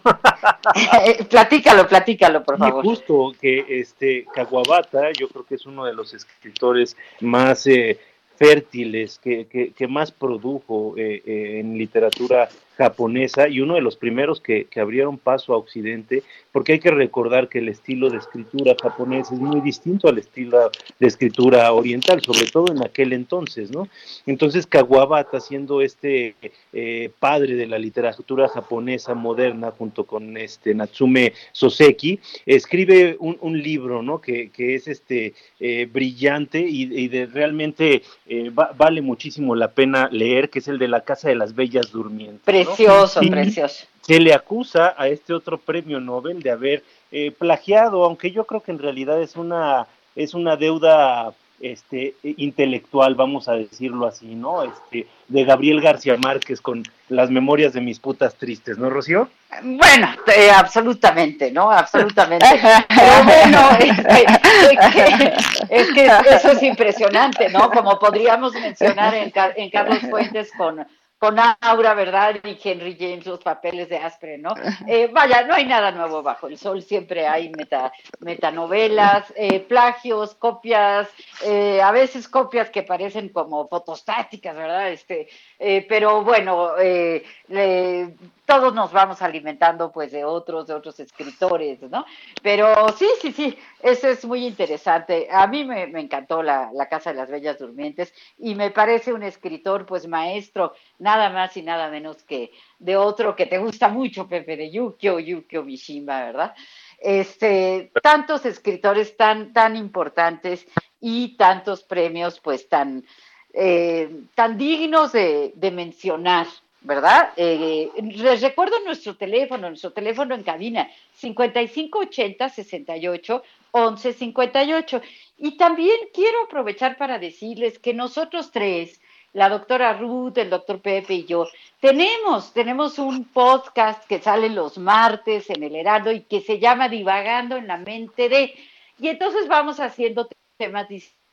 platícalo, 1.28 1.86
platícalo, 1.86 2.42
por 2.42 2.58
favor. 2.58 2.84
justo 2.84 3.32
que 3.40 3.64
este 3.68 4.26
Kawabata, 4.34 5.12
yo 5.12 5.28
creo 5.28 5.44
que 5.44 5.56
es 5.56 5.66
uno 5.66 5.84
de 5.84 5.94
los 5.94 6.14
escritores 6.14 6.96
más 7.20 7.66
eh, 7.66 7.98
fértiles, 8.36 9.18
que, 9.22 9.46
que, 9.46 9.72
que 9.72 9.88
más 9.88 10.10
produjo 10.10 10.94
eh, 10.96 11.22
eh, 11.26 11.60
en 11.60 11.76
literatura 11.76 12.48
japonesa 12.76 13.48
y 13.48 13.60
uno 13.60 13.74
de 13.74 13.80
los 13.80 13.96
primeros 13.96 14.40
que, 14.40 14.64
que 14.66 14.80
abrieron 14.80 15.18
paso 15.18 15.54
a 15.54 15.56
Occidente, 15.56 16.22
porque 16.52 16.72
hay 16.72 16.78
que 16.78 16.90
recordar 16.90 17.48
que 17.48 17.58
el 17.58 17.68
estilo 17.68 18.10
de 18.10 18.18
escritura 18.18 18.74
japonés 18.80 19.30
es 19.32 19.38
muy 19.38 19.60
distinto 19.60 20.08
al 20.08 20.18
estilo 20.18 20.70
de 20.98 21.06
escritura 21.06 21.72
oriental, 21.72 22.22
sobre 22.22 22.46
todo 22.46 22.72
en 22.72 22.82
aquel 22.82 23.12
entonces, 23.12 23.70
¿no? 23.70 23.88
Entonces 24.26 24.66
Kawabata, 24.66 25.40
siendo 25.40 25.80
este 25.82 26.34
eh, 26.72 27.10
padre 27.18 27.54
de 27.56 27.66
la 27.66 27.78
literatura 27.78 28.48
japonesa 28.48 29.14
moderna, 29.14 29.70
junto 29.70 30.04
con 30.04 30.36
este 30.36 30.74
Natsume 30.74 31.32
Soseki, 31.52 32.20
escribe 32.44 33.16
un, 33.20 33.36
un 33.40 33.62
libro, 33.62 34.02
¿no? 34.02 34.20
Que, 34.20 34.50
que 34.50 34.74
es 34.74 34.88
este 34.88 35.34
eh, 35.60 35.88
brillante 35.90 36.60
y, 36.60 37.06
de 37.08 37.26
realmente 37.26 38.02
eh, 38.26 38.50
va- 38.50 38.72
vale 38.76 39.00
muchísimo 39.02 39.54
la 39.54 39.70
pena 39.72 40.08
leer, 40.10 40.50
que 40.50 40.58
es 40.58 40.68
el 40.68 40.78
de 40.78 40.88
la 40.88 41.02
Casa 41.02 41.28
de 41.28 41.34
las 41.36 41.54
Bellas 41.54 41.90
Durmientes. 41.92 42.40
Precioso, 42.66 43.20
precioso. 43.20 43.86
Se 44.02 44.20
le 44.20 44.32
acusa 44.32 44.94
a 44.96 45.08
este 45.08 45.32
otro 45.34 45.58
premio 45.58 46.00
Nobel 46.00 46.42
de 46.42 46.50
haber 46.50 46.84
eh, 47.10 47.32
plagiado, 47.32 48.04
aunque 48.04 48.30
yo 48.30 48.44
creo 48.44 48.62
que 48.62 48.72
en 48.72 48.78
realidad 48.78 49.20
es 49.20 49.36
una 49.36 49.86
es 50.14 50.34
una 50.34 50.56
deuda 50.56 51.34
este 51.60 52.14
intelectual, 52.22 53.14
vamos 53.14 53.48
a 53.48 53.54
decirlo 53.54 54.06
así, 54.06 54.34
¿no? 54.34 54.62
Este 54.62 55.06
de 55.28 55.44
Gabriel 55.44 55.80
García 55.80 56.16
Márquez 56.18 56.60
con 56.60 56.82
las 57.08 57.30
memorias 57.30 57.72
de 57.72 57.80
mis 57.80 57.98
putas 57.98 58.34
tristes, 58.34 58.76
¿no, 58.76 58.90
Rocío? 58.90 59.28
Bueno, 59.62 60.08
eh, 60.36 60.50
absolutamente, 60.50 61.50
¿no? 61.50 61.70
Absolutamente. 61.70 62.46
Pero 62.88 63.24
bueno, 63.24 63.70
este, 63.78 64.24
es, 64.70 64.90
que, 64.92 65.34
es 65.70 65.90
que 65.92 66.34
eso 66.34 66.50
es 66.52 66.62
impresionante, 66.62 67.48
¿no? 67.48 67.70
Como 67.70 67.98
podríamos 67.98 68.52
mencionar 68.52 69.14
en 69.14 69.70
Carlos 69.70 70.00
Fuentes 70.10 70.50
con, 70.56 70.86
con 71.18 71.36
Aura, 71.60 71.94
¿verdad? 71.94 72.36
Y 72.44 72.58
Henry 72.62 72.96
James, 72.98 73.26
los 73.26 73.40
papeles 73.40 73.88
de 73.88 73.96
Aspre, 73.98 74.38
¿no? 74.38 74.54
Eh, 74.86 75.08
vaya, 75.12 75.42
no 75.44 75.54
hay 75.54 75.64
nada 75.64 75.90
nuevo 75.90 76.22
bajo 76.22 76.46
el 76.46 76.58
sol, 76.58 76.82
siempre 76.82 77.26
hay 77.26 77.48
meta, 77.50 77.90
metanovelas, 78.20 79.32
eh, 79.36 79.60
plagios, 79.60 80.34
copias, 80.34 81.08
eh, 81.44 81.80
a 81.82 81.90
veces 81.90 82.28
copias 82.28 82.70
que 82.70 82.82
parecen 82.82 83.30
como 83.30 83.66
fotostáticas, 83.68 84.54
¿verdad? 84.54 84.90
Este, 84.90 85.28
eh, 85.58 85.86
pero 85.88 86.22
bueno, 86.22 86.72
eh, 86.78 87.24
le- 87.48 88.14
todos 88.46 88.72
nos 88.74 88.92
vamos 88.92 89.20
alimentando 89.22 89.90
pues 89.90 90.12
de 90.12 90.24
otros, 90.24 90.68
de 90.68 90.74
otros 90.74 90.98
escritores, 91.00 91.82
¿no? 91.82 92.06
Pero 92.42 92.88
sí, 92.96 93.06
sí, 93.20 93.32
sí, 93.32 93.58
eso 93.82 94.08
es 94.08 94.24
muy 94.24 94.46
interesante. 94.46 95.26
A 95.30 95.46
mí 95.48 95.64
me, 95.64 95.82
encantó 96.00 96.42
la, 96.42 96.70
Casa 96.88 97.10
de 97.10 97.18
las 97.18 97.30
Bellas 97.30 97.58
Durmientes 97.58 98.14
y 98.38 98.54
me 98.54 98.70
parece 98.70 99.12
un 99.12 99.24
escritor 99.24 99.84
pues 99.84 100.06
maestro, 100.06 100.74
nada 101.00 101.28
más 101.30 101.56
y 101.56 101.62
nada 101.62 101.90
menos 101.90 102.22
que 102.22 102.52
de 102.78 102.96
otro 102.96 103.34
que 103.34 103.46
te 103.46 103.58
gusta 103.58 103.88
mucho, 103.88 104.28
Pepe, 104.28 104.56
de 104.56 104.70
Yukio, 104.70 105.18
Yukio 105.18 105.64
Mishima, 105.64 106.24
¿verdad? 106.24 106.54
Este, 106.98 107.90
tantos 108.00 108.46
escritores 108.46 109.16
tan, 109.16 109.52
tan 109.52 109.74
importantes 109.74 110.66
y 111.00 111.36
tantos 111.36 111.82
premios 111.82 112.38
pues 112.38 112.68
tan, 112.68 113.04
eh, 113.52 114.08
tan 114.36 114.56
dignos 114.56 115.12
de 115.12 115.70
mencionar, 115.72 116.46
¿verdad? 116.86 117.32
Eh, 117.36 117.90
les 118.00 118.40
recuerdo 118.40 118.78
nuestro 118.84 119.16
teléfono, 119.16 119.68
nuestro 119.68 119.92
teléfono 119.92 120.36
en 120.36 120.44
cabina, 120.44 120.88
5580 121.14 122.48
68 122.48 123.42
11 123.72 124.12
58. 124.12 125.02
Y 125.38 125.56
también 125.56 125.96
quiero 126.14 126.44
aprovechar 126.44 126.96
para 126.96 127.18
decirles 127.18 127.80
que 127.80 127.92
nosotros 127.92 128.52
tres, 128.52 129.00
la 129.32 129.48
doctora 129.48 129.94
Ruth, 129.94 130.38
el 130.38 130.48
doctor 130.48 130.80
Pepe 130.80 131.14
y 131.14 131.24
yo, 131.24 131.48
tenemos, 131.80 132.52
tenemos 132.52 133.00
un 133.00 133.24
podcast 133.24 134.06
que 134.06 134.20
sale 134.20 134.48
los 134.48 134.78
martes 134.78 135.50
en 135.50 135.64
el 135.64 135.74
Heraldo 135.74 136.12
y 136.12 136.20
que 136.20 136.40
se 136.40 136.60
llama 136.60 136.88
Divagando 136.88 137.56
en 137.56 137.66
la 137.66 137.78
mente 137.78 138.28
de, 138.28 138.54
y 139.00 139.08
entonces 139.08 139.48
vamos 139.48 139.80
haciendo 139.80 140.28
temas 140.56 140.88
distintos, 140.88 141.25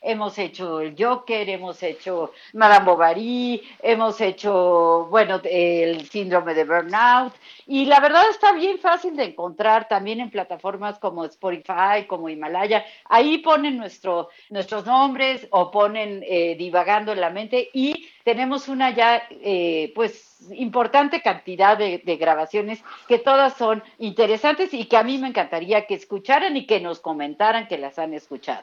hemos 0.00 0.38
hecho 0.38 0.80
el 0.80 0.94
Joker, 0.98 1.48
hemos 1.48 1.82
hecho 1.82 2.32
Madame 2.54 2.86
Bovary, 2.86 3.62
hemos 3.82 4.20
hecho, 4.20 5.06
bueno, 5.10 5.40
el 5.44 6.08
síndrome 6.08 6.54
de 6.54 6.64
burnout, 6.64 7.34
y 7.66 7.86
la 7.86 8.00
verdad 8.00 8.22
está 8.30 8.52
bien 8.52 8.78
fácil 8.78 9.16
de 9.16 9.24
encontrar 9.24 9.88
también 9.88 10.20
en 10.20 10.30
plataformas 10.30 10.98
como 10.98 11.24
Spotify, 11.24 12.06
como 12.06 12.28
Himalaya, 12.28 12.84
ahí 13.06 13.38
ponen 13.38 13.76
nuestro, 13.76 14.28
nuestros 14.50 14.86
nombres 14.86 15.46
o 15.50 15.70
ponen 15.70 16.22
eh, 16.26 16.54
divagando 16.56 17.12
en 17.12 17.20
la 17.20 17.30
mente. 17.30 17.68
Y 17.72 18.08
tenemos 18.24 18.68
una 18.68 18.90
ya, 18.90 19.22
eh, 19.30 19.92
pues, 19.94 20.36
importante 20.52 21.22
cantidad 21.22 21.76
de, 21.76 21.98
de 21.98 22.16
grabaciones 22.16 22.82
que 23.08 23.18
todas 23.18 23.56
son 23.56 23.82
interesantes 23.98 24.72
y 24.72 24.84
que 24.84 24.96
a 24.96 25.02
mí 25.02 25.18
me 25.18 25.28
encantaría 25.28 25.86
que 25.86 25.94
escucharan 25.94 26.56
y 26.56 26.66
que 26.66 26.80
nos 26.80 27.00
comentaran 27.00 27.66
que 27.66 27.78
las 27.78 27.98
han 27.98 28.14
escuchado. 28.14 28.62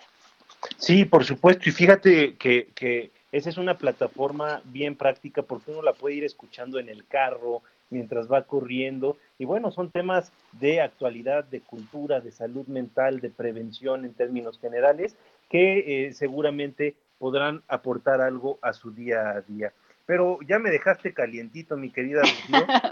Sí, 0.77 1.05
por 1.05 1.25
supuesto. 1.25 1.69
Y 1.69 1.71
fíjate 1.71 2.35
que, 2.35 2.69
que 2.75 3.11
esa 3.31 3.49
es 3.49 3.57
una 3.57 3.77
plataforma 3.77 4.61
bien 4.65 4.95
práctica 4.95 5.41
porque 5.41 5.71
uno 5.71 5.81
la 5.81 5.93
puede 5.93 6.15
ir 6.15 6.23
escuchando 6.23 6.79
en 6.79 6.89
el 6.89 7.05
carro 7.07 7.63
mientras 7.89 8.31
va 8.31 8.43
corriendo. 8.43 9.17
Y 9.37 9.45
bueno, 9.45 9.71
son 9.71 9.91
temas 9.91 10.31
de 10.51 10.81
actualidad, 10.81 11.43
de 11.45 11.61
cultura, 11.61 12.19
de 12.21 12.31
salud 12.31 12.67
mental, 12.67 13.21
de 13.21 13.29
prevención 13.29 14.05
en 14.05 14.13
términos 14.13 14.59
generales, 14.59 15.15
que 15.49 16.07
eh, 16.07 16.13
seguramente 16.13 16.95
podrán 17.17 17.63
aportar 17.67 18.21
algo 18.21 18.59
a 18.61 18.73
su 18.73 18.91
día 18.91 19.29
a 19.29 19.41
día. 19.41 19.71
Pero 20.05 20.39
ya 20.47 20.59
me 20.59 20.69
dejaste 20.69 21.13
calientito, 21.13 21.77
mi 21.77 21.89
querida 21.89 22.21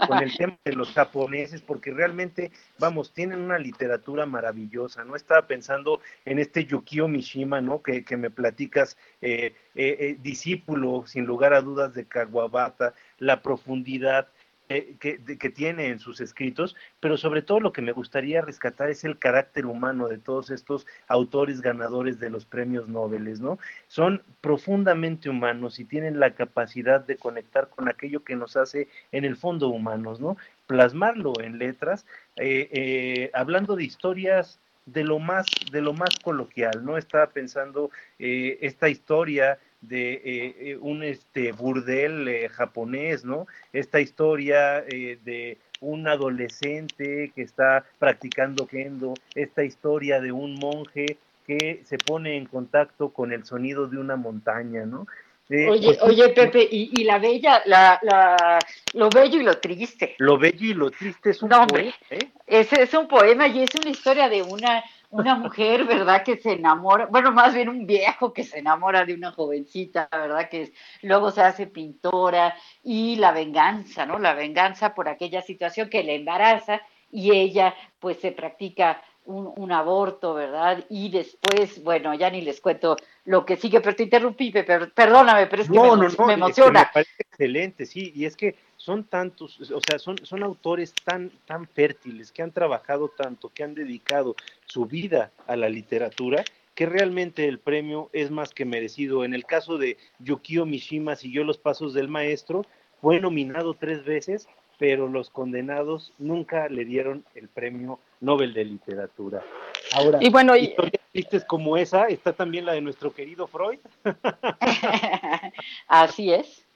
con 0.08 0.22
el 0.22 0.34
tema 0.36 0.58
de 0.64 0.72
los 0.72 0.92
japoneses, 0.92 1.60
porque 1.60 1.92
realmente, 1.92 2.52
vamos, 2.78 3.12
tienen 3.12 3.40
una 3.40 3.58
literatura 3.58 4.24
maravillosa, 4.24 5.04
¿no? 5.04 5.14
Estaba 5.14 5.46
pensando 5.46 6.00
en 6.24 6.38
este 6.38 6.64
Yukio 6.64 7.08
Mishima, 7.08 7.60
¿no? 7.60 7.82
Que, 7.82 8.04
que 8.04 8.16
me 8.16 8.30
platicas, 8.30 8.96
eh, 9.20 9.54
eh, 9.74 9.96
eh, 10.00 10.16
discípulo, 10.22 11.04
sin 11.06 11.26
lugar 11.26 11.52
a 11.52 11.60
dudas, 11.60 11.92
de 11.94 12.06
Kawabata, 12.06 12.94
la 13.18 13.42
profundidad, 13.42 14.28
eh, 14.74 14.96
que, 14.98 15.50
tiene 15.50 15.88
en 15.88 15.98
sus 15.98 16.20
escritos, 16.20 16.76
pero 17.00 17.16
sobre 17.16 17.42
todo 17.42 17.60
lo 17.60 17.72
que 17.72 17.82
me 17.82 17.92
gustaría 17.92 18.40
rescatar 18.40 18.88
es 18.90 19.04
el 19.04 19.18
carácter 19.18 19.66
humano 19.66 20.08
de 20.08 20.18
todos 20.18 20.50
estos 20.50 20.86
autores 21.08 21.60
ganadores 21.60 22.18
de 22.20 22.30
los 22.30 22.46
premios 22.46 22.88
Nobel, 22.88 23.40
¿no? 23.40 23.58
Son 23.88 24.22
profundamente 24.40 25.28
humanos 25.28 25.78
y 25.78 25.84
tienen 25.84 26.20
la 26.20 26.34
capacidad 26.34 27.04
de 27.04 27.16
conectar 27.16 27.68
con 27.68 27.88
aquello 27.88 28.24
que 28.24 28.36
nos 28.36 28.56
hace 28.56 28.88
en 29.12 29.24
el 29.24 29.36
fondo 29.36 29.68
humanos, 29.68 30.20
¿no? 30.20 30.36
Plasmarlo 30.66 31.34
en 31.40 31.58
letras, 31.58 32.06
eh, 32.36 32.68
eh, 32.72 33.30
hablando 33.34 33.76
de 33.76 33.84
historias 33.84 34.58
de 34.86 35.04
lo 35.04 35.18
más 35.18 35.46
de 35.70 35.80
lo 35.80 35.92
más 35.92 36.16
coloquial, 36.22 36.84
¿no? 36.84 36.96
Estaba 36.96 37.28
pensando 37.28 37.90
eh, 38.18 38.58
esta 38.62 38.88
historia 38.88 39.58
de 39.82 40.12
eh, 40.14 40.54
eh, 40.60 40.76
un 40.80 41.02
este 41.02 41.52
burdel 41.52 42.26
eh, 42.28 42.48
japonés, 42.48 43.24
¿no? 43.24 43.46
Esta 43.72 44.00
historia 44.00 44.78
eh, 44.88 45.18
de 45.24 45.58
un 45.80 46.06
adolescente 46.08 47.32
que 47.34 47.42
está 47.42 47.84
practicando 47.98 48.66
kendo, 48.66 49.14
esta 49.34 49.64
historia 49.64 50.20
de 50.20 50.32
un 50.32 50.54
monje 50.54 51.18
que 51.46 51.82
se 51.84 51.98
pone 51.98 52.36
en 52.36 52.46
contacto 52.46 53.10
con 53.10 53.32
el 53.32 53.44
sonido 53.44 53.88
de 53.88 53.98
una 53.98 54.16
montaña, 54.16 54.86
¿no? 54.86 55.06
Eh, 55.50 55.68
Oye, 55.68 55.86
pues, 55.88 56.02
oye, 56.02 56.28
Pepe, 56.30 56.66
y, 56.70 56.90
y 56.98 57.04
la 57.04 57.18
bella, 57.18 57.62
la, 57.66 57.98
la, 58.02 58.58
lo 58.94 59.10
bello 59.10 59.40
y 59.40 59.42
lo 59.42 59.58
triste. 59.58 60.14
Lo 60.18 60.38
bello 60.38 60.64
y 60.64 60.72
lo 60.74 60.90
triste 60.90 61.30
es 61.30 61.42
un 61.42 61.50
No, 61.50 61.62
hombre. 61.62 61.82
poema, 61.82 61.94
¿eh? 62.10 62.30
Es, 62.46 62.72
es 62.72 62.94
un 62.94 63.08
poema 63.08 63.48
y 63.48 63.62
es 63.64 63.70
una 63.74 63.90
historia 63.90 64.28
de 64.28 64.40
una, 64.42 64.82
una 65.12 65.34
mujer, 65.36 65.84
¿verdad? 65.84 66.22
Que 66.24 66.36
se 66.36 66.52
enamora, 66.52 67.06
bueno, 67.06 67.30
más 67.32 67.54
bien 67.54 67.68
un 67.68 67.86
viejo 67.86 68.32
que 68.32 68.44
se 68.44 68.58
enamora 68.58 69.04
de 69.04 69.14
una 69.14 69.30
jovencita, 69.30 70.08
¿verdad? 70.10 70.48
Que 70.48 70.62
es- 70.62 70.72
luego 71.02 71.30
se 71.30 71.42
hace 71.42 71.66
pintora 71.66 72.54
y 72.82 73.16
la 73.16 73.30
venganza, 73.32 74.06
¿no? 74.06 74.18
La 74.18 74.34
venganza 74.34 74.94
por 74.94 75.08
aquella 75.08 75.42
situación 75.42 75.88
que 75.90 76.02
le 76.02 76.16
embaraza 76.16 76.80
y 77.10 77.30
ella 77.36 77.74
pues 78.00 78.18
se 78.20 78.32
practica 78.32 79.02
un, 79.26 79.52
un 79.56 79.70
aborto, 79.70 80.34
¿verdad? 80.34 80.82
Y 80.88 81.10
después, 81.10 81.82
bueno, 81.84 82.14
ya 82.14 82.30
ni 82.30 82.40
les 82.40 82.60
cuento 82.60 82.96
lo 83.26 83.44
que 83.44 83.56
sigue, 83.56 83.80
pero 83.80 83.94
te 83.94 84.02
interrumpí, 84.04 84.50
Pepe, 84.50 84.86
perdóname, 84.88 85.46
pero 85.46 85.62
es 85.62 85.68
que 85.68 85.74
me, 85.74 85.78
No, 85.78 85.94
emo- 85.94 85.96
no, 85.96 86.02
no, 86.02 86.06
me 86.08 86.10
es 86.10 86.16
que 86.16 86.32
emociona. 86.32 86.80
me 86.80 86.86
parece 86.92 87.12
excelente, 87.18 87.86
sí, 87.86 88.12
y 88.16 88.24
es 88.24 88.36
que 88.36 88.56
son 88.82 89.04
tantos, 89.04 89.70
o 89.70 89.80
sea, 89.80 90.00
son, 90.00 90.18
son 90.26 90.42
autores 90.42 90.92
tan, 91.04 91.30
tan 91.46 91.68
fértiles, 91.68 92.32
que 92.32 92.42
han 92.42 92.50
trabajado 92.50 93.08
tanto, 93.16 93.48
que 93.54 93.62
han 93.62 93.74
dedicado 93.76 94.34
su 94.66 94.86
vida 94.86 95.30
a 95.46 95.54
la 95.54 95.68
literatura, 95.68 96.44
que 96.74 96.86
realmente 96.86 97.46
el 97.46 97.60
premio 97.60 98.10
es 98.12 98.32
más 98.32 98.50
que 98.52 98.64
merecido. 98.64 99.24
En 99.24 99.34
el 99.34 99.44
caso 99.44 99.78
de 99.78 99.98
Yukio 100.18 100.66
Mishima, 100.66 101.14
siguió 101.14 101.44
los 101.44 101.58
pasos 101.58 101.94
del 101.94 102.08
maestro, 102.08 102.66
fue 103.00 103.20
nominado 103.20 103.74
tres 103.74 104.04
veces, 104.04 104.48
pero 104.80 105.06
los 105.06 105.30
condenados 105.30 106.12
nunca 106.18 106.68
le 106.68 106.84
dieron 106.84 107.24
el 107.36 107.48
premio 107.48 108.00
Nobel 108.20 108.52
de 108.52 108.64
Literatura. 108.64 109.44
Ahora, 109.92 110.18
Y 110.20 110.28
bueno, 110.28 110.56
y- 110.56 110.64
historias 110.64 111.02
tristes 111.12 111.44
como 111.44 111.76
esa, 111.76 112.06
está 112.06 112.32
también 112.32 112.66
la 112.66 112.72
de 112.72 112.80
nuestro 112.80 113.14
querido 113.14 113.46
Freud. 113.46 113.78
Así 115.86 116.32
es. 116.32 116.66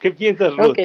¿Qué 0.00 0.12
piensas, 0.12 0.56
Ruth? 0.56 0.76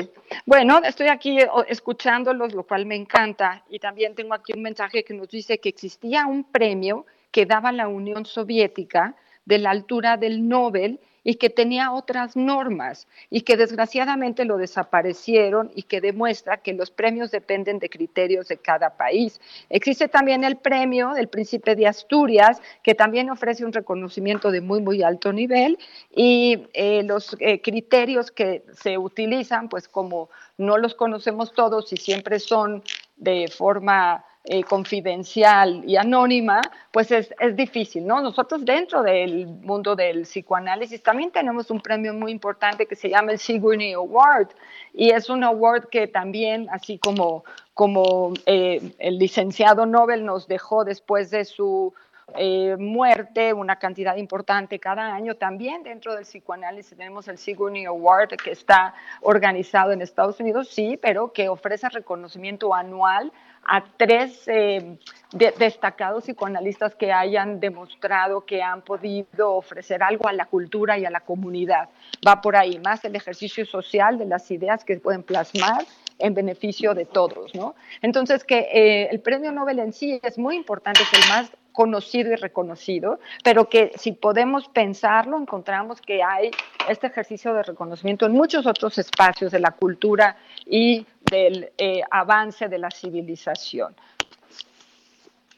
Bueno, 0.46 0.82
estoy 0.84 1.08
aquí 1.08 1.38
escuchándolos, 1.70 2.54
lo 2.54 2.64
cual 2.64 2.86
me 2.86 2.96
encanta. 2.96 3.64
Y 3.70 3.80
también 3.80 4.14
tengo 4.14 4.34
aquí 4.34 4.52
un 4.54 4.62
mensaje 4.62 5.06
que 5.06 5.14
nos 5.14 5.30
dice 5.30 5.58
que 5.60 5.70
existía 5.70 6.26
un 6.28 6.44
premio 6.44 7.06
que 7.32 7.46
daba 7.46 7.72
la 7.72 7.88
Unión 7.88 8.26
Soviética 8.26 9.16
de 9.46 9.60
la 9.60 9.72
altura 9.72 10.18
del 10.18 10.48
Nobel 10.48 11.00
y 11.26 11.36
que 11.36 11.50
tenía 11.50 11.92
otras 11.92 12.38
normas 12.38 13.08
y 13.32 13.42
que 13.42 13.58
desgraciadamente 13.58 14.46
lo 14.46 14.58
desaparecieron 14.58 15.72
y 15.76 15.84
que 15.84 16.00
demuestra 16.00 16.58
que 16.58 16.72
los 16.72 16.92
premios 16.92 17.32
dependen 17.32 17.80
de 17.80 17.90
criterios 17.90 18.48
de 18.48 18.58
cada 18.58 18.92
país. 18.92 19.42
Existe 19.70 20.08
también 20.08 20.44
el 20.44 20.56
premio 20.56 21.14
del 21.14 21.28
Príncipe 21.28 21.76
de 21.76 21.88
Asturias, 21.88 22.62
que 22.84 22.94
también 22.94 23.32
ofrece 23.32 23.66
un 23.66 23.74
reconocimiento 23.74 24.52
de 24.52 24.62
muy, 24.62 24.82
muy 24.82 25.02
alto 25.02 25.34
nivel 25.34 25.80
y 26.16 26.68
eh, 26.74 27.02
los 27.04 27.36
eh, 27.40 27.60
criterios 27.60 28.30
que 28.30 28.64
se 28.80 29.00
utilizan, 29.00 29.68
pues 29.68 29.88
como 29.88 30.30
no 30.60 30.78
los 30.78 30.94
conocemos 30.94 31.54
todos 31.54 31.92
y 31.92 31.98
siempre 31.98 32.40
son 32.40 32.84
de 33.18 33.48
forma 33.48 34.24
eh, 34.48 34.64
confidencial 34.64 35.84
y 35.88 35.98
anónima, 35.98 36.62
pues 36.92 37.12
es, 37.12 37.34
es 37.40 37.56
difícil, 37.56 38.06
¿no? 38.06 38.22
Nosotros 38.22 38.64
dentro 38.64 39.02
del 39.02 39.48
mundo 39.48 39.96
del 39.96 40.22
psicoanálisis 40.22 41.02
también 41.02 41.32
tenemos 41.32 41.72
un 41.72 41.82
premio 41.82 42.14
muy 42.14 42.32
importante 42.32 42.86
que 42.86 42.96
se 42.96 43.10
llama 43.10 43.32
el 43.32 43.40
Sigourney 43.40 43.94
Award 43.94 44.50
y 44.94 45.10
es 45.10 45.30
un 45.30 45.44
award 45.44 45.90
que 45.90 46.08
también, 46.08 46.68
así 46.72 47.00
como, 47.00 47.44
como 47.74 48.34
eh, 48.46 48.94
el 49.00 49.18
licenciado 49.18 49.88
Nobel 49.88 50.24
nos 50.24 50.48
dejó 50.48 50.86
después 50.86 51.32
de 51.32 51.44
su 51.44 51.94
eh, 52.34 52.76
muerte, 52.80 53.54
una 53.54 53.78
cantidad 53.78 54.16
importante 54.16 54.80
cada 54.80 55.14
año. 55.14 55.36
También 55.36 55.84
dentro 55.84 56.16
del 56.16 56.24
psicoanálisis 56.24 56.98
tenemos 56.98 57.28
el 57.28 57.38
Sigourney 57.38 57.86
Award 57.86 58.30
que 58.44 58.52
está 58.52 58.96
organizado 59.22 59.92
en 59.92 60.02
Estados 60.02 60.40
Unidos, 60.40 60.70
sí, 60.70 60.98
pero 61.02 61.32
que 61.32 61.50
ofrece 61.50 61.88
reconocimiento 61.90 62.74
anual 62.74 63.32
a 63.68 63.84
tres 63.98 64.48
eh, 64.48 64.98
de- 65.32 65.54
destacados 65.58 66.24
psicoanalistas 66.26 66.96
que 66.96 67.12
hayan 67.12 67.60
demostrado 67.60 68.46
que 68.46 68.62
han 68.62 68.82
podido 68.82 69.54
ofrecer 69.54 70.04
algo 70.04 70.28
a 70.28 70.34
la 70.34 70.46
cultura 70.46 70.98
y 70.98 71.06
a 71.06 71.10
la 71.10 71.22
comunidad. 71.22 71.90
Va 72.28 72.42
por 72.42 72.56
ahí, 72.56 72.80
más 72.80 73.04
el 73.06 73.16
ejercicio 73.16 73.66
social 73.66 74.18
de 74.18 74.26
las 74.26 74.50
ideas 74.52 74.84
que 74.84 74.98
pueden 74.98 75.24
plasmar 75.24 75.84
en 76.18 76.34
beneficio 76.34 76.94
de 76.94 77.06
todos, 77.06 77.54
¿no? 77.56 77.76
Entonces, 78.02 78.44
que 78.44 78.60
eh, 78.72 79.10
el 79.12 79.20
premio 79.20 79.52
Nobel 79.52 79.80
en 79.80 79.94
sí 79.94 80.20
es 80.24 80.38
muy 80.38 80.56
importante, 80.56 81.02
es 81.02 81.14
el 81.14 81.30
más 81.30 81.52
conocido 81.76 82.32
y 82.32 82.36
reconocido, 82.38 83.20
pero 83.44 83.70
que 83.70 83.92
si 83.96 84.14
podemos 84.14 84.68
pensarlo, 84.70 85.38
encontramos 85.38 86.02
que 86.02 86.24
hay 86.24 86.50
este 86.90 87.08
ejercicio 87.08 87.54
de 87.54 87.64
reconocimiento 87.64 88.26
en 88.26 88.32
muchos 88.32 88.66
otros 88.66 88.98
espacios 88.98 89.52
de 89.52 89.60
la 89.60 89.72
cultura 89.72 90.38
y 90.66 91.06
del 91.30 91.72
eh, 91.78 92.02
avance 92.10 92.68
de 92.70 92.80
la 92.80 92.90
civilización. 92.90 93.96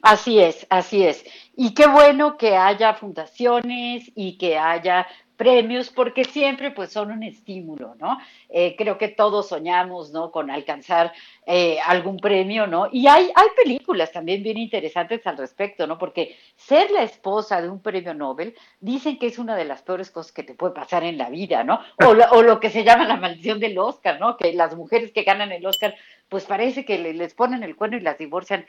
Así 0.02 0.40
es, 0.40 0.66
así 0.70 1.04
es. 1.04 1.24
Y 1.56 1.74
qué 1.74 1.88
bueno 1.88 2.38
que 2.38 2.56
haya 2.56 2.94
fundaciones 2.94 4.12
y 4.16 4.38
que 4.38 4.58
haya 4.58 5.08
premios, 5.38 5.90
porque 5.92 6.26
siempre 6.26 6.72
pues 6.72 6.92
son 6.92 7.12
un 7.12 7.24
estímulo, 7.24 7.96
¿no? 8.00 8.18
Eh, 8.50 8.76
creo 8.78 8.98
que 8.98 9.08
todos 9.08 9.48
soñamos, 9.50 10.12
¿no? 10.12 10.32
Con 10.32 10.50
alcanzar 10.52 11.14
eh, 11.46 11.78
algún 11.86 12.18
premio, 12.18 12.68
¿no? 12.68 12.90
Y 12.92 13.08
hay, 13.08 13.32
hay 13.36 13.48
películas 13.56 14.12
también 14.12 14.42
bien 14.44 14.58
interesantes 14.58 15.26
al 15.28 15.38
respecto, 15.38 15.86
¿no? 15.88 15.98
Porque 15.98 16.36
ser 16.56 16.90
la 16.92 17.04
esposa 17.04 17.62
de 17.62 17.70
un 17.70 17.82
premio 17.82 18.14
Nobel 18.14 18.56
dicen 18.80 19.20
que 19.20 19.28
es 19.28 19.38
una 19.40 19.56
de 19.56 19.66
las 19.66 19.84
peores 19.84 20.10
cosas 20.12 20.32
que 20.32 20.44
te 20.44 20.56
puede 20.56 20.74
pasar 20.74 21.04
en 21.04 21.18
la 21.18 21.30
vida, 21.30 21.64
¿no? 21.64 21.80
O, 22.06 22.14
lo- 22.14 22.30
o 22.32 22.42
lo 22.42 22.60
que 22.60 22.70
se 22.70 22.84
llama 22.84 23.06
la 23.08 23.18
maldición 23.18 23.60
del 23.60 23.78
Oscar, 23.78 24.20
¿no? 24.20 24.38
Que 24.38 24.54
las 24.54 24.76
mujeres 24.76 25.12
que 25.12 25.24
ganan 25.24 25.52
el 25.52 25.66
Oscar, 25.66 25.94
pues 26.30 26.46
parece 26.46 26.84
que 26.84 26.98
le- 26.98 27.14
les 27.14 27.34
ponen 27.36 27.64
el 27.64 27.76
cuerno 27.76 27.98
y 27.98 28.02
las 28.02 28.18
divorcian 28.18 28.66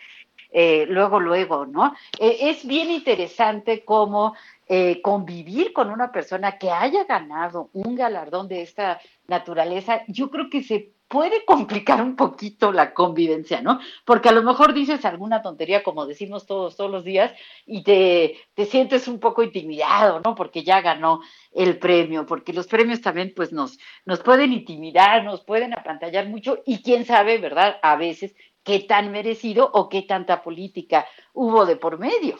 eh, 0.50 0.86
luego, 0.88 1.20
luego, 1.20 1.66
¿no? 1.66 1.94
Eh, 2.18 2.36
es 2.42 2.66
bien 2.66 2.90
interesante 2.90 3.84
cómo 3.84 4.34
eh, 4.68 5.00
convivir 5.02 5.72
con 5.72 5.90
una 5.90 6.12
persona 6.12 6.58
que 6.58 6.70
haya 6.70 7.04
ganado 7.04 7.70
un 7.72 7.94
galardón 7.94 8.48
de 8.48 8.62
esta 8.62 9.00
naturaleza, 9.26 10.02
yo 10.08 10.30
creo 10.30 10.50
que 10.50 10.62
se 10.62 10.92
puede 11.08 11.44
complicar 11.46 12.02
un 12.02 12.16
poquito 12.16 12.70
la 12.70 12.92
convivencia, 12.92 13.62
¿no? 13.62 13.80
Porque 14.04 14.28
a 14.28 14.32
lo 14.32 14.42
mejor 14.42 14.74
dices 14.74 15.04
alguna 15.04 15.40
tontería, 15.40 15.82
como 15.82 16.06
decimos 16.06 16.46
todos, 16.46 16.76
todos 16.76 16.90
los 16.90 17.02
días, 17.02 17.32
y 17.66 17.82
te, 17.82 18.36
te 18.54 18.66
sientes 18.66 19.08
un 19.08 19.18
poco 19.18 19.42
intimidado, 19.42 20.20
¿no? 20.22 20.34
Porque 20.34 20.62
ya 20.62 20.82
ganó 20.82 21.20
el 21.52 21.78
premio, 21.78 22.26
porque 22.26 22.52
los 22.52 22.66
premios 22.66 23.00
también, 23.00 23.32
pues, 23.34 23.52
nos, 23.52 23.78
nos 24.04 24.20
pueden 24.20 24.52
intimidar, 24.52 25.24
nos 25.24 25.42
pueden 25.42 25.72
apantallar 25.72 26.28
mucho, 26.28 26.58
y 26.66 26.82
quién 26.82 27.06
sabe, 27.06 27.38
¿verdad? 27.38 27.78
A 27.82 27.96
veces 27.96 28.34
qué 28.62 28.80
tan 28.80 29.10
merecido 29.10 29.70
o 29.72 29.88
qué 29.88 30.02
tanta 30.02 30.42
política 30.42 31.06
hubo 31.32 31.64
de 31.64 31.76
por 31.76 31.98
medio. 31.98 32.38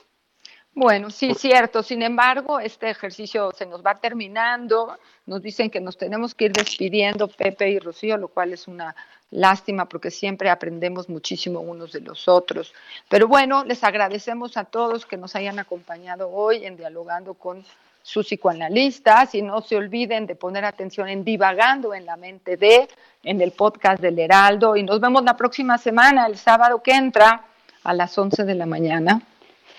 Bueno, 0.79 1.11
sí, 1.11 1.35
cierto. 1.35 1.83
Sin 1.83 2.03
embargo, 2.03 2.61
este 2.61 2.89
ejercicio 2.89 3.51
se 3.51 3.67
nos 3.67 3.85
va 3.85 3.97
terminando. 3.97 4.97
Nos 5.27 5.43
dicen 5.43 5.71
que 5.71 5.81
nos 5.81 5.99
tenemos 5.99 6.37
que 6.37 6.45
ir 6.45 6.53
despidiendo, 6.53 7.27
Pepe 7.27 7.69
y 7.71 7.81
Rocío, 7.81 8.17
lo 8.17 8.29
cual 8.29 8.53
es 8.53 8.69
una 8.69 8.95
lástima 9.33 9.87
porque 9.87 10.13
siempre 10.13 10.51
aprendemos 10.51 11.09
muchísimo 11.09 11.59
unos 11.59 11.91
de 11.91 12.01
los 12.03 12.29
otros. 12.29 12.73
Pero 13.09 13.27
bueno, 13.27 13.65
les 13.65 13.83
agradecemos 13.83 14.57
a 14.57 14.67
todos 14.67 15.05
que 15.05 15.17
nos 15.17 15.35
hayan 15.35 15.59
acompañado 15.59 16.31
hoy 16.31 16.65
en 16.65 16.77
Dialogando 16.77 17.35
con 17.35 17.65
sus 18.05 18.29
psicoanalistas 18.29 19.35
y 19.35 19.43
no 19.43 19.63
se 19.63 19.75
olviden 19.75 20.27
de 20.27 20.37
poner 20.37 20.65
atención 20.65 21.09
en 21.09 21.25
Divagando 21.25 21.93
en 21.93 22.07
la 22.07 22.17
mente 22.17 22.57
de, 22.57 22.89
en 23.25 23.41
el 23.41 23.51
podcast 23.51 24.01
del 24.01 24.17
Heraldo 24.17 24.77
y 24.77 24.85
nos 24.85 25.01
vemos 25.01 25.25
la 25.25 25.37
próxima 25.37 25.77
semana, 25.77 26.25
el 26.29 26.39
sábado 26.39 26.81
que 26.85 26.93
entra 26.93 27.47
a 27.83 27.93
las 27.95 28.17
11 28.17 28.45
de 28.45 28.55
la 28.55 28.65
mañana. 28.65 29.21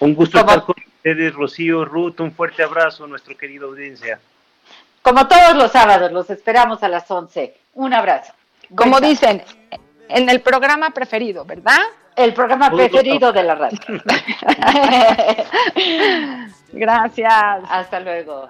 Un 0.02 0.14
gusto 0.14 0.40
estar 0.40 0.64
con 0.66 0.76
ustedes, 1.00 1.34
Rocío, 1.34 1.86
Ruth, 1.86 2.20
un 2.20 2.34
fuerte 2.34 2.62
abrazo 2.62 3.06
a 3.06 3.08
nuestra 3.08 3.34
querida 3.36 3.66
audiencia. 3.66 4.20
Como 5.02 5.28
todos 5.28 5.56
los 5.56 5.72
sábados, 5.72 6.12
los 6.12 6.30
esperamos 6.30 6.84
a 6.84 6.90
las 6.90 7.10
11. 7.10 7.56
Un 7.76 7.94
abrazo. 7.94 8.34
Como 8.76 9.00
dicen, 9.00 9.42
en 10.10 10.30
el 10.30 10.42
programa 10.42 10.92
preferido, 10.92 11.46
¿verdad? 11.46 11.80
El 12.16 12.34
programa 12.34 12.70
preferido 12.70 13.32
de 13.32 13.44
la 13.44 13.56
radio. 13.56 13.80
Gracias. 16.74 17.64
Hasta 17.70 18.00
luego. 18.02 18.50